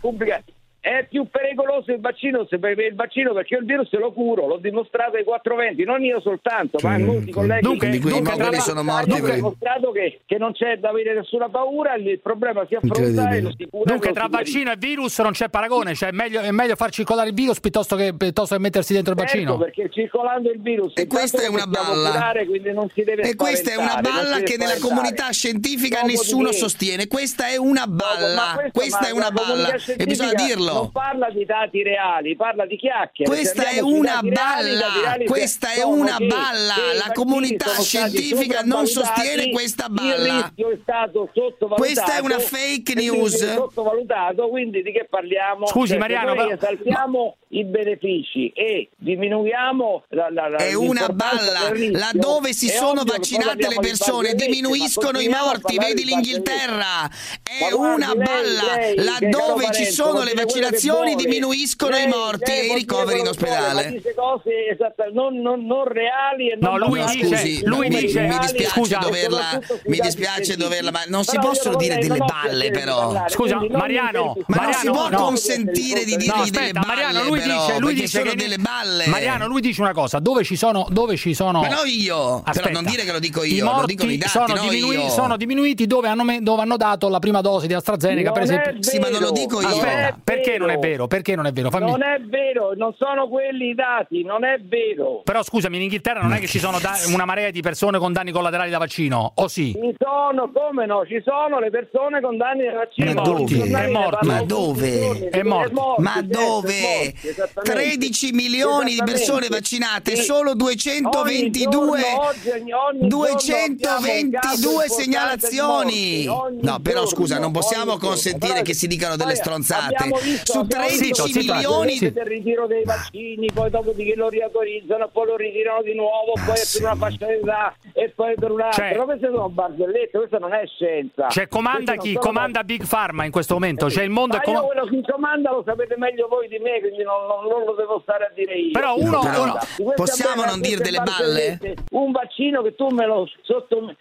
[0.00, 0.42] pubblica-
[0.80, 4.46] È più pericoloso il vaccino, se per il vaccino perché io il virus lo curo,
[4.46, 8.52] l'ho dimostrato ai 420, non io soltanto, ma molti colleghi Dunque, Di quei dunque, tra-
[8.60, 12.64] sono morti dunque- hanno dimostrato che, che non c'è da avere nessuna paura, il problema
[12.68, 13.90] si affronta e lo si cura.
[13.90, 17.28] Dunque, tra vaccino e virus non c'è paragone, cioè è meglio, è meglio far circolare
[17.30, 19.58] il virus piuttosto che, piuttosto che mettersi dentro il Certo, vaccino.
[19.58, 22.10] perché circolando il virus E questa è una balla.
[22.12, 26.22] curare, quindi non si deve E questa è una balla che nella comunità scientifica Dopodiché-
[26.22, 27.08] nessuno sostiene.
[27.08, 28.52] Questa è una balla.
[28.54, 29.74] questo- Questa è una balla.
[29.74, 30.26] E bisogna
[30.67, 30.90] Non dirlo.
[30.92, 33.30] parla di dati reali, parla di chiacchiere.
[33.30, 34.86] Questa Se è una balla.
[35.02, 36.74] reali Questa è una balla.
[37.06, 40.52] La comunità scientifica non sostiene questa Il balla.
[40.54, 41.74] è stato sottovalutato.
[41.82, 43.42] Questa è una fake news.
[43.42, 45.66] è Sottovalutato, quindi di che parliamo?
[45.66, 51.70] Scusi, Cioè, Mariano, noi esaltiamo i benefici e diminuiamo la, la, la, È una balla.
[51.92, 55.78] Laddove si è sono vaccinate le persone, diminuiscono ma i morti.
[55.78, 57.08] Vedi l'Inghilterra.
[57.42, 59.02] È Ma una balla.
[59.02, 63.28] Laddove ci sono le che vaccinazioni, diminuiscono i Lei- morti lei e i ricoveri in
[63.28, 63.90] ospedale.
[63.90, 67.88] dice cose esatte, non, non- non reali e No, non lui basate dice- Scusi, lui
[67.88, 72.18] mi, dice- mi dispiace scusa, doverla, mi dispiace doverla, ma non si possono dire delle
[72.18, 73.24] balle però.
[73.28, 75.16] Scusa, Mariano, Ma non si può no.
[75.18, 78.58] consentire di No, dirgli delle balle Mariano, lui dice, lui perché dice sono che delle
[78.58, 79.06] balle.
[79.06, 82.70] Mariano, lui dice una cosa, dove ci sono dove ci sono Ma no io, però
[82.70, 85.10] non dire che lo dico io, I lo morti dicono i dati, sono, no diminui-
[85.10, 88.54] sono diminuiti dove hanno, me- dove hanno dato la prima dose di AstraZeneca, per Non
[88.54, 88.82] esempio.
[88.82, 89.66] Sì, ma non lo dico io.
[89.68, 90.14] Aspetta, è
[90.48, 91.06] perché non è vero.
[91.06, 91.70] Perché non è vero?
[91.70, 95.20] Fammi- Non è vero, non sono quelli i dati, non è vero.
[95.24, 98.12] Però scusami, in Inghilterra non è che ci sono da- una marea di persone con
[98.12, 99.72] danni collaterali da vaccino, o sì?
[99.72, 103.12] Ci sono, come no, ci sono le persone con danni da vaccino.
[103.12, 103.62] Ma dove?
[103.64, 104.26] È morto.
[104.26, 105.28] Ma dove?
[105.28, 105.94] È morto.
[105.98, 106.74] Ma dove?
[106.74, 107.72] è morto, esattamente.
[107.72, 110.22] 13 milioni di persone vaccinate, Sì.
[110.22, 116.24] solo Ogni 222 giorno, oggi, ogni- ogni giorno abbiamo un caso 222 importante segnalazioni.
[116.26, 116.66] morti.
[116.66, 120.10] No, però giorno, scusa, non possiamo consentire che si dicano delle stronzate.
[120.44, 125.36] Su 13 milioni del ritiro dei vaccini, poi dopo di che lo riautorizzano, poi lo
[125.36, 128.88] ritirano di nuovo, poi è per una fascia d'età e poi per un'altra.
[128.88, 131.28] Cioè- Ma queste sono barzellette, questa non è scienza.
[131.28, 132.14] Cioè, comanda Queste chi?
[132.16, 133.88] Comanda Big Pharma in questo momento.
[133.90, 136.58] Cioè, il mondo ma è com- io quello che comanda lo sapete meglio voi di
[136.58, 138.70] me, quindi non, non- non lo devo stare a dire io.
[138.72, 141.58] Però uno- Guarda, uno- di possiamo non dire delle balle?
[141.90, 143.94] Un vaccino che tu me lo sotto-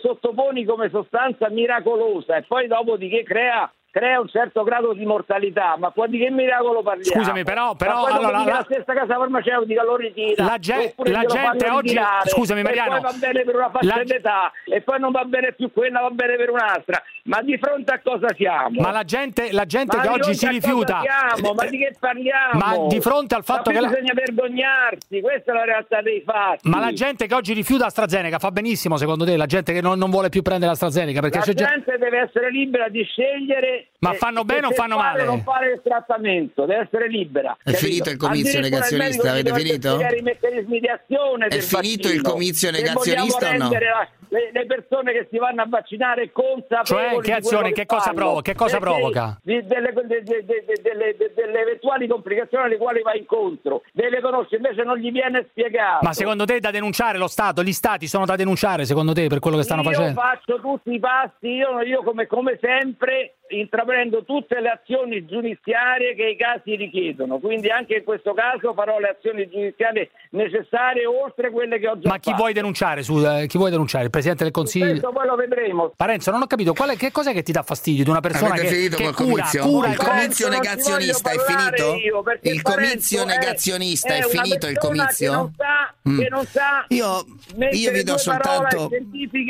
[0.00, 5.90] sottoponi come sostanza miracolosa e poi dopodiché crea crea un certo grado di mortalità, ma
[5.90, 7.20] qua di che miracolo parliamo?
[7.20, 11.24] Scusami, però- però, poi allora, la- la stessa casa farmaceutica lo ritira, La ge- la
[11.24, 12.90] gente oggi- ritirare, scusami, Mariano.
[12.90, 16.00] poi va bene per una fascia La- d'età e poi non va bene più quella,
[16.00, 17.02] va bene per un'altra.
[17.24, 18.80] Ma di fronte a cosa siamo?
[18.80, 21.00] Ma la gente, la gente Ma che oggi si rifiuta.
[21.02, 21.52] siamo?
[21.54, 22.58] Ma di che parliamo?
[22.58, 26.68] Ma di fronte al fatto che la- bisogna vergognarsi, questa è la realtà dei fatti.
[26.68, 29.36] Ma la gente che oggi rifiuta AstraZeneca fa benissimo, secondo te?
[29.36, 31.64] La gente che non, non vuole più prendere AstraZeneca perché la gente.
[31.64, 35.24] gente deve essere libera di scegliere Ma fanno bene o fanno male?
[35.24, 37.56] non fare il trattamento, deve essere libera.
[37.62, 39.88] È finito il comizio negazionista, avete finito?
[39.94, 42.12] spiegare i meccanismi di azione È finito vaccino.
[42.14, 43.70] il comizio negazionista o no?
[43.70, 48.00] la- le, le persone che si vanno a vaccinare consapevoli Cioè, che azione, che cosa
[48.02, 48.14] fanno.
[48.16, 49.38] provo- che cosa Perché provoca?
[49.42, 53.82] di- delle, de- de- de- de- delle- de- delle eventuali complicazioni alle quali va incontro
[53.92, 57.62] deve conoscere invece non gli viene spiegato Ma secondo te è da denunciare lo Stato?
[57.62, 60.20] Gli Stati sono da denunciare secondo te per quello che stanno io facendo?
[60.20, 66.24] faccio tutti i passi, io, io come, come sempre intraprendo tutte le azioni giudiziarie che
[66.28, 71.78] i casi richiedono, quindi anche in questo caso farò le azioni giudiziarie necessarie oltre quelle
[71.80, 72.36] che ho già Ma chi fatto.
[72.42, 73.02] vuoi denunciare?
[73.02, 74.08] Su, eh, chi vuoi denunciare?
[74.20, 74.86] Presidente del Consiglio?
[74.90, 75.92] Questo poi lo vedremo.
[75.96, 78.52] Parenzo, non ho capito qual è, che cos'è che ti dà fastidio di una persona
[78.54, 79.62] Avete che, finito che col cura, comizio?
[79.64, 81.94] cura il comizio negazionista è finito?
[81.94, 85.30] io, perché il comizio è- negazionista è, è finito il comizio?
[85.30, 86.18] Che non sa, Mm.
[86.18, 87.26] che non sa Io,
[87.72, 88.88] io vi do soltanto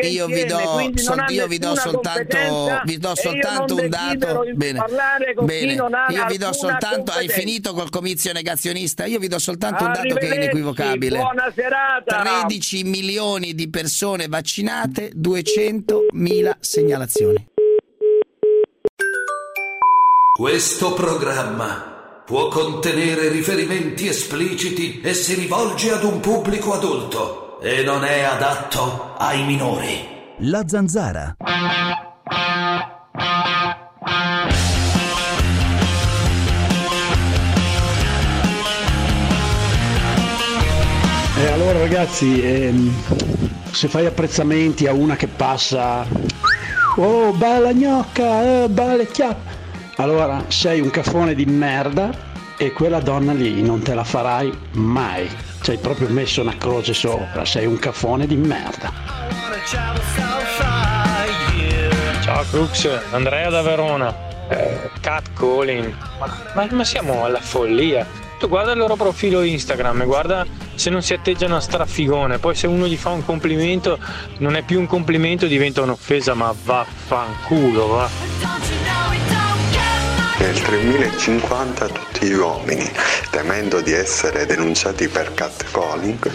[0.02, 4.80] io vi do, sol- io vi do soltanto vi do soltanto un dato bene,
[5.42, 5.72] bene.
[6.08, 10.14] io vi do soltanto hai finito col comizio negazionista io vi do soltanto un dato
[10.16, 17.48] che è inequivocabile buona serata 13 milioni di persone vaccinate 200.000 segnalazioni
[20.40, 28.04] Questo programma può contenere riferimenti espliciti e si rivolge ad un pubblico adulto e non
[28.04, 30.34] è adatto ai minori.
[30.38, 31.36] La zanzara.
[41.36, 46.06] E allora ragazzi, ehm, se fai apprezzamenti a una che passa,
[46.96, 49.58] oh bella gnocca, eh, belle chiappe,
[49.96, 52.10] allora sei un caffone di merda
[52.56, 55.28] e quella donna lì non te la farai mai.
[55.62, 58.92] Ci hai proprio messo una croce sopra, sei un caffone di merda.
[62.22, 64.14] Ciao Crux, Andrea da Verona.
[64.48, 65.94] Eh, catcalling.
[66.18, 68.06] Ma, ma, ma siamo alla follia.
[68.40, 72.38] Tu guarda il loro profilo Instagram guarda se non si atteggiano a strafigone.
[72.38, 73.98] Poi se uno gli fa un complimento,
[74.38, 78.08] non è più un complimento, diventa un'offesa, ma vaffanculo, va.
[80.38, 82.90] Nel 3050 tutti gli uomini,
[83.30, 86.32] temendo di essere denunciati per catcalling,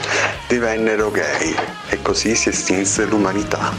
[0.48, 1.56] divennero gay
[1.90, 3.74] e così si estinse l'umanità.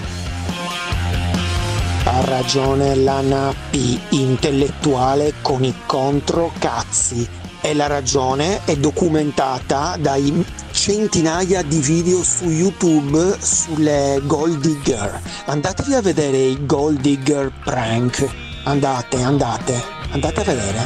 [2.03, 7.46] Ha ragione la Nappi, intellettuale con i controcazzi.
[7.67, 15.21] E la ragione è documentata dai centinaia di video su YouTube sulle Gold Digger.
[15.47, 18.25] Andatevi a vedere i Gold Digger prank.
[18.63, 20.79] Andate, andate, andate a vedere.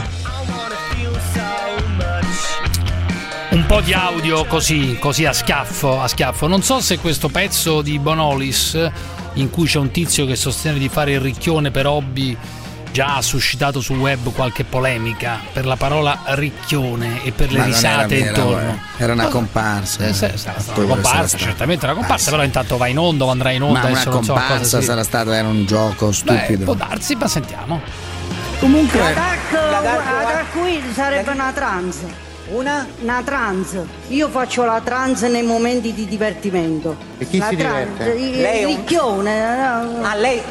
[3.50, 6.46] Un po' di audio così, così a schiaffo, a schiaffo.
[6.46, 8.90] Non so se questo pezzo di Bonolis,
[9.34, 12.34] in cui c'è un tizio che sostiene di fare il ricchione per hobby,
[12.92, 17.64] già ha suscitato sul web qualche polemica per la parola ricchione e per le Ma
[17.66, 18.78] era risate vero, intorno.
[18.96, 20.06] Era una comparsa.
[20.06, 23.24] Eh, sarà stata Poi una comparsa, certamente una comparsa, Ah, però intanto va in onda
[23.24, 23.80] o andrà in onda.
[23.82, 26.58] Ma una so comparsa si- sarà stato, era un gioco stupido.
[26.58, 27.80] Beh, può darsi, ma sentiamo.
[28.58, 31.96] Comunque, Attacco qui sarebbe una trans.
[32.48, 32.84] Una?
[33.02, 33.76] Una trans.
[34.08, 36.96] Io faccio la trans nei momenti di divertimento.
[37.18, 38.18] E chi la si trans, diverte?
[38.20, 39.62] Il, Lei un- ricchione.
[40.02, 40.42] Ah, lei-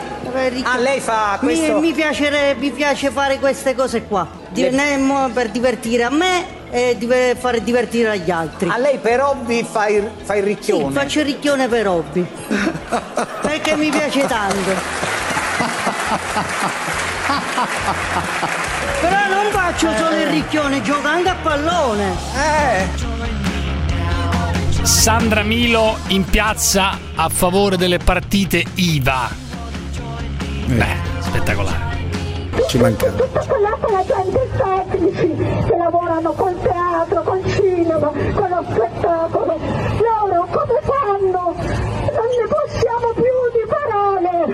[0.64, 4.28] ah, lei fa questo- Mi, mi piacere- mi piace fare queste cose qua.
[4.54, 7.08] Le- per divertire a me e di
[7.40, 8.70] fare divertire agli altri.
[8.70, 10.92] A lei per hobby fa il, fa il Sì, ricchione?
[10.94, 12.26] faccio il ricchione per hobby.
[13.42, 14.72] Perché mi piace tanto.
[19.02, 22.16] Però non faccio solo il ricchione, gioco anche a pallone.
[24.82, 29.48] Sandra Milo in piazza a favore delle partite IVA.
[30.70, 30.86] Beh,
[31.18, 31.98] spettacolare.
[32.68, 33.24] Ci mancava.
[33.24, 39.58] tutta quella la gente tecnici che lavorano col teatro, col cinema, con lo spettacolo.
[39.58, 41.56] Loro come fanno?
[41.56, 44.46] Non ne possiamo più di parole.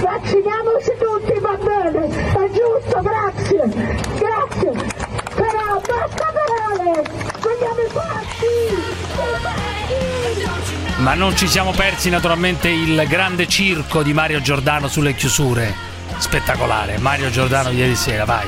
[0.00, 3.68] Vacciniamoci tutti, va bene, è giusto, grazie,
[4.18, 4.72] grazie.
[5.34, 7.02] Però basta parole,
[7.42, 8.32] vogliamo i fatti.
[11.02, 15.74] Ma non ci siamo persi naturalmente il grande circo di Mario Giordano sulle chiusure.
[16.18, 16.98] Spettacolare.
[16.98, 18.46] Mario Giordano ieri sera, vai.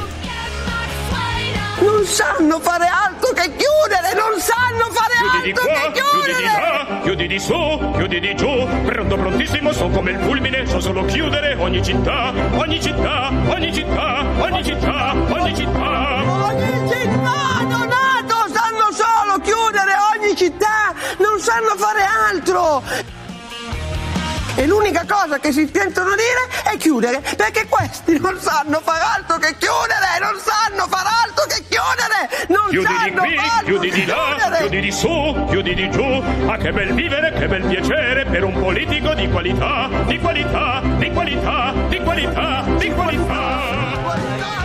[1.80, 6.26] Non sanno fare altro che chiudere, non sanno fare Chiudi di altro qua, che chiudi
[6.26, 6.60] di chiudere.
[6.60, 11.04] là, chiudi di su, chiudi di giù, pronto prontissimo, so come il fulmine, so solo
[11.06, 16.22] chiudere ogni città, ogni città, ogni città, ogni città, ogni città.
[16.44, 16.83] Ogni città,
[19.44, 22.82] chiudere ogni città, non sanno fare altro.
[24.56, 29.36] E l'unica cosa che si sentono dire è chiudere, perché questi non sanno fare altro
[29.38, 33.90] che chiudere, non sanno fare altro che chiudere, non Chiudi di sanno qui, fare chiudi
[33.90, 34.58] di là, chiudere.
[34.58, 36.22] chiudi di su, chiudi di giù.
[36.46, 41.10] Ah, che bel vivere, che bel piacere per un politico di qualità, di qualità, di
[41.10, 44.63] qualità, di qualità, di qualità.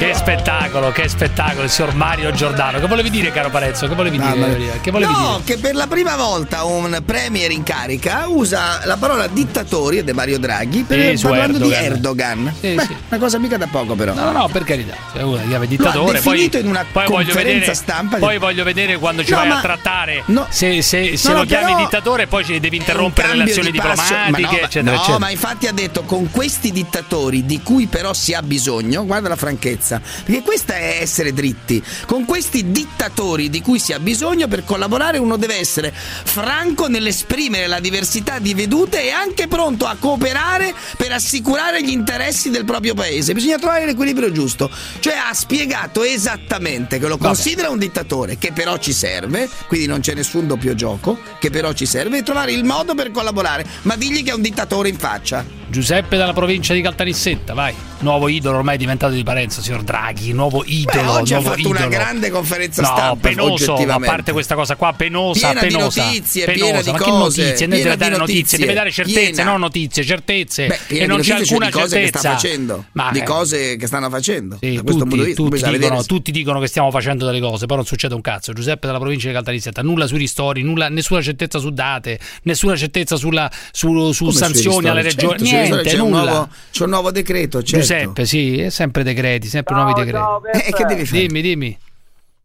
[0.00, 2.80] Che spettacolo, che spettacolo, il signor Mario Giordano.
[2.80, 3.86] Che volevi dire, caro Parezzo?
[3.86, 4.78] Che volevi dire?
[4.80, 5.42] Che volevi no, dire?
[5.44, 10.12] che per la prima volta un premier in carica usa la parola dittatori, ed è
[10.12, 12.46] Mario Draghi, per, Sì, parlando di Erdogan.
[12.46, 12.54] Erdogan.
[12.60, 12.96] Sì, Beh, sì.
[13.10, 14.14] una cosa mica da poco però.
[14.14, 14.94] No, no, per carità.
[15.12, 18.64] Cioè, Lo ha dittatore, poi, definito in una poi voglio conferenza vedere, stampa poi voglio
[18.64, 20.46] vedere quando ci No, vai ma- a trattare no.
[20.48, 23.76] se, se- se No, lo no, chiami dittatore poi ci devi interrompere le relazioni di
[23.78, 24.14] passo.
[24.14, 25.18] Ma diplomatiche, no, ma- eccetera, no, eccetera.
[25.18, 29.36] ma infatti ha detto con questi dittatori di cui però si ha bisogno, guarda la
[29.36, 31.82] franchezza, perché questa è essere dritti.
[32.06, 37.66] Con questi dittatori di cui si ha bisogno per collaborare uno deve essere franco nell'esprimere
[37.66, 42.94] la diversità di vedute e anche pronto a cooperare per assicurare gli interessi del proprio
[42.94, 43.32] paese.
[43.32, 44.70] Bisogna trovare l'equilibrio giusto.
[45.00, 47.26] Cioè ha spiegato esattamente che lo Vabbè.
[47.26, 51.72] considera un dittatore che però ci serve, quindi non c'è nessun doppio gioco, che però
[51.72, 54.98] ci serve e trovare il modo per collaborare, ma digli che è un dittatore in
[54.98, 55.44] faccia.
[55.68, 57.72] Giuseppe dalla provincia di Caltanissetta, vai.
[58.00, 61.68] Nuovo idolo ormai diventato di Parenzo, signor Draghi, nuovo idolo, Beh, oggi ha nuovo fatto
[61.68, 61.94] una idolo.
[61.94, 66.04] grande conferenza No, stampa, penoso, ma a parte questa cosa qua, penosa, Piena di penosa.
[66.04, 66.64] notizie, penosa.
[66.64, 67.66] piena di ma che cose, notizie?
[67.68, 69.50] Deve piena di dare notizie, notizie, deve dare certezze, piena.
[69.50, 70.66] non notizie, certezze.
[70.66, 72.10] Beh, e non di c'è alcuna di cose certezza.
[72.10, 74.58] che sta facendo, Ma di cose che stanno facendo.
[74.60, 77.40] Sì, da questo tutti, punto di vista, tutti dicono, tutti dicono che stiamo facendo delle
[77.40, 78.52] cose, però non succede un cazzo.
[78.52, 83.16] Giuseppe dalla provincia di Caltanissetta, nulla sui ristori, nulla, nessuna certezza su date, nessuna certezza
[83.16, 86.30] sulla, su, su sanzioni alle regioni, Certo, niente, c'è un nulla.
[86.30, 87.78] nuovo- c'è un nuovo decreto, certo.
[87.78, 90.16] Giuseppe, sì, è sempre decreti, sempre nuovi decreti.
[90.16, 90.66] ciao, Peppe.
[90.66, 91.20] Eh, che devi fare?
[91.20, 91.78] Dimmi, dimmi.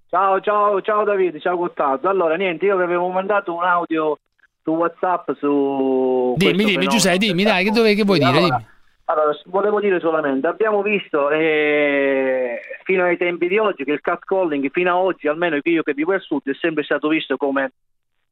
[0.10, 2.10] Ciao, ciao, ciao Davide, ciao Gottardo.
[2.10, 4.18] Allora, niente, io vi avevo mandato un audio
[4.64, 6.36] su WhatsApp su.
[6.38, 6.92] Dimmi, dimmi, fenomeno.
[6.92, 8.30] Giuseppe, dimmi, dai, che, dove, che vuoi dire?
[8.30, 8.74] Allora, Dimmi.
[9.08, 14.72] Allora, volevo dire solamente, abbiamo visto eh, fino ai tempi di oggi che il catcalling,
[14.72, 17.74] fino a oggi, almeno io che vivo al sud, è sempre stato visto come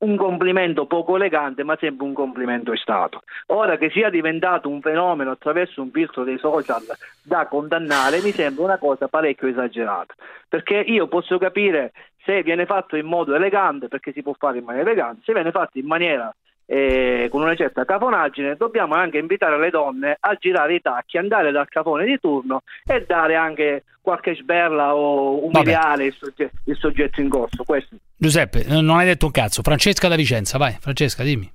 [0.04, 3.24] un complimento poco elegante, ma sempre un complimento è stato.
[3.48, 6.84] Ora che sia diventato un fenomeno attraverso un filtro dei social
[7.22, 10.14] da condannare, mi sembra una cosa parecchio esagerata.
[10.48, 11.94] Perché io posso capire
[12.24, 15.52] se viene fatto in modo elegante, perché si può fare in maniera elegante, se viene
[15.52, 16.34] fatto in maniera
[16.66, 21.52] eh, con una certa cafonaggine, dobbiamo anche invitare le donne a girare i tacchi, andare
[21.52, 27.22] dal cafone di turno e dare anche qualche sberla o umiliare il, sogge- il soggetto
[27.22, 27.64] in corso.
[27.64, 27.96] Questo.
[28.18, 29.62] Giuseppe, non hai detto un cazzo.
[29.62, 31.50] Francesca da Vicenza, vai, Francesca, dimmi.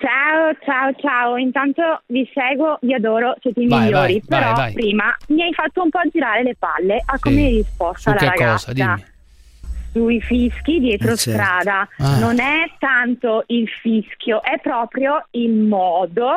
[0.00, 1.36] Ciao, ciao, ciao.
[1.36, 4.12] Intanto vi seguo, vi adoro, siete i Vai, migliori.
[4.12, 4.72] vai, Però vai, vai.
[4.74, 8.18] prima mi hai fatto un po' girare le palle a come hai risposto Su alla
[8.18, 8.52] che ragazza.
[8.52, 8.72] cosa?
[8.72, 9.04] Dimmi.
[9.98, 11.42] Sui fischi dietro Eh, certo.
[11.42, 11.88] strada.
[11.98, 12.18] Ah.
[12.20, 16.28] Non è tanto il fischio, è proprio il modo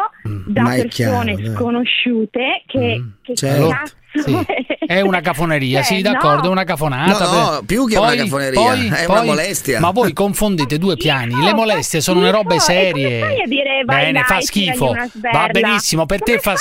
[0.47, 1.53] da Mm, è persone chiaro, dai.
[1.55, 3.67] sconosciute che, che certo.
[4.13, 4.37] Sì.
[4.85, 6.11] È una cafoneria, Eh, sì, no.
[6.11, 7.25] d'accordo, è una cafonata.
[7.25, 9.79] No, no, più che una cafoneria, è una molestia.
[9.79, 11.41] Ma voi confondete due piani.
[11.41, 13.19] Le molestie sono le robe serie.
[13.21, 14.93] fai a dire, vai Bene, fa schifo.
[15.31, 16.55] Va benissimo, per te fa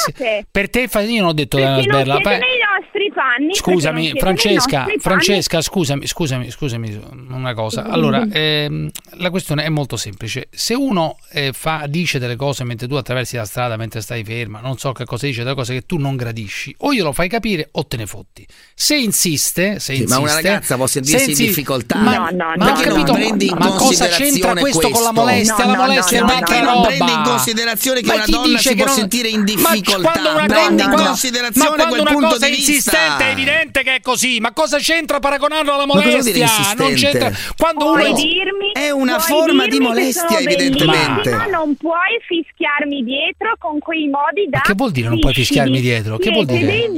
[0.51, 2.15] per te fa io non ho detto Perché una non sberla.
[2.15, 2.41] siete nei
[2.81, 3.45] nostri panni.
[3.47, 4.87] non Scusami, siete Francesca.
[4.99, 7.85] Francesca, scusami, scusami, scusami una cosa.
[7.87, 8.89] Allora, ehm,
[9.19, 10.47] la questione è molto semplice.
[10.51, 14.61] Se uno eh, fa, dice delle cose mentre tu attraversi la strada, mentre stai ferma,
[14.61, 17.39] non so che cosa dice, delle cose che tu non gradisci, o glielo fai capire
[17.41, 18.47] capire o te ne fotti.
[18.75, 21.97] Se insiste, se sì, insiste ma una ragazza può sentirsi in difficoltà.
[21.97, 25.65] Ma, no, no, ma, no, capito, no, ma cosa c'entra questo, questo, con la molestia?
[25.65, 26.87] No, la molestia no, no, è un'altra no, roba.
[26.87, 28.95] prendi in considerazione che ma una donna si può non...
[28.95, 29.99] sentire in difficoltà.
[29.99, 33.95] Ma quando una, prendi in considerazione ma quando una cosa è insistente è evidente che
[33.97, 34.39] è così.
[34.41, 36.49] Ma cosa c'entra paragonarlo alla molestia?
[36.77, 37.33] Non c'entra.
[37.57, 41.31] Quando uno dirmi è una forma di molestia, evidentemente.
[41.31, 44.59] Ma non puoi fischiarmi dietro con quei modi da.
[44.59, 46.17] Ma che vuol dire non puoi fischiarmi dietro?
[46.19, 46.89] Che vuol dire?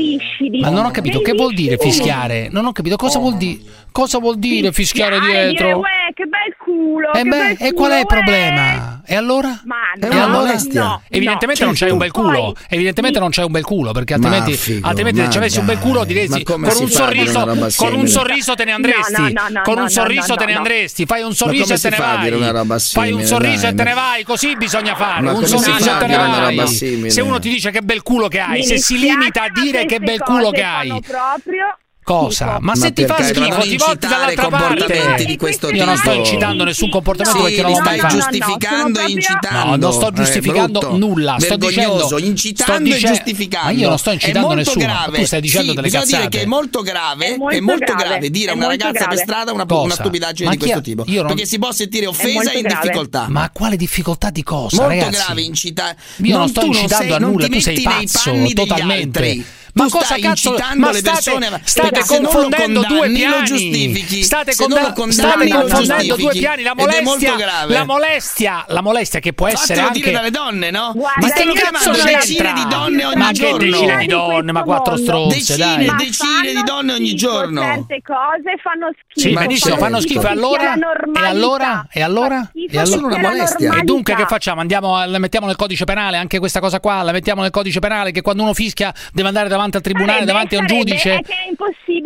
[0.60, 2.48] Ma non ho capito, che vuol dire fischiare?
[2.50, 3.60] Non ho capito, cosa vuol dire?
[3.90, 5.82] Cosa vuol dire fischiare dietro?
[6.14, 7.12] Che bel culo!
[7.12, 8.91] Eh e qual è il problema?
[9.04, 9.60] E allora?
[9.64, 10.82] Ma no, è una molestia.
[10.82, 12.54] No, Evidentemente no, non c'hai un bel culo.
[12.68, 15.78] Evidentemente non c'hai un bel culo perché altrimenti, figo, altrimenti se ci avessi un bel
[15.78, 17.44] culo diresti con un sorriso,
[17.76, 19.34] con un sorriso te ne andresti.
[19.62, 21.06] Con un sorriso te ne andresti.
[21.06, 22.78] Fai un sorriso e te ne vai.
[22.78, 25.28] Fai un sorriso e te ne vai, così bisogna fare.
[25.28, 27.10] Un sorriso e te ne vai.
[27.10, 29.98] Se uno ti dice che bel culo che hai, se si limita a dire che
[29.98, 30.88] bel culo che hai.
[31.06, 32.58] proprio Cosa?
[32.58, 35.24] Ma, ma se ti fa schifo, ti volti dall'altra parte.
[35.24, 35.84] Di questo io tipo.
[35.84, 38.20] non sto incitando nessun comportamento sì, perché non l'ho mai fatto.
[38.20, 39.68] Stai giustificando e incitando.
[39.68, 41.36] No, non sto giustificando eh, nulla.
[41.38, 43.66] Sto dicendo incitando sto dice- e giustificando.
[43.66, 44.84] Ma io non sto incitando nessuno.
[44.84, 45.18] Grave.
[45.18, 46.16] Tu stai dicendo sì, delle cazzate.
[46.16, 48.90] dire che è molto grave, è molto, è molto grave, grave dire a una ragazza
[48.90, 49.14] grave.
[49.14, 52.66] per strada una, una stupidaggine di questo tipo, perché si può sentire offesa e in
[52.66, 53.26] difficoltà.
[53.28, 55.96] Ma quale difficoltà di cosa, Molto grave incitare.
[56.16, 59.60] Io non sto incitando a nulla, tu sei pazzo totalmente.
[59.74, 60.54] Ma tu cosa cazzo?
[60.76, 64.22] Ma state, persone, state confondendo due piani.
[64.22, 66.62] State, condan- state confondendo due piani.
[66.62, 67.34] La molestia,
[67.66, 70.92] la molestia, la molestia che può essere Fatelo anche dire dalle donne, no?
[70.94, 73.56] Guarda, ma che cazzo decine di donne ogni ma giorno?
[73.56, 74.52] Ma che decine di donne?
[74.52, 75.86] Ma quattro stronze, dai.
[75.86, 77.62] Ma decine di donne ogni giorno.
[77.62, 79.28] Certe cose fanno schifo.
[79.28, 80.26] Sì, benissimo, fanno schifo.
[80.26, 83.74] Allora, e allora, e allora, e allora una molestia.
[83.76, 84.60] E dunque che facciamo?
[84.60, 88.12] Andiamo, la mettiamo nel codice penale anche questa cosa qua, la mettiamo nel codice penale
[88.12, 91.20] che quando uno fischia deve andare davanti davanti al tribunale, Vabbè, davanti a un giudice.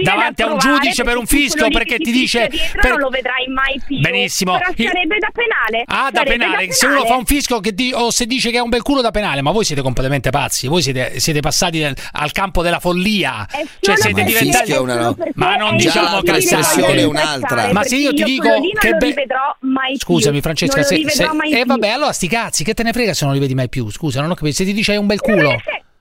[0.02, 2.50] davanti a un giudice per un fisco perché ti dice
[2.80, 2.90] per...
[2.90, 4.00] non lo vedrai mai più.
[4.00, 4.58] Benissimo.
[4.58, 5.84] Però sarebbe da penale.
[5.86, 6.38] Ah, da penale.
[6.38, 6.72] da penale.
[6.72, 7.92] Se uno fa un fisco che di...
[7.94, 10.66] o se dice che è un bel culo da penale, ma voi siete completamente pazzi,
[10.68, 13.46] voi siete, siete passati al campo della follia.
[13.80, 15.14] Cioè siete diventati una...
[15.34, 17.72] Ma non diciamo che l'espressione è un'altra.
[17.72, 19.14] Ma se io ti dico che be...
[19.96, 23.40] Scusami Francesca, e eh, vabbè, allora sti cazzi, che te ne frega se non li
[23.40, 23.90] vedi mai più?
[23.90, 24.56] Scusa, non ho capito.
[24.56, 25.56] Se ti dice hai un bel culo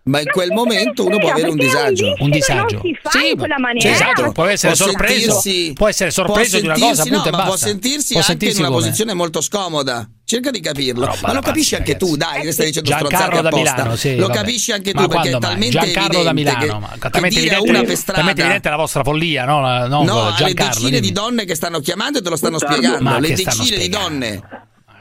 [0.05, 2.13] ma in quel momento uno può avere un disagio.
[2.19, 2.81] Un cioè, disagio.
[3.09, 3.89] sì, in quella maniera.
[3.89, 5.39] Esatto, può essere può sorpreso.
[5.39, 8.65] Sentirsi, può essere sorpreso di una cosa, no, punto Può sentirsi può anche sentirsi in
[8.65, 8.81] una come.
[8.81, 10.07] posizione molto scomoda.
[10.23, 11.11] Cerca di capirlo.
[11.21, 14.93] Ma lo capisci anche tu, dai, che stai dicendo Giancarlo da Milano, Lo capisci anche
[14.93, 18.41] tu perché è talmente Giancarlo da Milano, che, talmente, che evidente, una per strada, talmente
[18.41, 19.87] evidente la vostra follia, no?
[19.87, 23.33] No, no le decine di donne che stanno chiamando e te lo stanno spiegando, le
[23.33, 24.41] decine di donne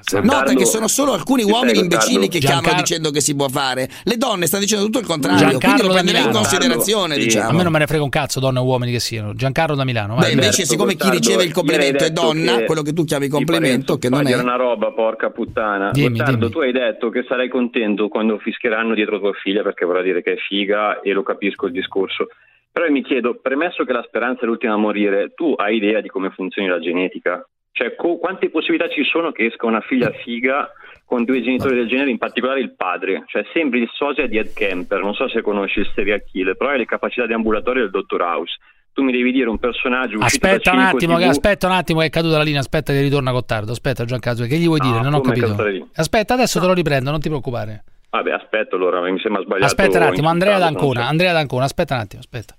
[0.05, 2.62] Giancarlo, Nota che sono solo alcuni uomini imbecilli che Giancarlo.
[2.62, 3.89] chiamano dicendo che si può fare.
[4.05, 7.14] Le donne stanno dicendo tutto il contrario, Giancarlo quindi lo prenderei in considerazione.
[7.14, 7.20] Sì.
[7.20, 7.48] Diciamo.
[7.48, 9.32] A me non me ne frega un cazzo, donne o uomini che siano.
[9.35, 10.16] Giancarlo da Milano.
[10.16, 13.97] Beh, invece, siccome chi riceve il complimento è donna, che quello che tu chiami complimento,
[13.97, 14.36] che non è.
[14.36, 15.90] una roba, porca puttana.
[15.90, 16.51] Dimmi, dimmi.
[16.51, 20.35] tu hai detto che sarai contento quando fischieranno dietro tua figlia perché vorrà dire che
[20.35, 22.28] è figa e lo capisco il discorso.
[22.70, 26.01] Però io mi chiedo, premesso che la speranza è l'ultima a morire, tu hai idea
[26.01, 27.47] di come funzioni la genetica?
[27.76, 30.70] Cioè, co- quante possibilità ci sono che esca una figlia figa
[31.05, 33.24] con due genitori del genere, in particolare il padre?
[33.26, 36.70] Cioè, sembri il sosia di Ed Kemper, non so se conosci il serial killer, però
[36.70, 38.55] hai le capacità di ambulatorio del dottor House.
[38.92, 41.18] Tu mi devi dire un personaggio uscito aspetta da un attimo, TV...
[41.18, 44.46] che, aspetta un attimo che è caduta la linea, aspetta che ritorna Cottardo, aspetta Giancarlo,
[44.46, 45.02] che gli vuoi no, dire?
[45.02, 45.56] Non ho capito.
[45.96, 46.64] Aspetta, adesso no.
[46.64, 47.82] te lo riprendo, non ti preoccupare.
[48.10, 49.66] Vabbè, aspetto allora, mi sembra sbagliato.
[49.66, 52.55] Aspetta un attimo, Andrea D'Ancona, Andrea D'Ancona, aspetta un attimo, aspetta.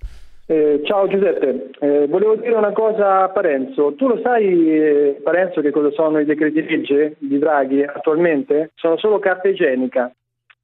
[0.47, 3.95] Eh, ciao Giuseppe, eh, volevo dire una cosa a Parenzo.
[3.95, 8.69] Tu lo sai, eh, Parenzo, che cosa sono i decreti legge di Draghi attualmente?
[8.75, 10.13] Sono solo carta igienica.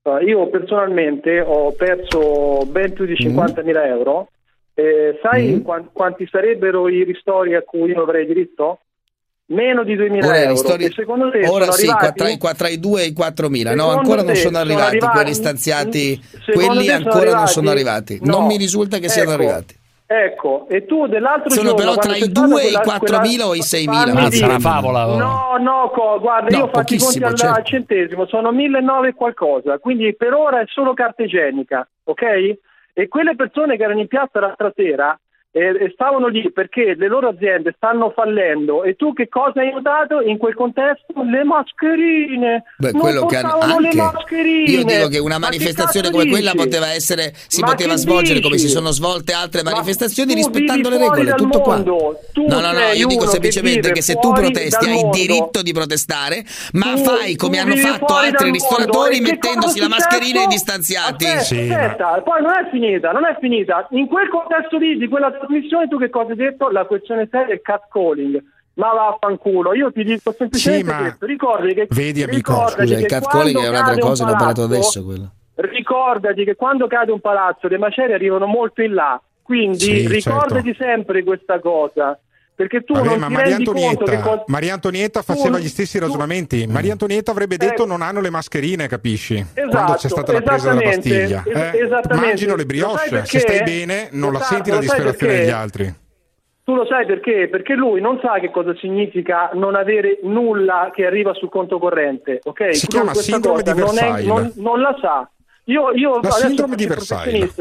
[0.04, 3.76] Uh, io personalmente ho perso ben più di 50.000 mm.
[3.76, 4.30] euro.
[4.74, 5.88] Eh, sai mm.
[5.94, 8.80] quanti sarebbero i ristori a cui io avrei diritto?
[9.48, 10.56] meno di 2.000 ora, euro.
[10.56, 10.92] Storie...
[10.92, 12.38] secondo te ora sì, arrivati...
[12.38, 13.90] qua, tra, i 2 e i 4.000, no?
[13.90, 16.54] Ancora non sono arrivati, sono arrivati quelli stanziati, mm?
[16.54, 17.38] quelli ancora arrivati?
[17.38, 18.20] non sono arrivati.
[18.22, 18.38] No.
[18.38, 19.80] Non mi risulta che ecco, siano arrivati.
[20.14, 21.80] Ecco, e tu dell'altro sono giorno...
[21.80, 24.14] Sono però tra i 2 e i 4.000 o i 6.000?
[24.14, 25.08] Mazza, una favola.
[25.08, 25.18] Oh.
[25.18, 27.56] No, no, co, guarda, no, io faccio i conti al, certo.
[27.56, 32.24] al centesimo, sono 1.900 e qualcosa, quindi per ora è solo carta igienica, ok?
[32.94, 35.18] E quelle persone che erano in piazza l'altra sera
[35.52, 38.84] eh, stavano lì perché le loro aziende stanno fallendo.
[38.84, 40.22] E tu che cosa hai notato?
[40.22, 41.14] In quel contesto?
[41.24, 42.64] Le mascherine.
[42.78, 43.82] Beh, quello che hanno anche...
[43.82, 47.68] le mascherine io dico che una Ma manifestazione che come quella poteva essere, si Ma
[47.68, 48.42] poteva svolgere dici?
[48.44, 51.82] come si sono svolte altre Ma manifestazioni rispettando le regole tutto qua.
[51.82, 55.62] tu no no no io dico semplicemente che, che se tu protesti hai il diritto
[55.62, 61.26] di protestare ma tu, fai come hanno fatto altri ristoratori mettendosi la mascherina e distanziati.
[61.26, 62.22] Aspetta, sì, aspetta.
[62.24, 63.88] poi non è finita non è finita.
[63.92, 66.70] In quel contesto lì di quella trasmissione tu che cosa hai detto?
[66.70, 68.42] La questione seria è il cat calling
[68.74, 69.74] ma vaffanculo.
[69.74, 71.88] Io ti dico semplicemente sì, ricordi che.
[71.90, 75.04] Vedi, amico, scusa, il cat calling è un'altra cosa un che ho parlato adesso.
[75.04, 75.32] Quello.
[75.56, 79.22] Ricordati che quando cade un palazzo le macerie arrivano molto in là.
[79.42, 80.14] Quindi sì, certo.
[80.14, 80.84] ricordati certo.
[80.84, 82.18] sempre questa cosa.
[82.62, 85.98] Perché tu Vabbè, non ma ti Maria Antonietta, co- Maria Antonietta faceva tu, gli stessi
[85.98, 86.68] tu, ragionamenti.
[86.68, 87.58] Maria Antonietta avrebbe eh.
[87.58, 89.34] detto eh, non hanno le mascherine, capisci?
[89.34, 91.44] Esatto, Quando c'è esatto, stata la presa della Bastiglia.
[91.44, 95.34] Es- eh, mangino le brioche, perché, se stai bene non la esatto, senti la disperazione
[95.38, 95.96] degli altri.
[96.64, 97.48] Tu lo sai perché?
[97.50, 102.42] Perché lui non sa che cosa significa non avere nulla che arriva sul conto corrente.
[102.44, 102.76] Okay?
[102.76, 104.28] Si chiama sindrome di Versailles.
[104.28, 105.28] Non, è, non, non la sa.
[105.64, 107.56] Io, io la sindrome di Versailles.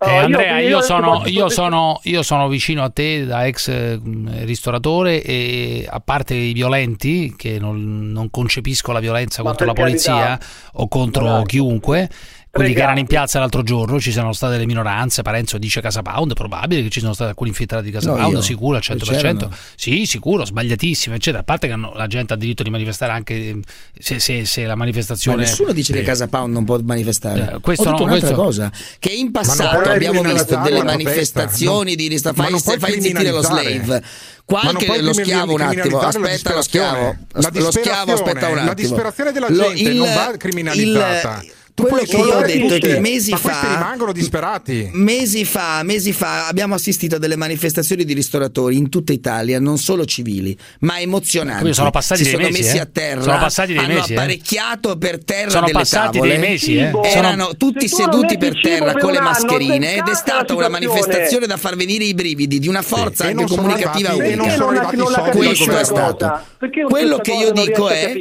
[0.00, 4.44] Eh, Andrea, io, io, sono, io, sono, io, sono, vicino a te da ex mm,
[4.44, 9.72] ristoratore e a parte i violenti, che non, non concepisco la violenza Ma contro la
[9.72, 12.08] polizia carità, o contro chiunque,
[12.50, 16.02] quelli che erano in piazza l'altro giorno, ci sono state le minoranze, Parenzo dice Casa
[16.02, 18.40] Pound, probabile che ci siano stati alcuni infiltrati di Casa no, Pound, io.
[18.40, 22.62] sicuro al 100%, sì sicuro, sbagliatissimo, eccetera, a parte che hanno, la gente ha diritto
[22.62, 23.60] di manifestare anche
[23.98, 25.42] se, se, se la manifestazione...
[25.42, 25.96] Ma nessuno dice eh.
[25.96, 28.42] che Casa Pound non può manifestare, eh, questo Ho no, un'altra questo...
[28.42, 34.02] cosa, che in passato abbiamo visto delle manifestazioni di rista, fai, fai zittire lo slave.
[34.44, 37.16] Qualche lo schiavo un attimo aspetta lo schiavo.
[37.34, 41.40] lo schiavo aspetta un attimo la disperazione della gente lo, il, non va criminalizzata.
[41.42, 44.90] il, quello che io ho detto è che mesi ma fa rimangono disperati.
[44.92, 49.78] Mesi fa, mesi fa abbiamo assistito a delle manifestazioni di ristoratori in tutta Italia, non
[49.78, 51.60] solo civili, ma emozionanti.
[51.60, 52.80] Quindi sono passati si dei sono mesi, messi eh?
[52.80, 53.22] a terra.
[53.22, 54.12] Sono passati dei hanno mesi.
[54.12, 54.16] Eh?
[54.16, 54.98] Apparecchiato eh?
[54.98, 56.38] per terra sono delle passati tavole.
[56.38, 56.90] Dei mesi, eh?
[57.04, 61.56] Erano tutti seduti per terra per con le mascherine ed è stata una manifestazione da
[61.56, 63.30] far venire i brividi di una forza sì.
[63.30, 65.30] anche comunicativa unica.
[65.30, 66.40] Questo è stato.
[66.88, 68.12] Quello che io dico è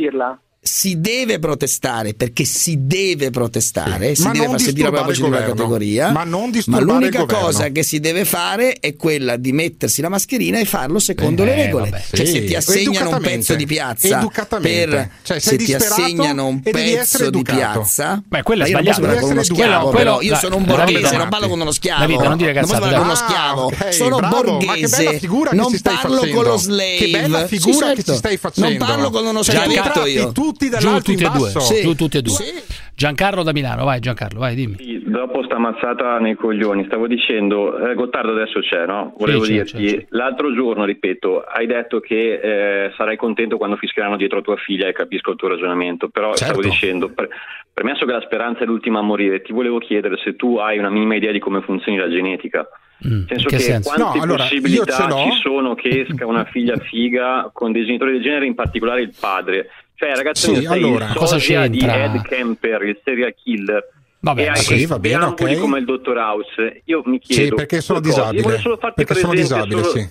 [0.67, 4.21] si deve protestare perché si deve protestare, sì.
[4.21, 7.69] si ma deve far sentire la voce governo, della categoria, ma, non ma l'unica cosa
[7.69, 11.55] che si deve fare è quella di mettersi la mascherina e farlo secondo eh, le
[11.55, 11.89] regole.
[11.89, 12.31] Vabbè, cioè sì.
[12.33, 14.27] se ti assegnano un pezzo di piazza
[14.59, 19.15] per cioè, se ti assegnano un pezzo di piazza, beh, quella è sbagliata.
[19.17, 22.05] Con uno schiavo, però io sono un borghese, non parlo con uno schiavo.
[22.05, 22.79] Vita, non dire cazzate.
[22.79, 25.19] Non parlo con uno schiavo, sono borghese,
[25.53, 26.95] non parlo con lo slave.
[26.97, 28.15] Che bella figura che ci certo.
[28.15, 28.69] stai facendo.
[28.69, 31.59] Non parlo con uno schiavetto io tutti dall'alto giù tutti in e basso.
[31.59, 31.61] Due.
[31.61, 31.81] Sì.
[31.81, 32.33] Giù tutti e due.
[32.33, 32.85] Sì.
[32.97, 34.75] Giancarlo da Milano, vai Giancarlo, vai dimmi.
[34.79, 39.13] Sì, dopo sta ammazzata nei coglioni, stavo dicendo, eh, Gottardo adesso c'è, no?
[39.19, 40.05] Volevo c'è, dirti, c'è, c'è.
[40.09, 42.39] l'altro giorno, ripeto, hai detto che
[42.85, 46.55] eh, sarai contento quando fischieranno dietro tua figlia e capisco il tuo ragionamento, però certo.
[46.55, 47.29] stavo dicendo, per,
[47.71, 50.89] premesso che la speranza è l'ultima a morire, ti volevo chiedere se tu hai una
[50.89, 52.67] minima idea di come funzioni la genetica.
[53.05, 53.93] Mm, Nel senso che, che senso?
[53.93, 58.23] quante no, allora, possibilità ci sono che esca una figlia figa con dei genitori del
[58.23, 61.67] genere, in particolare il padre cioè, ragazzi, sì, allora, cosa c'entra?
[61.67, 63.83] di Ed Kemper, il serial killer.
[64.19, 65.57] Vabbè, sì, va bene, okay.
[65.57, 66.83] come il dottor House.
[66.85, 68.61] Io mi chiedo sì, perché sono disabile.
[68.93, 69.97] Perché sono disabile, solo...
[69.97, 70.09] sì.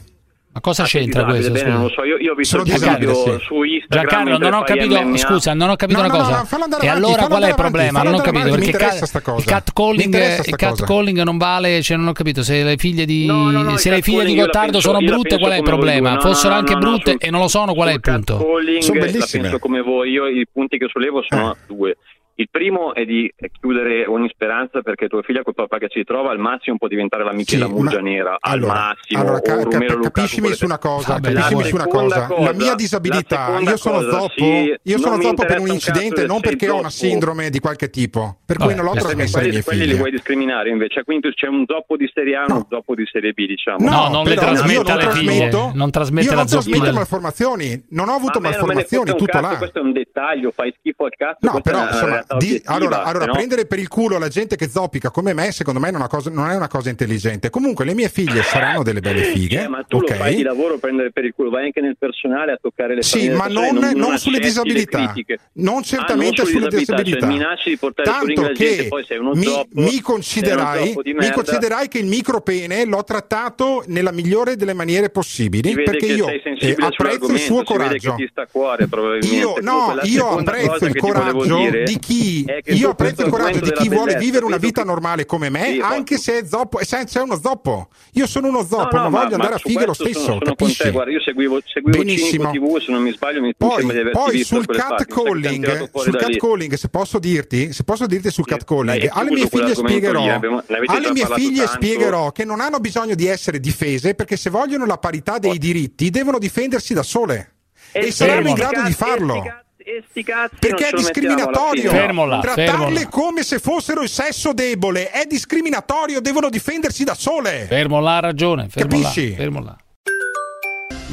[0.56, 1.52] Ma cosa ah, c'entra questo?
[1.52, 3.44] Bene, non lo so, io, io ho visto il video sì.
[3.44, 4.06] su Instagram.
[4.08, 5.16] Giancarlo, non ho capito, MMA.
[5.18, 6.30] scusa, non ho capito no, una no, cosa.
[6.30, 8.02] No, avanti, e allora qual è il problema?
[8.02, 9.36] Non ho capito perché ca- cosa.
[9.36, 13.04] il cat calling, il cat calling non vale, cioè non ho capito se le figlie
[13.04, 13.30] di
[13.76, 16.18] se le figlie di Gottardo penso, sono brutte qual è il problema?
[16.20, 18.38] Fossero anche brutte e non lo sono qual è il punto?
[18.80, 19.42] Sono bellissime.
[19.42, 21.98] penso come voi, io i punti che sollevo sono due
[22.38, 26.32] il primo è di chiudere ogni speranza perché tua figlia col papà che ci trova
[26.32, 29.20] al massimo può diventare la Michela sì, Muggia nera, allora, al massimo.
[29.20, 32.26] Allora, ca- cap- capiscimi su una cosa, capiscimi su una cosa.
[32.26, 32.42] cosa.
[32.42, 36.40] La mia disabilità, la io sono zoppo, sì, io sono zoppo per un incidente, non
[36.40, 36.76] perché zoppo.
[36.76, 39.64] ho una sindrome di qualche tipo, per Vabbè, cui non l'ho trasmessa ai miei figli.
[39.64, 42.56] Quelli li vuoi discriminare invece, quindi c'è un zoppo di serie A e no.
[42.56, 43.88] un zoppo di serie B, diciamo.
[43.88, 46.76] No, non le trasmette alle figlie, non trasmette la zoppa.
[46.76, 49.56] Io malformazioni, non ho avuto malformazioni tutto l'anno.
[49.56, 51.38] Questo è un dettaglio, fai schifo al cazzo.
[51.40, 53.32] No, però insomma, Certo, di, allora, allora no?
[53.32, 56.50] prendere per il culo la gente che zoppica come me, secondo me, non, cosa, non
[56.50, 57.50] è una cosa intelligente.
[57.50, 59.62] Comunque, le mie figlie saranno delle belle eh, fighe.
[59.62, 60.16] Eh, ma tu okay.
[60.16, 63.02] lo fai di lavoro prendere per il culo, vai anche nel personale a toccare le
[63.02, 65.14] Sì, ma non, non, non sulle disabilità,
[65.54, 67.28] non certamente ah, sulle disabilità.
[67.28, 68.88] Cioè, Tanto che
[69.32, 74.74] mi, zoppo, mi, considerai, mi considerai che il micro pene l'ho trattato nella migliore delle
[74.74, 78.16] maniere possibili perché io eh, apprezzo il suo coraggio.
[78.50, 78.86] Cuore,
[79.22, 83.88] io, no, io apprezzo il coraggio di chi quindi io apprezzo il coraggio di chi
[83.88, 87.38] vuole vivere una vita normale come me, sì, anche se è, zoppo, senza, è uno
[87.38, 87.88] zoppo.
[88.12, 90.20] Io sono uno zoppo, no, no, ma voglio ma, andare ma a fighe lo stesso.
[90.20, 90.74] Sono, capisci?
[90.74, 92.50] Sono te, guarda, io seguivo, seguivo Benissimo.
[92.50, 93.94] TV, se non mi sbaglio, mi poi, mi
[94.30, 98.64] di sul cat calling, sul cat calling, se posso dirti, se posso dirti sul cat
[98.64, 100.40] calling, alle mie figlie spiegherò,
[100.86, 104.98] alle mie figlie spiegherò che non hanno bisogno di essere difese perché se vogliono la
[104.98, 107.52] parità dei diritti devono difendersi da sole
[107.92, 112.00] e saranno in grado di farlo e sti cazzi, Perché è discriminatorio fine.
[112.00, 113.06] Fermo là, trattarle fermo là.
[113.08, 118.20] come se fossero il sesso debole è discriminatorio devono difendersi da sole Fermo là, ha
[118.20, 118.66] ragione.
[118.68, 119.30] Fermo Capisci?
[119.30, 119.36] là.
[119.36, 119.76] Fermo là.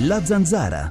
[0.07, 0.89] La zanzara.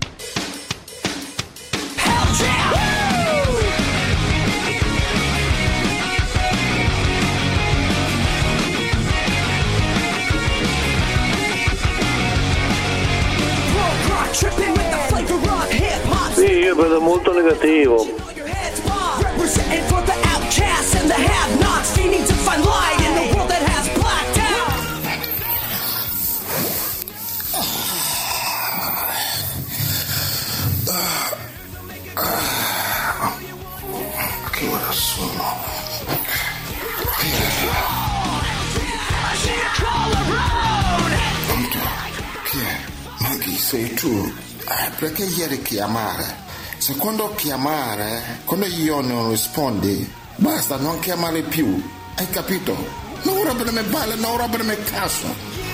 [43.19, 44.31] Maggie, sei tu?
[44.69, 46.52] Eh, perché ieri chiamare?
[46.83, 51.81] Secondo chiamare, quando io non rispondi, basta, non chiamare più.
[52.17, 52.75] Hai capito?
[53.23, 55.33] Non rompere balle, non rompere cazzo.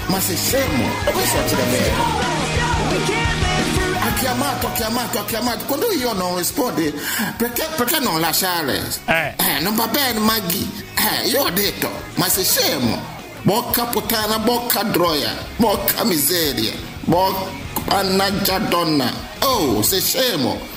[0.08, 0.86] Ma sei scemo?
[1.10, 2.02] Questo è vero.
[4.00, 5.64] Ha chiamato, ha chiamato, ha chiamato.
[5.64, 6.94] Quando io non rispondi,
[7.38, 8.86] perché, perché non lasciare?
[9.06, 9.60] Eh.
[9.60, 10.68] non va bene, Maggie.
[10.94, 13.00] Eh, io ho detto, ma sei scemo?
[13.44, 17.50] Bocca puttana, bocca droia, bocca miseria, bocca
[17.86, 19.10] mannaggia donna.
[19.38, 20.76] Oh, sei scemo.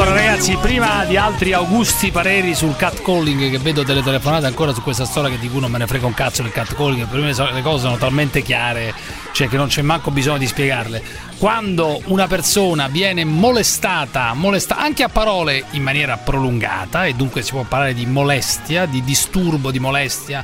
[0.00, 4.80] Allora ragazzi, prima di altri augusti pareri sul catcalling che vedo delle telefonate ancora su
[4.82, 7.34] questa storia che di cui non me ne frega un cazzo del catcalling, per me
[7.52, 8.94] le cose sono talmente chiare,
[9.32, 11.02] cioè che non c'è manco bisogno di spiegarle.
[11.36, 17.50] Quando una persona viene molestata, molesta anche a parole in maniera prolungata e dunque si
[17.50, 20.42] può parlare di molestia, di disturbo, di molestia,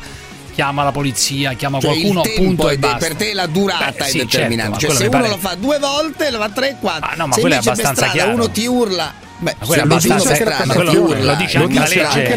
[0.52, 2.98] chiama la polizia, chiama Cioè qualcuno, il punto e basta.
[2.98, 4.80] per te la durata Beh, è sì, determinante.
[4.80, 7.16] certo, cioè, se uno pare- lo fa due volte, lo fa tre, quattro.
[7.16, 8.32] no, ma se quello è abbastanza strada chiaro.
[8.34, 9.24] uno ti urla.
[9.38, 12.34] Beh, Ma quello abbastanza per strada ma quello lo dice eh, anche la dice legge.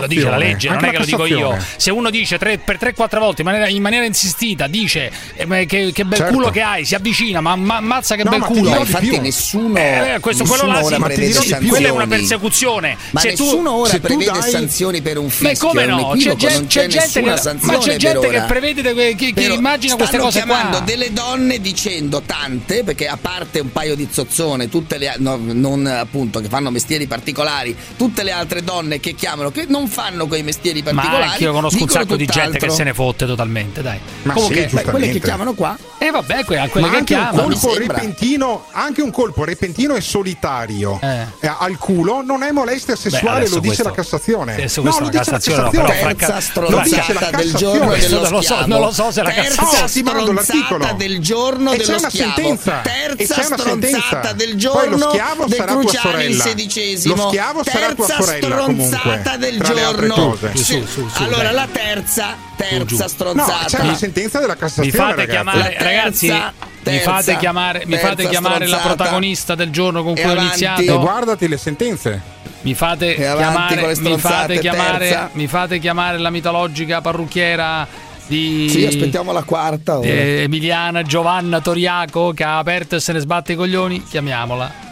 [0.00, 1.58] Lo dice la legge, non anche è che la lo dico io.
[1.76, 5.58] Se uno dice tre- per 3-4 volte in maniera, in maniera insistita, dice eh, ma
[5.60, 6.34] che, che bel Certo.
[6.34, 8.70] culo che hai, si avvicina, ma ma- ammazza che No, bel ma culo.
[8.70, 11.66] Ma infatti nessuno, Eh, questo, quello nessuno là ora sì, prevede sanzioni.
[11.68, 12.96] quella è una persecuzione.
[13.10, 15.92] Ma se nessuno tu, ora se prevede dai- sanzioni per un Ma fischio, come è
[15.92, 16.12] un no?
[16.16, 17.20] C'è, gente, che,
[17.60, 20.86] ma c'è gente che prevede che, che- immagina queste stanno cose chiamando qua.
[20.86, 25.86] delle donne dicendo tante, perché a parte un paio di zozzone, tutte le no, non
[25.86, 30.42] appunto che fanno mestieri particolari, tutte le altre donne che chiamano che non fanno quei
[30.42, 31.28] mestieri Ma particolari.
[31.30, 33.98] anche io conosco un sacco di gente che se ne fotte totalmente, dai.
[34.22, 37.14] Ma Comunque, sì, Beh, quelle che chiamano qua eh vabbè, que- quelle Ma che anche
[37.14, 37.48] un chiamano.
[37.48, 41.26] mi colpo repentino, anche un colpo repentino e solitario Eh.
[41.40, 44.52] eh, al culo non è molestia sessuale, adesso lo dice questo- la Cassazione.
[44.54, 45.98] adesso no, questa lo è la dice la Cassazione, no, Cassazione.
[46.00, 48.66] però terza Franca- Lo dice la stronzata del giorno dello non lo so, schiavo.
[48.66, 50.64] non lo so se la terza Cassazione- Oh, l'articolo.
[50.64, 52.32] stronzata del giorno E c'è dello una schiavo.
[52.34, 52.80] sentenza.
[52.80, 52.82] E
[53.16, 54.00] Terza c'è una sentenza.
[54.00, 57.14] stronzata del Poi giorno lo schiavo del sarà tua Cruciani il sedicesimo.
[57.14, 60.36] Lo schiavo sarà tua terza sorella, comunque, stronzata del le altre giorno.
[60.54, 61.54] Su, su, su, allora dai.
[61.54, 62.96] la terza, terza giù.
[62.96, 63.64] No, stronzata.
[63.66, 65.30] c'è una sentenza della Mi Cassazione, fate ragazzi.
[65.30, 66.42] chiamare, La terza- ragazzi, mi
[66.82, 68.94] terza- fate chiamare, mi fate terza chiamare la stronzata.
[68.94, 70.64] protagonista del giorno con E cui ho avanti.
[70.64, 70.98] E iniziato.
[71.00, 72.22] guardati le sentenze.
[72.62, 75.30] Mi fate chiamare, mi fate chiamare, terza.
[75.32, 77.86] mi fate chiamare la mitologica parrucchiera
[78.26, 80.06] di Sì, aspettiamo la quarta ora.
[80.06, 84.04] di Emiliana Giovanna Toriaco che ha aperto e se ne sbatte i coglioni.
[84.04, 84.88] Chiamiamola.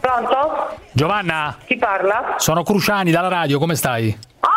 [0.00, 0.76] Pronto?
[0.92, 2.34] Giovanna, Chi parla?
[2.38, 4.16] sono Cruciani dalla radio, come stai?
[4.40, 4.50] Vai,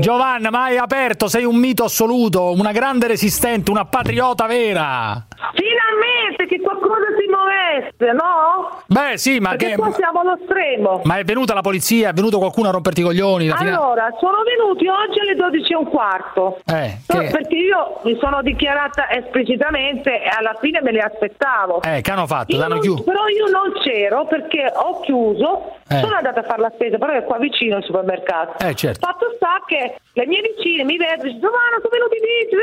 [0.00, 5.26] Giovanna, ma hai aperto, sei un mito assoluto, una grande resistente, una patriota vera.
[5.54, 8.82] Finalmente che qualcuno si muovesse, no?
[8.86, 11.00] Beh, sì, ma Perché che qua siamo allo stremo.
[11.04, 13.46] ma è venuta la polizia, è venuto qualcuno a romperti i coglioni?
[13.48, 16.58] La fine- Allora, sono venuti oggi alle 12 e un quarto.
[16.66, 21.82] Eh, che- Perché io mi sono dichiarata esplicitamente e alla fine me li aspettavo.
[21.82, 22.54] Eh, che hanno fatto?
[22.54, 26.00] Io non- però io non c'ero perché ho chiuso, Eh.
[26.00, 28.64] sono andata a fare la spesa, però è qua vicino il supermercato.
[28.64, 29.06] Eh, certo.
[29.06, 32.56] Fatto sta che le mie vicine mi vedono e dicono, ma sono venuti lì.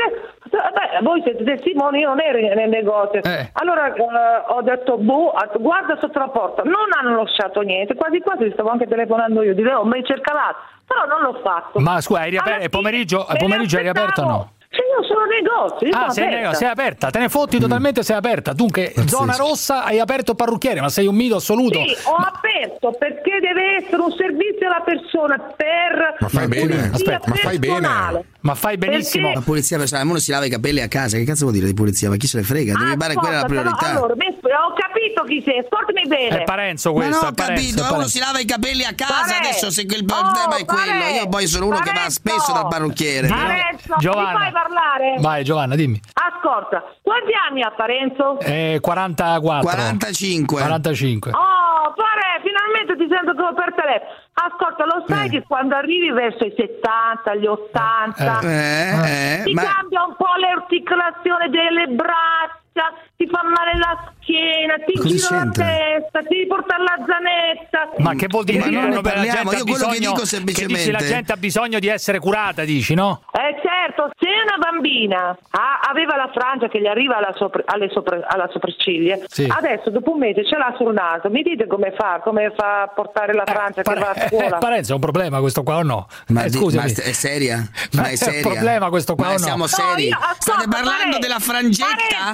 [0.50, 3.22] Beh, voi siete testimoni, io non ero nel negozio.
[3.22, 3.50] Eh.
[3.54, 4.02] Allora eh,
[4.48, 6.62] ho detto, boh, guarda sotto la porta.
[6.62, 10.72] Non hanno lasciato niente, quasi quasi stavo anche telefonando io, dicevo, oh, mi cercavate.
[10.86, 11.80] Però non l'ho fatto.
[11.80, 14.52] Ma scusa, hai riaper- è fine pomeriggio, pomeriggio hai riaperto o no?
[14.74, 16.54] Sì, io sono negozio, io Ah, sono sei, aperta.
[16.54, 18.52] sei aperta, te ne fotti totalmente, sei aperta.
[18.52, 21.78] Dunque, zona rossa, hai aperto parrucchiere, ma sei un mito assoluto.
[21.78, 27.28] Sì, ho aperto perché deve essere un servizio alla persona per Ma fai bene, aspetta,
[27.28, 28.24] ma fai bene.
[28.40, 29.32] Ma fai benissimo.
[29.32, 31.74] La pulizia personale, uno si lava i capelli a casa, che cazzo vuol dire di
[31.74, 32.08] pulizia?
[32.10, 32.74] Ma chi se ne frega?
[32.76, 33.90] Devi fare quella la Ascolta, però, priorità.
[33.90, 36.40] allora, ho capito capito chi sei, ascoltami bene.
[36.40, 38.08] È Parenzo Ma questo, no, ho Parenzo, capito, è uno Parenzo.
[38.08, 41.12] si lava i capelli a casa, Pare- adesso se quel Oh, problema è quello, Pare-
[41.16, 42.10] io poi sono uno che va Parenzo!
[42.20, 43.28] spesso dal parrucchiere.
[43.28, 44.30] Parenzo, Giovanna.
[44.30, 45.14] mi fai parlare?
[45.18, 46.00] Vai Giovanna, dimmi.
[46.14, 48.38] Ascolta, quanti anni ha Parenzo?
[48.40, 49.62] Eh, 44.
[49.68, 50.60] 45.
[50.60, 51.30] 45.
[51.32, 54.10] Oh, pare, finalmente ti sento come per telefono.
[54.34, 59.62] Ascolta, lo sai che quando arrivi verso i 70, gli 80, Eh, eh, ti ma-
[59.62, 62.92] cambia un po' l'articolazione delle braccia,
[63.24, 65.64] ti fa male la schiena, ti Cosa gira la c'entra?
[65.64, 67.90] testa, ti devi portare la zanetta.
[67.98, 68.58] Ma che vuol dire?
[68.58, 71.36] Ma non ne parliamo, io quello che bisogno- dico semplicemente- Che dici la gente ha
[71.36, 73.22] bisogno di essere curata, dici, no?
[73.32, 77.88] Eh certo, se una bambina ha- aveva la frangia che gli arriva alla, sopra- alle
[77.90, 79.46] sopra- alla sopracciglia, Sì.
[79.48, 82.88] adesso dopo un mese ce l'ha sul naso, mi dite come fa, come fa a
[82.88, 84.58] portare la frangia che va a Eh, scuola?
[84.64, 86.06] Parenzo, è un problema questo qua o no?
[86.28, 86.92] Ma, Eh, di- scusami.
[86.96, 87.56] ma è seria?
[87.92, 88.40] Ma Ma è è un seria?
[88.42, 89.38] problema questo qua Ma o no?
[89.38, 90.08] siamo No, seri?
[90.08, 91.86] io- ascolta, State parlando Parenzo, della frangetta?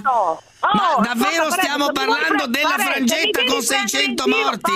[0.03, 0.43] Parenzo!
[0.63, 4.37] Oh, Ma davvero Parenzo, stiamo vuoi parlando della Parenzo, frangetta con prendere in 600 giro,
[4.45, 4.73] morti?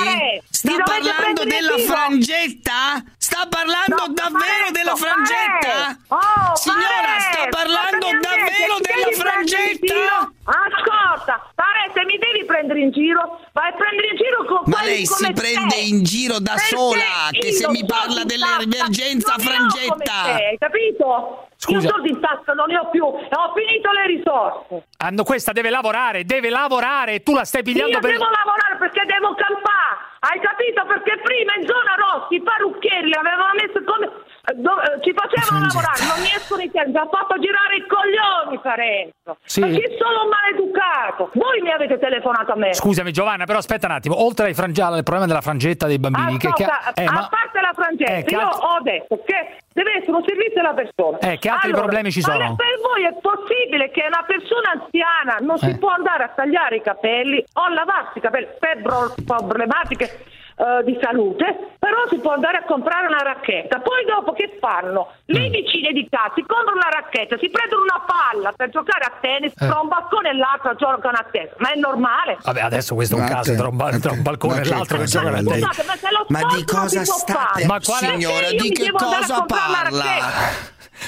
[0.51, 3.05] Sta mi parlando della frangetta?
[3.19, 5.99] Sta parlando No, davvero della frangetta?
[6.09, 10.33] Oh, Signora, sta parlando davvero se della frangetta?
[10.45, 15.05] Ascolta, Parenzo, mi devi prendere in giro, vai a prendere in giro con Ma lei
[15.07, 15.81] si prende te.
[15.81, 20.23] in giro da Perché sola, che se mi parla dell'emergenza frangetta.
[20.25, 21.49] te, hai capito?
[21.65, 21.89] Scusa.
[21.89, 24.85] Io soldi in tasca non ne ho più ho finito le risorse.
[24.99, 28.11] Hanno- questa deve lavorare, deve lavorare, tu la stai pigliando Io per...
[28.11, 29.97] devo lavorare perché devo campare,
[30.29, 30.85] hai capito?
[30.85, 34.13] Perché prima in zona Rossi i parrucchieri avevano messo come...
[34.53, 38.59] dove- eh, ci facevano lavorare, non mi escono i tempi, ha fatto girare i coglioni
[38.61, 39.39] Parenzo.
[39.45, 39.61] Sì.
[39.61, 41.31] Perché sono maleducato.
[41.35, 42.75] Voi mi avete telefonato a me.
[42.75, 44.55] Scusami Giovanna, però aspetta un attimo, oltre al
[45.03, 48.25] problema della frangetta dei bambini, che, che- Ascolta, eh, a ma- parte la frangetta, Eh,
[48.25, 51.19] che io ho detto che deve essere un servizio alla persona.
[51.19, 52.55] Eh, che altri problemi ci ma sono?
[52.57, 55.79] per voi è possibile che una persona anziana non si Eh.
[55.79, 58.83] può andare a tagliare i capelli o a lavarsi i capelli per
[59.25, 60.25] problematiche
[60.57, 63.81] eh, di salute, però si può andare a comprare una racchetta.
[63.81, 65.09] Poi dopo che fanno?
[65.11, 65.35] Mm.
[65.35, 69.13] Le vicine di casa si comprano una racchetta, si prendono una palla per giocare a
[69.21, 69.67] tennis Eh.
[69.67, 71.53] tra un balcone e l'altro giocano a tennis.
[71.59, 72.39] Ma è normale?
[72.43, 74.65] Vabbè, adesso questo è un Ma caso che- tra un, ba- tra un balcone e
[74.69, 75.65] l'altro che giocano a tennis.
[75.65, 77.65] Scusate, ma se lo Ma di cosa si può state- fare.
[77.67, 80.03] Ma quale- Signora, di che devo andare a cosa parla?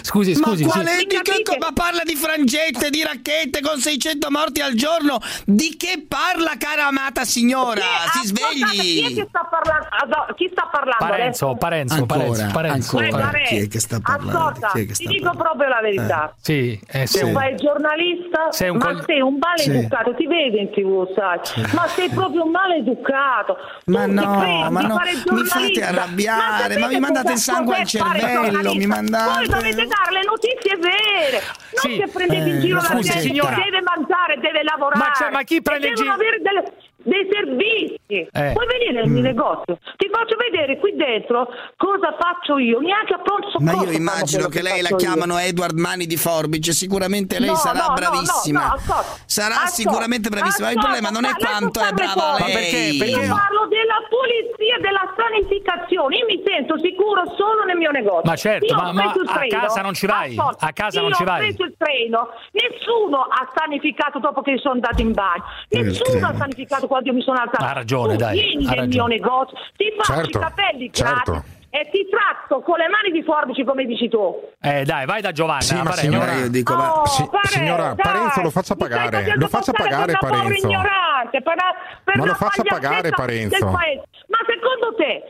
[0.03, 0.79] Scusi, scusi, ma sì.
[0.83, 5.19] quale, di che ma parla di frangette, di racchette con 600 morti al giorno?
[5.45, 7.81] Di che parla, cara amata signora?
[8.13, 9.15] Sì, si ascoltate, Chi, è svegli!
[9.17, 10.17] che sta parlando?
[10.17, 11.55] ah, chi sta parlando Parenzo?
[11.57, 12.97] Parenzo, Ancora, Parenzo, Parenzo.
[12.99, 13.25] ancora.
[13.27, 13.55] Parenzo.
[13.55, 14.39] Chi è che sta parlando?
[14.39, 15.43] Ascolta, Chi è che ti sta dico parlando?
[15.49, 16.35] proprio la verità.
[16.41, 17.33] Sì, eh, Tu sì.
[17.33, 21.39] fai il giornalista, Sei un ma col- sei un maleducato, ti vedi in tv, sai?
[21.75, 23.57] Ma sei proprio un maleducato.
[23.85, 24.99] Tu Ma ti no, ma no,
[25.33, 30.13] mi fate arrabbiare, sapete ma mi mandate il sangue al cervello, mi mandate- dovete dare
[30.13, 31.99] le notizie vere, non Sì.
[31.99, 33.55] che prendete in Eh, giro ma la scusi, gente signora.
[33.55, 34.99] che deve mangiare, deve lavorare.
[34.99, 36.73] Ma c'è- ma chi prende in giro- delle-
[37.07, 37.95] dei servizi.
[38.33, 38.53] Eh.
[38.53, 43.19] Puoi venire nel mio negozio, ti faccio vedere qui dentro cosa faccio io, neanche a
[43.19, 43.77] pronto soccorso.
[43.77, 44.97] Ma io immagino che lei la io.
[44.97, 48.67] chiamano Edward Mani di Forbice, sicuramente lei No, sarà no, no, bravissima.
[48.67, 50.71] no, sarà ascolta, sicuramente bravissima.
[50.71, 52.31] il ascolta, problema non è ma lei quanto non è brava.
[52.39, 52.77] Ma perché?
[52.77, 52.97] lei.
[52.99, 56.17] Perché Io parlo della pulizia, della sanificazione.
[56.17, 58.23] Io mi sento sicuro solo nel mio negozio.
[58.31, 60.37] Ma certo, ma- ma il a casa non ci vai?
[60.37, 61.41] ascolta, A casa io non ci vai?
[61.41, 65.45] ho preso il treno, nessuno ha sanificato dopo che sono andato in bagno.
[65.71, 67.69] il Nessuno ha sanificato quando io mi sono alzata.
[67.69, 68.89] Ha ragione, tu dai, Vieni ha nel ragione.
[68.89, 71.33] mio negozio, ti faccio Certo, i capelli certo.
[71.33, 74.23] gratis e ti tratto con le mani di forbici come dici tu.
[74.63, 75.61] Eh, dai, vai da Giovanna.
[75.61, 79.37] Sì, ma signora, io dico, ma- Oh, Sì, Parenzo, signora, dai, Parenzo lo faccia pagare,
[79.37, 80.67] lo faccia pagare, Parenzo.
[80.67, 83.67] ignorante, per la- per Ma lo faccia pagare, Parenzo.
[83.67, 85.23] Ma secondo te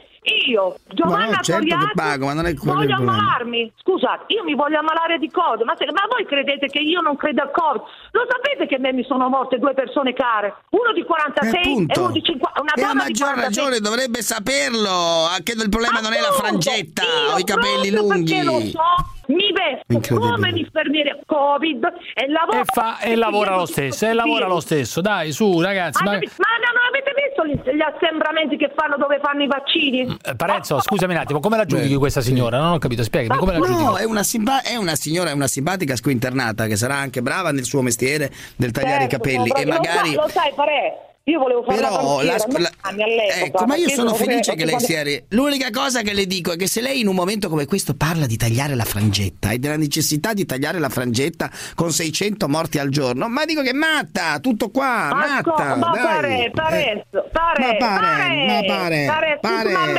[0.48, 3.72] io, Giovanna no, certo Togliatti, pago, ma non è voglio ammalarmi?
[3.76, 5.64] Scusate, io mi voglio ammalare di cosa?
[5.64, 7.82] Ma, se- ma voi credete che io non credo al Covid?
[8.12, 10.54] Lo sapete che a me mi sono morte due persone care?
[10.70, 12.00] Uno di 46 Eh, e appunto.
[12.00, 12.60] uno di 50.
[12.60, 13.42] Una E a maggior 46.
[13.44, 14.90] ragione dovrebbe saperlo,
[15.30, 17.02] anche il problema non è la Appunto, frangetta
[17.34, 18.24] o i capelli lunghi.
[18.24, 18.80] Perché lo so,
[19.28, 21.84] mi vesto come un'infermiera Covid
[22.14, 25.00] e lavoro E, fa, e lavora lo stesso, e lavora lo stesso.
[25.00, 26.02] Dai, su, ragazzi.
[26.02, 26.18] Ma, Ma...
[26.18, 30.16] ma non avete visto gli, gli assembramenti che fanno dove fanno i vaccini?
[30.24, 32.58] Eh, Parenzo, scusami un attimo, come la giudichi questa signora?
[32.58, 33.82] Non ho capito, spiegami, come la giudichi?
[33.82, 37.50] No, è una, simpa- è una signora, è una simpatica squinternata che sarà anche brava
[37.52, 40.14] nel suo mestiere del tagliare i Certo, capelli sono e magari...
[40.14, 43.44] Lo sai, lo sai Pare, io volevo fare la Però banchiera, la, non la- all'epoca,
[43.44, 45.02] ecco, ma io sono felice che lei sia.
[45.02, 47.96] re- L'unica cosa che le dico è che se lei in un momento come questo
[47.96, 52.78] parla di tagliare la frangetta e della necessità di tagliare la frangetta con 600 morti
[52.78, 55.74] al giorno, ma dico che è matta, tutto qua, Asco- matta.
[55.74, 56.02] ma dai.
[56.04, 59.92] pare, pare, ma pare, pare, ma pare, pare, pare, ma.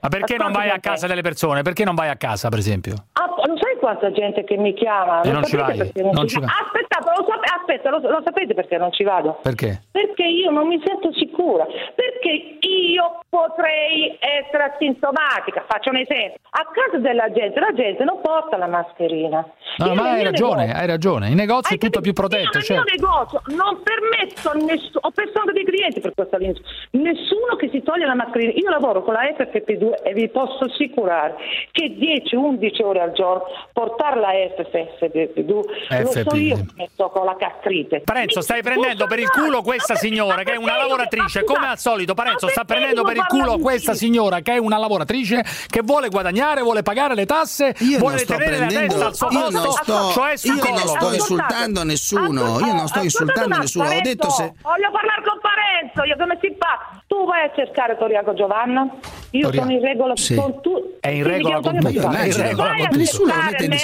[0.00, 1.62] Ma perché non vai a casa delle persone?
[1.62, 2.94] Perché non vai a casa, per esempio?
[3.12, 5.20] Ah, lo sai quanta gente che mi chiama.
[5.22, 5.76] E non ci vai?
[5.94, 6.52] non Non ci ci vado?
[7.00, 7.14] Vai.
[7.14, 9.38] Aspettate, lo, sap- aspetta, lo, lo sapete perché non ci vado?
[9.42, 9.82] Perché?
[9.90, 11.64] Perché io non mi sento sicura,
[11.94, 15.64] perché io potrei essere asintomatica.
[15.68, 16.40] Faccio un esempio.
[16.50, 19.46] A casa della gente, la gente non porta la mascherina.
[19.78, 21.28] No, Io ma nel hai ragione, negozio- hai ragione.
[21.28, 22.82] In negozio è tutto più protetto, Io nel certo.
[22.84, 26.60] mio negozio non permetto a nessuno, ho persone dei clienti per questa linea,
[26.92, 28.52] nessuno che si toglie la mascherina.
[28.54, 31.36] Io lavoro con la FFP2 e vi posso assicurare
[31.70, 35.62] che 10-11 ore al giorno portare la FFP2 lo
[36.10, 36.36] so FFP2.
[36.36, 36.56] io
[36.88, 38.00] che sto con la gastrite.
[38.00, 42.14] Parenzo, stai prendendo per il culo questa signora che è una lavoratrice, come al solito
[42.14, 46.62] Parenzo sta prendendo per il culo questa signora che è una lavoratrice che vuole guadagnare,
[46.62, 49.40] vuole pagare le tasse, Io vuole non sto tenere la prendendo, testa al suo io
[49.40, 50.88] posto, non sto, cioè sul io non collo.
[50.88, 54.52] sto insultando nessuno, io non sto insultando nessuno, ho detto se...
[54.62, 57.00] Voglio parlare con Parenzo, io come si fa?
[57.06, 58.82] Tu vai a cercare Toriaco Giovanna?
[59.30, 59.66] Io Toriaco.
[59.66, 60.34] sono in regola Sì.
[60.34, 60.96] con tu.
[61.00, 62.18] È in regola con Giovanna.
[62.18, 62.98] è in regola Vai con a tutto.
[62.98, 63.76] Nessuno lo mette me,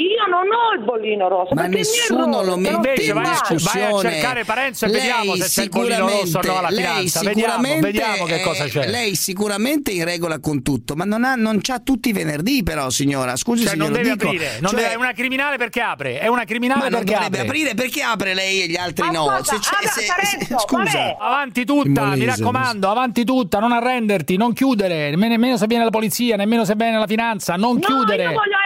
[0.00, 1.54] io non ho il bollino rosso.
[1.54, 4.10] Ma nessuno lo mette Invece in vai a, vai a discussione.
[4.10, 7.20] cercare Parenzo e Lei vediamo se c'è il bollino rosso o no alla lei finanza.
[7.20, 8.88] Vediamo, vediamo che cosa c'è.
[8.88, 12.62] Lei sicuramente è in regola con tutto, ma non, ha, non c'ha tutti i venerdì
[12.62, 13.36] però, signora.
[13.36, 14.26] Scusi Cioè, se non deve dico.
[14.26, 17.14] aprire, non Cioè, deve- è una criminale perché apre, è una criminale ma non perché
[17.14, 17.48] dovrebbe apre.
[17.48, 19.28] aprire perché apre lei e gli altri no?
[19.30, 20.82] Ascolta, Se c'è- se- Parenzo, scusa.
[20.82, 21.16] vabbè.
[21.20, 25.90] Avanti tutta, mi raccomando, avanti tutta, non arrenderti, non chiudere, nemmeno nemmeno se viene la
[25.90, 28.22] polizia, nemmeno se viene la finanza, non No, chiudere.
[28.24, 28.56] io voglio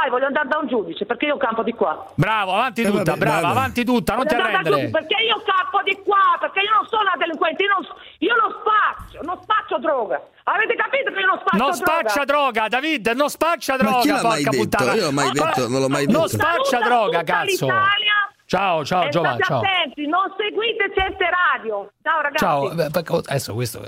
[0.00, 2.04] sai, voglio andare da un giudice perché io campo di qua.
[2.14, 3.50] Bravo, avanti tutta, Eh, vabbè, brava, vabbè.
[3.58, 4.76] avanti tutta, non ti Voglio un arrendere.
[4.80, 7.82] giudice Perché io campo di qua, perché io non sono una delinquente, io non,
[8.18, 10.20] io non spaccio, non spaccio droga.
[10.44, 11.84] Avete capito che io non spaccio Non droga?
[12.08, 14.56] spaccia droga, David, non spaccia Ma chi droga, l'ha mai detto?
[14.56, 14.92] puttana.
[14.94, 16.28] Io l'ho mai Ma- detto, non l'ho mai Non detto.
[16.28, 17.64] spaccia Saluta droga, tutta cazzo.
[17.66, 18.18] l'Italia
[18.50, 19.58] Ciao, ciao, e Giovanni, ciao.
[19.60, 21.92] attenti, non seguite certe radio.
[22.02, 22.44] Ciao ragazzi.
[22.44, 23.80] Ciao, perché- adesso questo.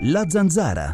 [0.00, 0.92] La zanzara.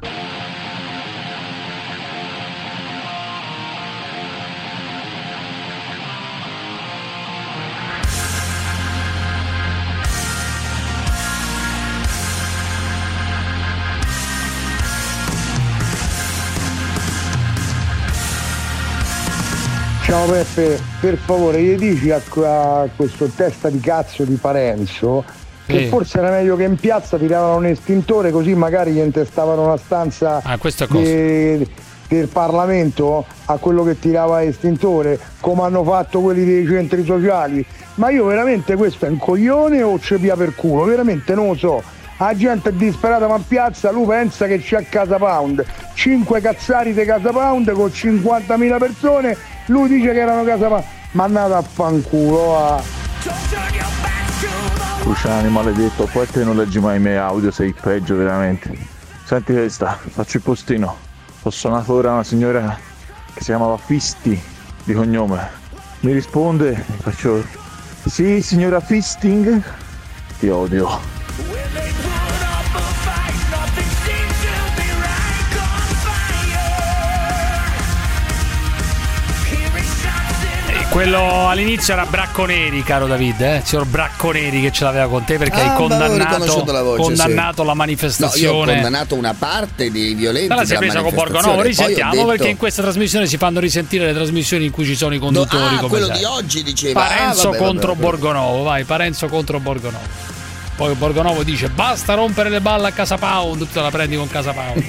[20.13, 25.25] Ciao Peppe, per favore gli dici a, a questo testa di cazzo di Parenzo
[25.65, 29.79] che forse era meglio che in piazza tiravano un estintore così magari gli intestavano una
[29.79, 30.59] stanza Ah,
[30.91, 31.67] de-
[32.09, 37.65] del Parlamento a quello che tirava estintore come hanno fatto quelli dei centri sociali.
[37.95, 40.85] Ma io veramente questo è un coglione o ci pia per culo?
[40.85, 41.83] Veramente non lo so.
[42.19, 45.65] La gente è disperata ma in piazza lui pensa che c'è Casa Pound.
[45.95, 49.37] 5 cazzari di Casa Pound con 50.000 persone
[49.67, 52.83] lui dice che erano Casa ma andate a fanculo ah.
[55.05, 58.71] Luciani maledetto, poi te non leggi mai i miei audio, sei peggio veramente.
[59.25, 60.97] Senti questa, faccio il postino.
[61.43, 62.79] Ho suonato ora una signora
[63.33, 64.41] che si chiamava Fisti
[64.85, 65.61] di cognome.
[66.01, 67.45] Mi risponde, faccio
[68.07, 69.63] Sì, signora Fisting?
[70.39, 71.12] Ti odio.
[80.93, 83.57] Quello all'inizio era Bracconeri, caro David, eh?
[83.57, 87.63] il signor Bracconeri che ce l'aveva con te perché Ah, hai condannato, la voce, condannato
[87.63, 87.67] sì.
[87.67, 88.43] la No, manifestazione.
[88.43, 92.13] io ho condannato una parte dei violenti Te la sei della presa con Borgonovo, risentiamo
[92.15, 95.19] detto- perché in questa trasmissione si fanno risentire le trasmissioni in cui ci sono i
[95.19, 96.19] conduttori ah, come quello sai.
[96.19, 98.01] di oggi diceva Parenzo ah, vabbè, contro vabbè.
[98.03, 100.05] Borgonovo, vai, Parenzo contro Borgonovo.
[100.77, 104.29] Poi Borgonovo dice basta rompere le balle a Casa Pound, tu te la prendi con
[104.29, 104.85] Casa Pound.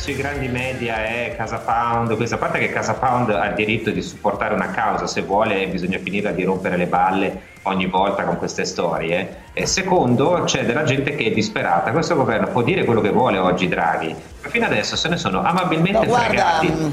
[0.00, 4.00] Sui grandi media è Casa Pound, questa parte che Casa Pound ha il diritto di
[4.00, 8.64] supportare una causa, se vuole bisogna finire di rompere le balle ogni volta con queste
[8.64, 9.42] storie.
[9.52, 13.36] E secondo c'è della gente che è disperata, questo governo può dire quello che vuole
[13.36, 16.92] oggi Draghi, ma fino adesso se ne sono amabilmente No, fregati.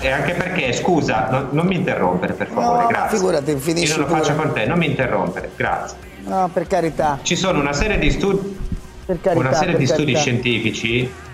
[0.00, 3.16] E anche perché, scusa, no- non mi interrompere per favore, No, grazie.
[3.18, 4.44] figurati, finisci Io non lo faccio pure.
[4.46, 5.96] con te, non mi interrompere, grazie.
[6.24, 7.18] No, per carità.
[7.22, 8.58] Ci sono una serie di studi,
[9.06, 9.32] carità.
[9.38, 11.28] una serie di studi scientifici.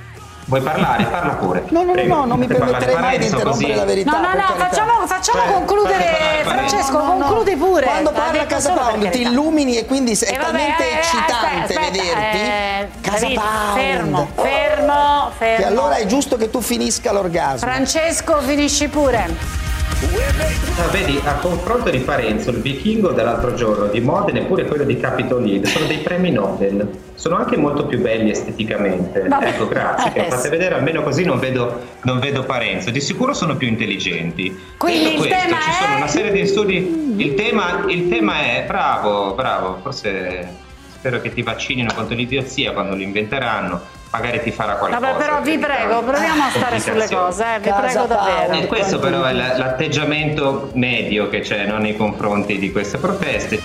[0.49, 1.05] Vuoi parlare?
[1.05, 1.65] Parla pure.
[1.71, 2.15] No, no, no, Prego.
[2.15, 3.75] no, non mi permetterei mai di interrompere così.
[3.75, 4.11] la verità.
[4.13, 6.05] No, no, no, facciamo, facciamo Cioè, concludere
[6.45, 7.85] Francesco, No, no, concludi pure.
[7.85, 11.75] Quando parla a Casa Pound ti illumini e quindi è E vabbè, talmente eh, eccitante
[11.75, 12.37] aspetta, vederti.
[12.39, 13.75] eh, Casa David, Pound.
[13.75, 15.57] Fermo, fermo, fermo.
[15.57, 17.59] Che allora è giusto che tu finisca l'orgasmo.
[17.69, 19.65] Francesco, finisci pure.
[20.79, 24.85] Ah, vedi, a confronto di Parenzo, il vichingo dell'altro giorno di Modena e pure quello
[24.85, 26.87] di Capitol Hill sono dei premi Nobel.
[27.15, 29.23] Sono anche molto più belli esteticamente.
[29.27, 29.47] Vabbè.
[29.49, 32.91] Ecco, grazie, che Eh, fate vedere, almeno così non vedo, non vedo Parenzo.
[32.91, 34.55] Di sicuro sono più intelligenti.
[34.77, 35.73] Quindi Detto il questo, tema ci è?
[35.83, 37.15] sono una serie di studi.
[37.17, 40.47] Il tema, il tema è, bravo, bravo, forse
[40.93, 43.81] spero che ti vaccinino contro l'idiozia quando lo inventeranno.
[44.11, 45.01] Magari ti farà qualcosa.
[45.07, 48.53] Vabbè, però vi prego, proviamo a stare sulle cose, eh, vi prego davvero.
[48.53, 53.61] E questo però è l'atteggiamento medio che c'è no, nei confronti di queste proteste.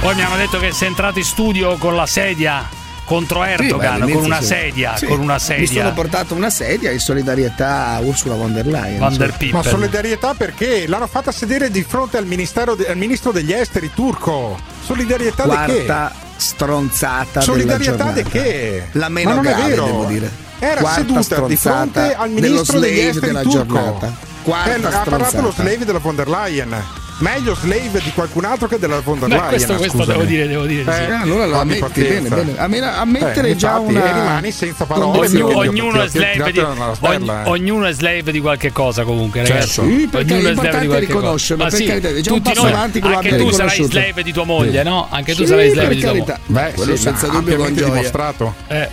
[0.00, 2.68] Poi mi hanno detto che sei entrato in studio con la sedia
[3.06, 4.46] contro Erdogan, beh, con una sì.
[4.46, 5.06] sedia, Sì.
[5.06, 5.90] con una Mi sono sedia.
[5.92, 8.98] portato una sedia in solidarietà a Ursula von der Leyen.
[8.98, 9.34] Van der.
[9.52, 13.90] Ma solidarietà perché l'hanno fatta sedere di fronte al, ministero de- al ministro degli esteri
[13.94, 14.58] turco.
[14.82, 15.84] Solidarietà di che?
[15.84, 18.38] Quarta stronzata Solidarietà della di giornata.
[18.42, 18.82] che?
[18.92, 20.30] La meno grave, devo dire.
[20.58, 23.56] Era Quarta seduta di fronte al ministro degli esteri della turco.
[23.74, 24.12] giornata.
[24.42, 26.74] Quarta Eh, ha parlato lo slave della von der Leyen.
[27.18, 29.46] Meglio slave di qualcun altro che della von der Leyen.
[29.46, 30.98] questo- questo devo dire, devo dire di sì.
[31.00, 32.54] Eh, Eh, allora lo ammetti bene, bene.
[32.58, 35.18] Amme- ammettere Eh, già una e rimani senza parole.
[35.28, 37.48] Ognu- ognuno, è slave di, ogn- eh.
[37.48, 39.90] ognuno è slave di qualche cosa comunque ragazzi Certo.
[39.90, 42.70] Sì, perché ognuno è slave di qualche riconoscerlo, cosa per carità, è già tutti noi-
[42.72, 45.06] avanti anche tu sarai slave di tua moglie no?
[45.10, 47.74] anche tu Sì, sarai slave di tua moglie Beh, Quello sì, senza ma dubbio con
[47.76, 47.88] gioia.
[47.92, 48.54] dimostrato.
[48.66, 48.88] Eh,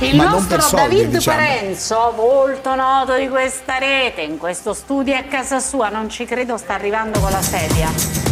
[0.00, 1.36] Il Ma nostro soldi, David diciamo.
[1.36, 6.56] Parenzo, volto noto di questa rete, in questo studio a casa sua, non ci credo,
[6.56, 8.23] sta arrivando con la sedia.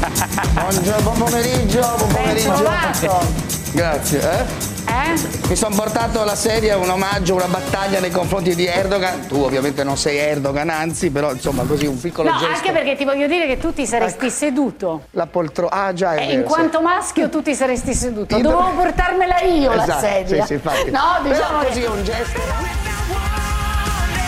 [0.00, 3.20] Buongiorno, buon pomeriggio, buon pomeriggio.
[3.72, 4.68] Grazie, eh?
[4.90, 5.48] Eh?
[5.48, 9.26] Mi sono portato alla sedia un omaggio, una battaglia nei confronti di Erdogan.
[9.26, 12.54] Tu ovviamente non sei Erdogan, anzi, però insomma così un piccolo No, gesto.
[12.54, 15.04] anche perché ti voglio dire che tu ti saresti seduto.
[15.10, 15.70] La poltrona.
[15.70, 16.32] Ah, già, è E vero.
[16.32, 16.44] in sì.
[16.46, 18.36] quanto maschio tu ti saresti seduto.
[18.36, 20.40] Io- Dovevo portarmela io la Esatto, sedia.
[20.40, 20.90] Sì, sì, infatti.
[20.90, 21.86] No, Però diciamo così che...
[21.86, 22.40] è un gesto.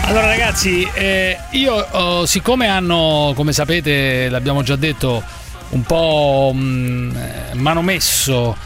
[0.04, 5.22] allora ragazzi eh, io oh, siccome hanno come sapete l'abbiamo già detto
[5.72, 7.16] un po' mh,
[7.50, 8.56] eh, manomesso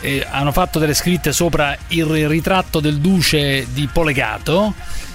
[0.00, 4.74] eh, hanno fatto delle scritte sopra il ritratto del duce di Polegato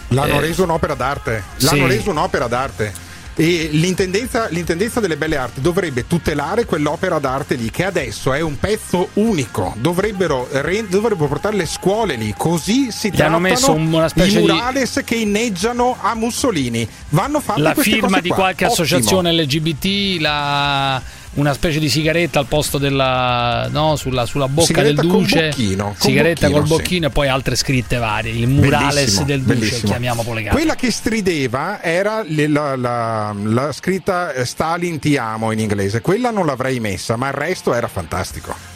[0.10, 1.42] L'hanno Eh, reso un'opera d'arte.
[1.60, 1.96] L'hanno sì.
[1.96, 2.92] reso un'opera d'arte.
[3.34, 8.60] E l'intendenza, l'intendenza delle belle arti dovrebbe tutelare quell'opera d'arte lì, che adesso è un
[8.60, 9.74] pezzo unico.
[9.78, 14.10] Dovrebbero, re- dovrebbero portare le scuole lì, così si Gli hanno trattano messo un- una
[14.10, 16.86] specie i di- murales che inneggiano a Mussolini.
[17.12, 18.38] Vanno fatte la firma di qua.
[18.38, 18.84] qualche Ottimo.
[18.84, 21.02] associazione LGBT, la-
[21.34, 25.96] una specie di sigaretta al posto della no, sulla, sulla bocca Sigaretta del duce, bocchino,
[25.98, 26.74] sigaretta bocchino, col sì.
[26.76, 28.32] bocchino e poi altre scritte varie.
[28.34, 29.88] Il murales Bellissimo, del duce, bellissimo.
[29.90, 30.56] chiamiamo Polegato.
[30.56, 36.02] Quella che strideva era la, la- la scritta Stalin ti amo in inglese.
[36.02, 38.71] Quella non l'avrei messa, ma il resto era fantastico.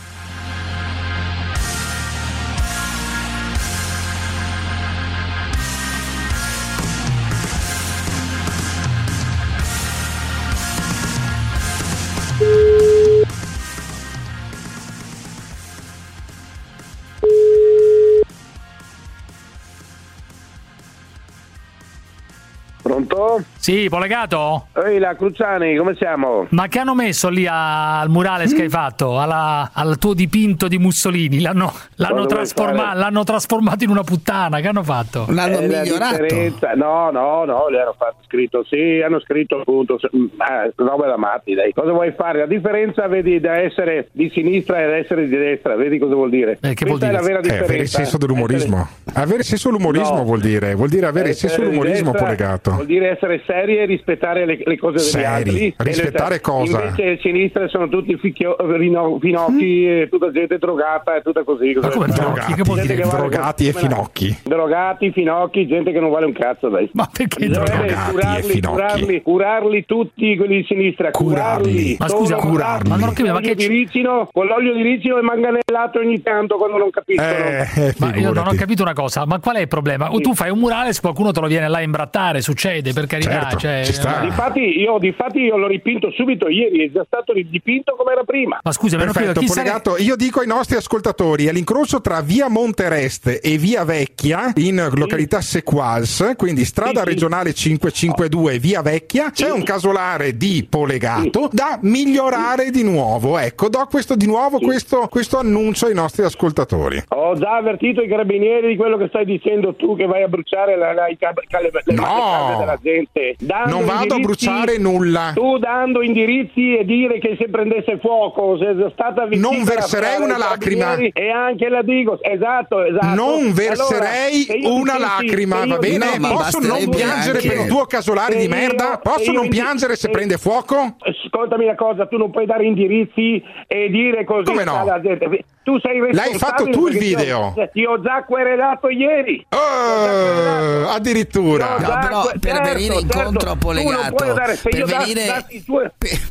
[23.16, 23.55] Pronto?
[23.66, 24.68] Sì, Polegato?
[24.74, 26.46] Ehi, la Cruciani, come siamo?
[26.50, 29.20] Ma che hanno messo lì a- al murales che hai fatto?
[29.20, 31.42] Alla- al tuo dipinto di Mussolini?
[31.42, 34.60] L'hanno, l'hanno trasforma- l'hanno trasformato in una puttana.
[34.60, 35.26] Che hanno fatto?
[35.28, 40.26] Eh, la differenza- No, no, no, le hanno fatto scritto, sì, hanno scritto appunto, mm,
[40.38, 41.74] ah, roba da matti, dai.
[41.74, 42.38] Cosa vuoi fare?
[42.42, 46.60] La differenza, vedi, da essere di sinistra ed essere di destra, vedi cosa vuol dire?
[46.62, 47.10] Eh, che vuol dire?
[47.10, 47.66] è la vera Eh, differenza.
[47.66, 48.88] avere il senso dell'umorismo.
[49.14, 50.24] Avere il senso dell'umorismo No.
[50.24, 52.72] vuol dire, vuol dire avere il senso Essere di dell'umorismo polegato.
[52.74, 55.26] Vuol dire essere seri e rispettare le, le cose degli Seri?
[55.26, 55.74] altri.
[55.78, 56.84] Rispettare E cosa?
[56.84, 61.74] Invece a sinistra sono tutti ficchio- rino- finocchi, e tutta gente drogata e tutta così.
[61.82, 62.54] Ma come drogati?
[62.54, 64.38] Che vuol dire drogati e finocchi?
[64.44, 66.90] Drogati, finocchi, gente che non vale un cazzo, dai.
[66.94, 68.76] Ma perché drogati e curarli, finocchi?
[68.76, 71.96] curarli, curarli tutti quelli di sinistra, curarli.
[72.00, 72.90] Ma scusa, curarli.
[72.90, 76.22] Ma non ma con l'olio che di ricino, con l'olio di ricino e manganellato ogni
[76.22, 77.30] tanto quando non capiscono.
[77.30, 80.10] Eh, Ma io non ho capito una cosa, ma qual è il problema?
[80.26, 83.35] Tu fai un murales, qualcuno te lo viene là a imbrattare, succede per carità.
[83.42, 88.12] Certo, cioè, Difatti io, difatti io l'ho ripinto subito ieri, è già stato dipinto come
[88.14, 88.60] era prima.
[88.64, 93.84] Ma scusa, Perfetto, Polegato, io dico ai nostri ascoltatori, all'incrocio tra via Montereste e via
[93.84, 101.50] Vecchia, in località Sequals, quindi strada regionale 552 via Vecchia, c'è un casolare di Polegato
[101.52, 103.38] da migliorare di nuovo.
[103.38, 107.04] Ecco, do questo di nuovo questo, questo annuncio ai nostri ascoltatori.
[107.10, 110.78] Ho già avvertito i carabinieri di quello che stai dicendo tu che vai a bruciare
[110.78, 112.04] la, la- i cab- le No!
[112.04, 113.25] case della gente.
[113.40, 115.32] Dando Non vado a bruciare nulla.
[115.34, 120.38] Tu dando indirizzi e dire che se prendesse fuoco, se è stata Non verserei una
[120.38, 120.96] lacrima.
[120.96, 123.16] E anche la dico, esatto, esatto.
[123.16, 126.12] Non verserei Allora, una lacrima, va bene?
[126.14, 129.00] ti- Posso non piangere anche- per il tuo casolare di io- merda?
[129.02, 130.96] Posso non piangere se prende fuoco?
[131.00, 134.80] Ascoltami una cosa, tu non puoi dare indirizzi e dire così Come no?
[134.82, 135.44] alla gente.
[135.64, 137.54] Tu sei L'hai responsabile fatto tu il io- video?
[137.74, 139.44] Ti ho già querelato ieri.
[139.50, 141.78] Eh, addirittura.
[141.80, 144.80] No, però per certo, venire certo, incontro a tu non Polegato puoi andare, se per
[144.80, 145.46] io venire-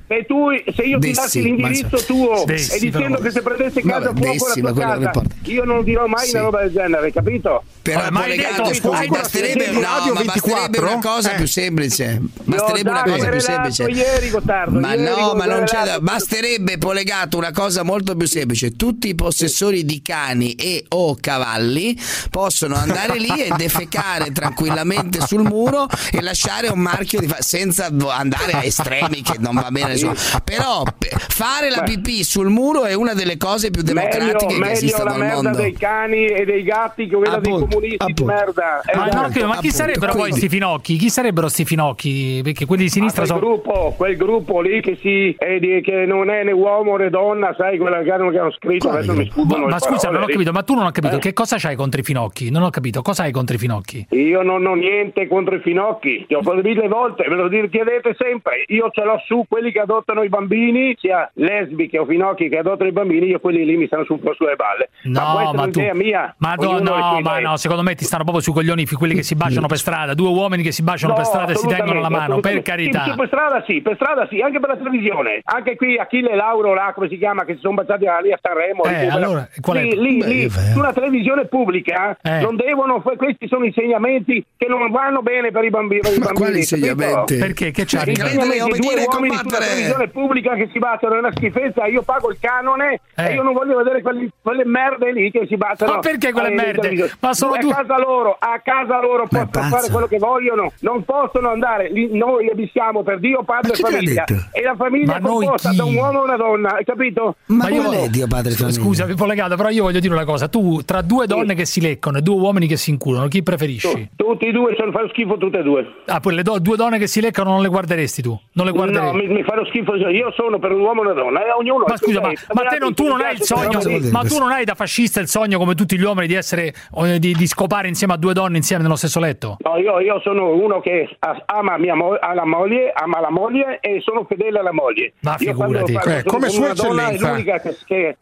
[0.06, 3.43] se, tu, se io ti dassi l'indirizzo ma- tuo Dessi, e dicendo però- che se
[3.43, 6.35] prendesse casa Vabbè, fuoco Dessi, la tua casa, io non dirò mai Sì.
[6.36, 7.62] una roba del genere, capito?
[7.82, 11.36] Però Allora, ma hai Polegato, detto- scusi, basterebbe, no, ma basterebbe una cosa Eh.
[11.36, 12.20] più semplice.
[12.44, 13.82] Basterebbe una cosa più semplice.
[13.85, 18.27] ieri, Gottardo, ma ieri no, ma non c'è da- basterebbe Polegato una cosa molto più
[18.27, 18.77] semplice.
[18.77, 21.98] Tutti i possessori di cani e o cavalli
[22.31, 27.86] possono andare lì e defecare tranquillamente sul muro e lasciare un marchio di fa- senza
[27.86, 30.14] andare a estremi che non va bene insomma.
[30.44, 35.02] Però pe- fare la pipì sul muro è una delle cose più democratiche meglio, che
[35.05, 35.59] la al merda mondo.
[35.59, 38.82] dei cani e dei gatti che quella dei comunisti di merda.
[38.94, 39.20] Ma, Esatto.
[39.22, 40.96] no, che- ma chi sarebbero poi sti finocchi?
[40.96, 42.40] Chi sarebbero sti finocchi?
[42.42, 43.40] Perché quelli di sinistra quel sono.
[43.40, 47.55] gruppo, quel gruppo lì che, si, è di- che non è né uomo né donna,
[47.56, 50.52] sai, quella che hanno, che hanno scritto, adesso mi Ma le scusa, non ho capito,
[50.52, 51.20] ma tu non ho capito Eh?
[51.20, 52.51] che cosa c'hai contro i finocchi?
[52.51, 54.06] Non ho capito, cosa hai contro i finocchi?
[54.10, 58.65] Io non ho niente contro i finocchi, ti ho mille volte, ve lo chiedete sempre,
[58.69, 62.89] io ce l'ho su quelli che adottano i bambini, sia lesbiche o finocchi che adottano
[62.89, 64.89] i bambini, io quelli lì mi stanno su un po' sulle balle.
[65.05, 65.81] ma No, ma è tu.
[65.95, 66.35] mia.
[66.39, 69.35] Ma no, no, ma no, secondo me ti stanno proprio sui coglioni quelli che si
[69.35, 72.09] baciano per strada, due uomini che si baciano No, per strada e si tengono la
[72.09, 73.05] mano, per carità.
[73.05, 75.41] Sì, per strada sì, per strada sì, anche per la televisione.
[75.45, 78.39] Anche qui Achille e Lauro, là, come si chiama, che si sono baciati lì a
[78.41, 78.85] Sanremo.
[78.85, 82.41] Eh, lì, allora, qual è- lì, lì, Beh, lì, su una televisione pubblica Eh.
[82.41, 86.01] non devono, questi sono insegnamenti che non vanno bene per i bambini.
[86.01, 87.36] Per i Ma bambini insegnamenti?
[87.36, 87.70] Perché?
[87.70, 88.05] Che c'ha?
[88.05, 92.31] Insegnamenti di due uomini sulla televisione pubblica che si battono è una schifezza, io pago
[92.31, 93.31] il canone Eh.
[93.31, 95.94] e io non voglio vedere quelli- quelle merde lì che si battono.
[95.94, 97.10] Ma perché quelle merde?
[97.20, 99.68] Ma sono a due- casa loro, a casa loro possono pazzo.
[99.76, 101.90] fare quello che vogliono, non possono andare.
[101.90, 104.24] Lì noi abitiamo per Dio, padre e famiglia.
[104.52, 107.36] E la famiglia Ma è noi composta da un uomo e una donna, hai capito?
[107.47, 108.81] Ma io- qual è Dio padre e famiglia?
[108.81, 110.48] Scusa, Pippo Legato, però io voglio dire una cosa.
[110.48, 114.10] Tu, tra due donne che si leccano e due uomini che si inculano, chi preferisci?
[114.16, 115.86] Tutti e due sono, fanno schifo tutte e due.
[116.06, 118.38] Ah, poi le do- due donne che si leccano non le guarderesti tu?
[118.52, 119.16] Non le No, guarderesti?
[119.16, 119.96] mi, mi fanno schifo.
[119.96, 122.78] Io sono per un uomo e una donna, e ognuno Ma scusa, ma, ma te
[122.78, 123.80] non, tu non hai il sogno,
[124.12, 127.18] ma tu non hai da fascista il sogno come tutti gli uomini di essere eh,
[127.18, 129.56] di, di scopare insieme a due donne insieme nello stesso letto?
[129.60, 131.08] No, io, io sono uno che
[131.46, 135.14] ama, mia mo- ha la moglie, ama la moglie e sono fedele alla moglie.
[135.20, 136.10] Ma io quando figurati.
[136.10, 137.26] Eh, come Sua donna, Eccellenza.
[137.26, 138.16] È l'unica che, che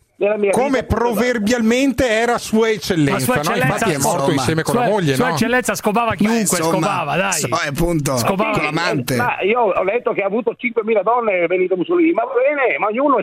[0.52, 3.40] Come vita- proverbialmente era Sua Eccellenza, Ma Sua no?
[3.40, 5.32] Eccellenza, Infatti è morto insomma, insieme con Sua, la moglie, Sua no?
[5.32, 7.32] eccellenza scopava chiunque, insomma, scopava, dai.
[7.32, 9.16] so- eh, appunto, Scopava con l'amante.
[9.16, 12.86] Ma io ho letto che ha avuto 5.000 donne Benito Mussolini, ma va bene, ma
[12.86, 13.16] ognuno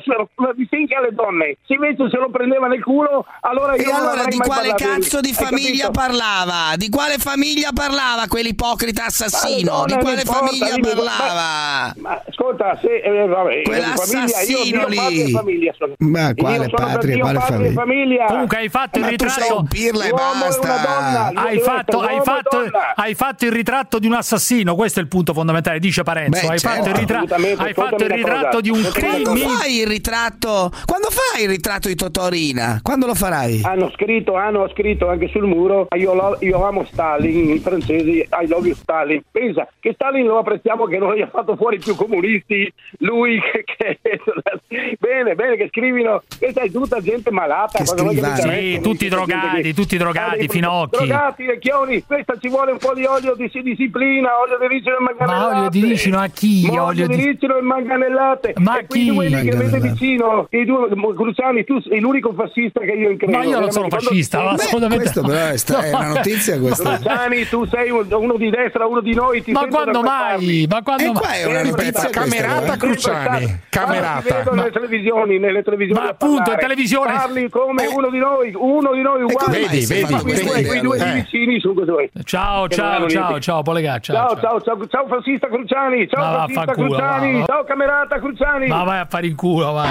[0.56, 1.57] distingue alle donne.
[1.66, 5.32] Se invece se lo prendeva nel culo, allora io E allora di quale cazzo di
[5.32, 5.91] famiglia capito?
[5.91, 6.76] parlava?
[6.76, 9.72] Di quale famiglia parlava quell'ipocrita assassino?
[9.80, 11.94] Ma Di quale importa, famiglia dimmi, parlava?
[11.98, 15.32] Ma ascolta, se eh, vabbè, Quell'assassino famiglia, io, lì.
[15.32, 15.94] famiglia sono.
[15.99, 18.26] Ma quale sono per patria, Dio, padre e famiglia?
[18.26, 20.68] Comunque hai fatto il Ma tu sei ritratto un pirla e basta.
[20.68, 21.41] donna.
[21.41, 22.57] hai fatto, hai, fatto,
[22.95, 26.41] hai fatto il ritratto di un assassino, questo è il punto fondamentale, dice Parenzo.
[26.45, 26.77] Beh, hai certo.
[26.77, 29.57] fatto il, ritra- hai fatto il ritratto di un Quando criminale.
[29.57, 30.72] fai il ritratto?
[30.85, 32.80] Quando fai il ritratto di Totorina?
[32.81, 33.61] Quando lo farai?
[33.64, 38.47] Hanno scritto, hanno scritto anche sul muro io, lo- io amo Stalin in francese I
[38.47, 41.95] love you Stalin pensa che Stalin lo apprezziamo che non gli ha fatto fuori più
[41.95, 43.99] comunisti lui che, che-
[44.99, 47.84] bene bene che scrivino questa è tutta gente malata?
[47.84, 50.98] Sì, tutti drogati, tutti drogati, finocchi.
[50.98, 55.02] drogati vecchioni questa ci vuole un po' di olio di disciplina olio di ricino e
[55.02, 56.68] manganellate Ma olio di ricino a chi?
[56.72, 59.10] Ma Olio di ricino e manganellate Ma e chi?
[59.14, 63.44] quelli che avete vicino i due Cruciani tu sei l'unico fascista che io credo Ma
[63.44, 65.04] io non sono fascista, Quando- ma assolutamente.
[65.04, 66.96] Questo però è, sta- è una notizia questa.
[66.98, 69.41] Cruciani, tu sei un- uno di destra, uno di noi.
[69.44, 70.66] Ti Ma quando mai?
[70.70, 71.40] Ma quando E mai?
[71.41, 72.78] è una notizia questa, Camerata eh.
[72.78, 74.22] Cruciani, camerata.
[74.36, 76.02] vedo nelle televisioni, nelle televisioni.
[76.04, 79.60] Ma appunto, in televisione- Parli come uno di noi, uno di noi uguale.
[79.60, 81.11] Vedi, vedi, questa due, due allora?
[81.11, 81.14] Eh.
[81.22, 82.10] vicini così.
[82.23, 83.61] Ciao, ciao, ciao, ciao, ciao,
[83.99, 84.40] Ciao, ciao.
[84.40, 88.68] ciao, ciao, ciao fascista Cruciani, ciao fascista Cruciani, ciao camerata Cruciani.
[88.68, 89.90] Ma vai a fare in culo, vai.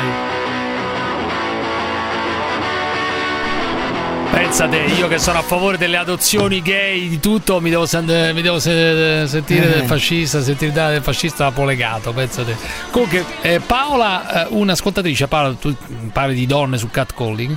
[4.31, 8.43] Pensate, io che sono a favore delle adozioni gay, di tutto, mi devo, sen- mi
[8.43, 9.79] devo se- sentire Eh.
[9.79, 12.57] del fascista, sentire dare del fascista polegato, pensate.
[12.91, 15.75] Comunque, eh, Paola, eh, un'ascoltatrice, Paola, tu
[16.13, 17.57] parli di donne su catcalling,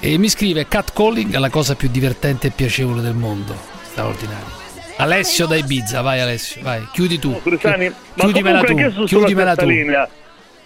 [0.00, 3.54] e mi scrive catcalling è la cosa più divertente e piacevole del mondo,
[3.90, 4.58] straordinario.
[4.96, 7.40] Alessio da Ibiza, vai Alessio, vai, chiudi tu.
[7.40, 9.66] Cruciani, ma chiudimela tu, chiudimela tu.
[9.66, 10.08] linea.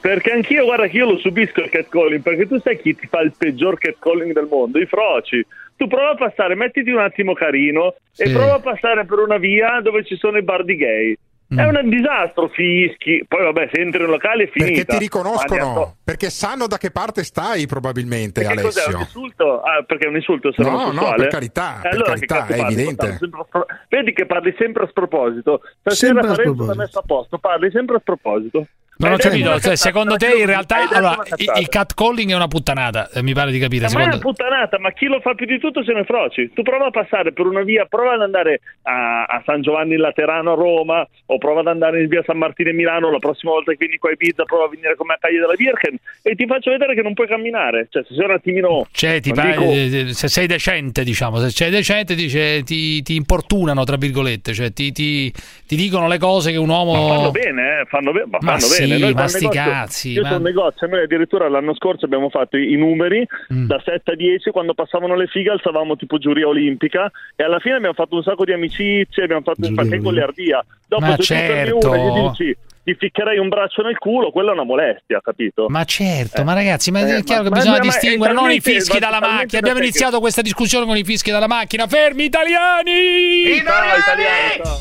[0.05, 3.21] Perché anch'io, guarda che io lo subisco il catcalling, perché tu sai chi ti fa
[3.23, 4.79] il peggior catcalling del mondo?
[4.79, 5.43] I froci.
[5.77, 8.33] Tu prova a passare, mettiti un attimo carino e Sì.
[8.35, 11.17] prova a passare per una via dove ci sono i bar di gay.
[11.49, 13.25] È un disastro, fischi.
[13.27, 14.73] Poi vabbè, se entri in un locale è finita.
[14.73, 19.21] Perché ti riconoscono, perché sanno da che parte stai probabilmente, Perché cos'è un Alessio.
[19.21, 19.61] insulto?
[19.63, 21.17] Ah, perché è un insulto essere No, no, omosessuale?
[21.17, 23.19] per carità, E per allora carità, è evidente.
[23.21, 25.61] Parli Vedi che parli sempre a sproposito.
[25.81, 26.77] Stasera Sempre a sproposito.
[26.77, 28.67] messo a posto, parli sempre a sproposito.
[28.97, 31.23] Non ho capito, cioè, secondo te in realtà allora,
[31.59, 33.89] il catcalling è una puttanata, eh, mi pare di capire.
[33.93, 36.53] Ma è una puttanata, ma chi lo fa più di tutto se ne froci.
[36.55, 40.01] Tu prova a passare per una via, prova ad andare a, a San Giovanni in
[40.01, 43.53] Laterano a Roma, o prova ad andare in via San Martino a Milano, la prossima
[43.53, 45.97] volta che vieni qua a Ibiza prova a venire con me a Caglie della Birken
[46.23, 47.89] e ti faccio vedere che non puoi camminare.
[47.91, 48.87] Cioè, se sei un attimino...
[48.93, 53.83] Cioè, ti pare- dico- se sei decente, diciamo, se sei decente dice, ti, ti importunano,
[53.85, 55.33] tra virgolette, cioè ti, ti-
[55.67, 56.93] ti dicono le cose che un uomo...
[57.09, 58.84] Ma fanno bene, eh, fanno, be- ma Ma fanno sì, bene.
[58.87, 62.29] Noi ma sti negozio- cazzi, Io ma- sono un negozio, noi addirittura l'anno scorso abbiamo
[62.31, 63.67] fatto i, numeri Mm.
[63.67, 67.77] da 7 a 10, quando passavano le fighe alzavamo tipo giuria olimpica e alla fine
[67.77, 70.65] abbiamo fatto un sacco di amicizie, abbiamo fatto un anche con le ardia.
[70.87, 71.91] Dopo Ma certo.
[71.91, 75.69] una gli dici ti ficcherei un braccio nel culo, quella è una molestia, capito?
[75.71, 78.99] Ma certo, ma ragazzi, ma Eh, è chiaro ma- che bisogna distinguere non i fischi
[79.01, 79.59] ma dalla macchina.
[79.61, 81.87] Abbiamo iniziato questa discussione con i fischi dalla macchina.
[81.87, 83.57] Fermi italiani!
[83.65, 84.79] Ciao, italiani, ciao.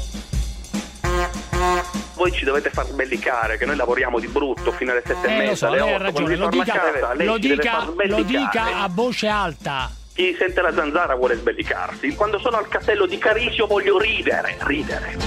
[2.16, 5.38] Voi ci dovete far sbellicare, che noi lavoriamo di brutto fino alle sette e Eh,
[5.38, 6.04] lo mezza, so, alle otto.
[6.04, 9.92] ragione, lo dica, casa, lo dica, lo dica a voce alta.
[10.14, 12.14] Chi sente la zanzara vuole sbellicarsi.
[12.16, 15.18] Quando sono al castello di Carisio voglio ridere, ridere.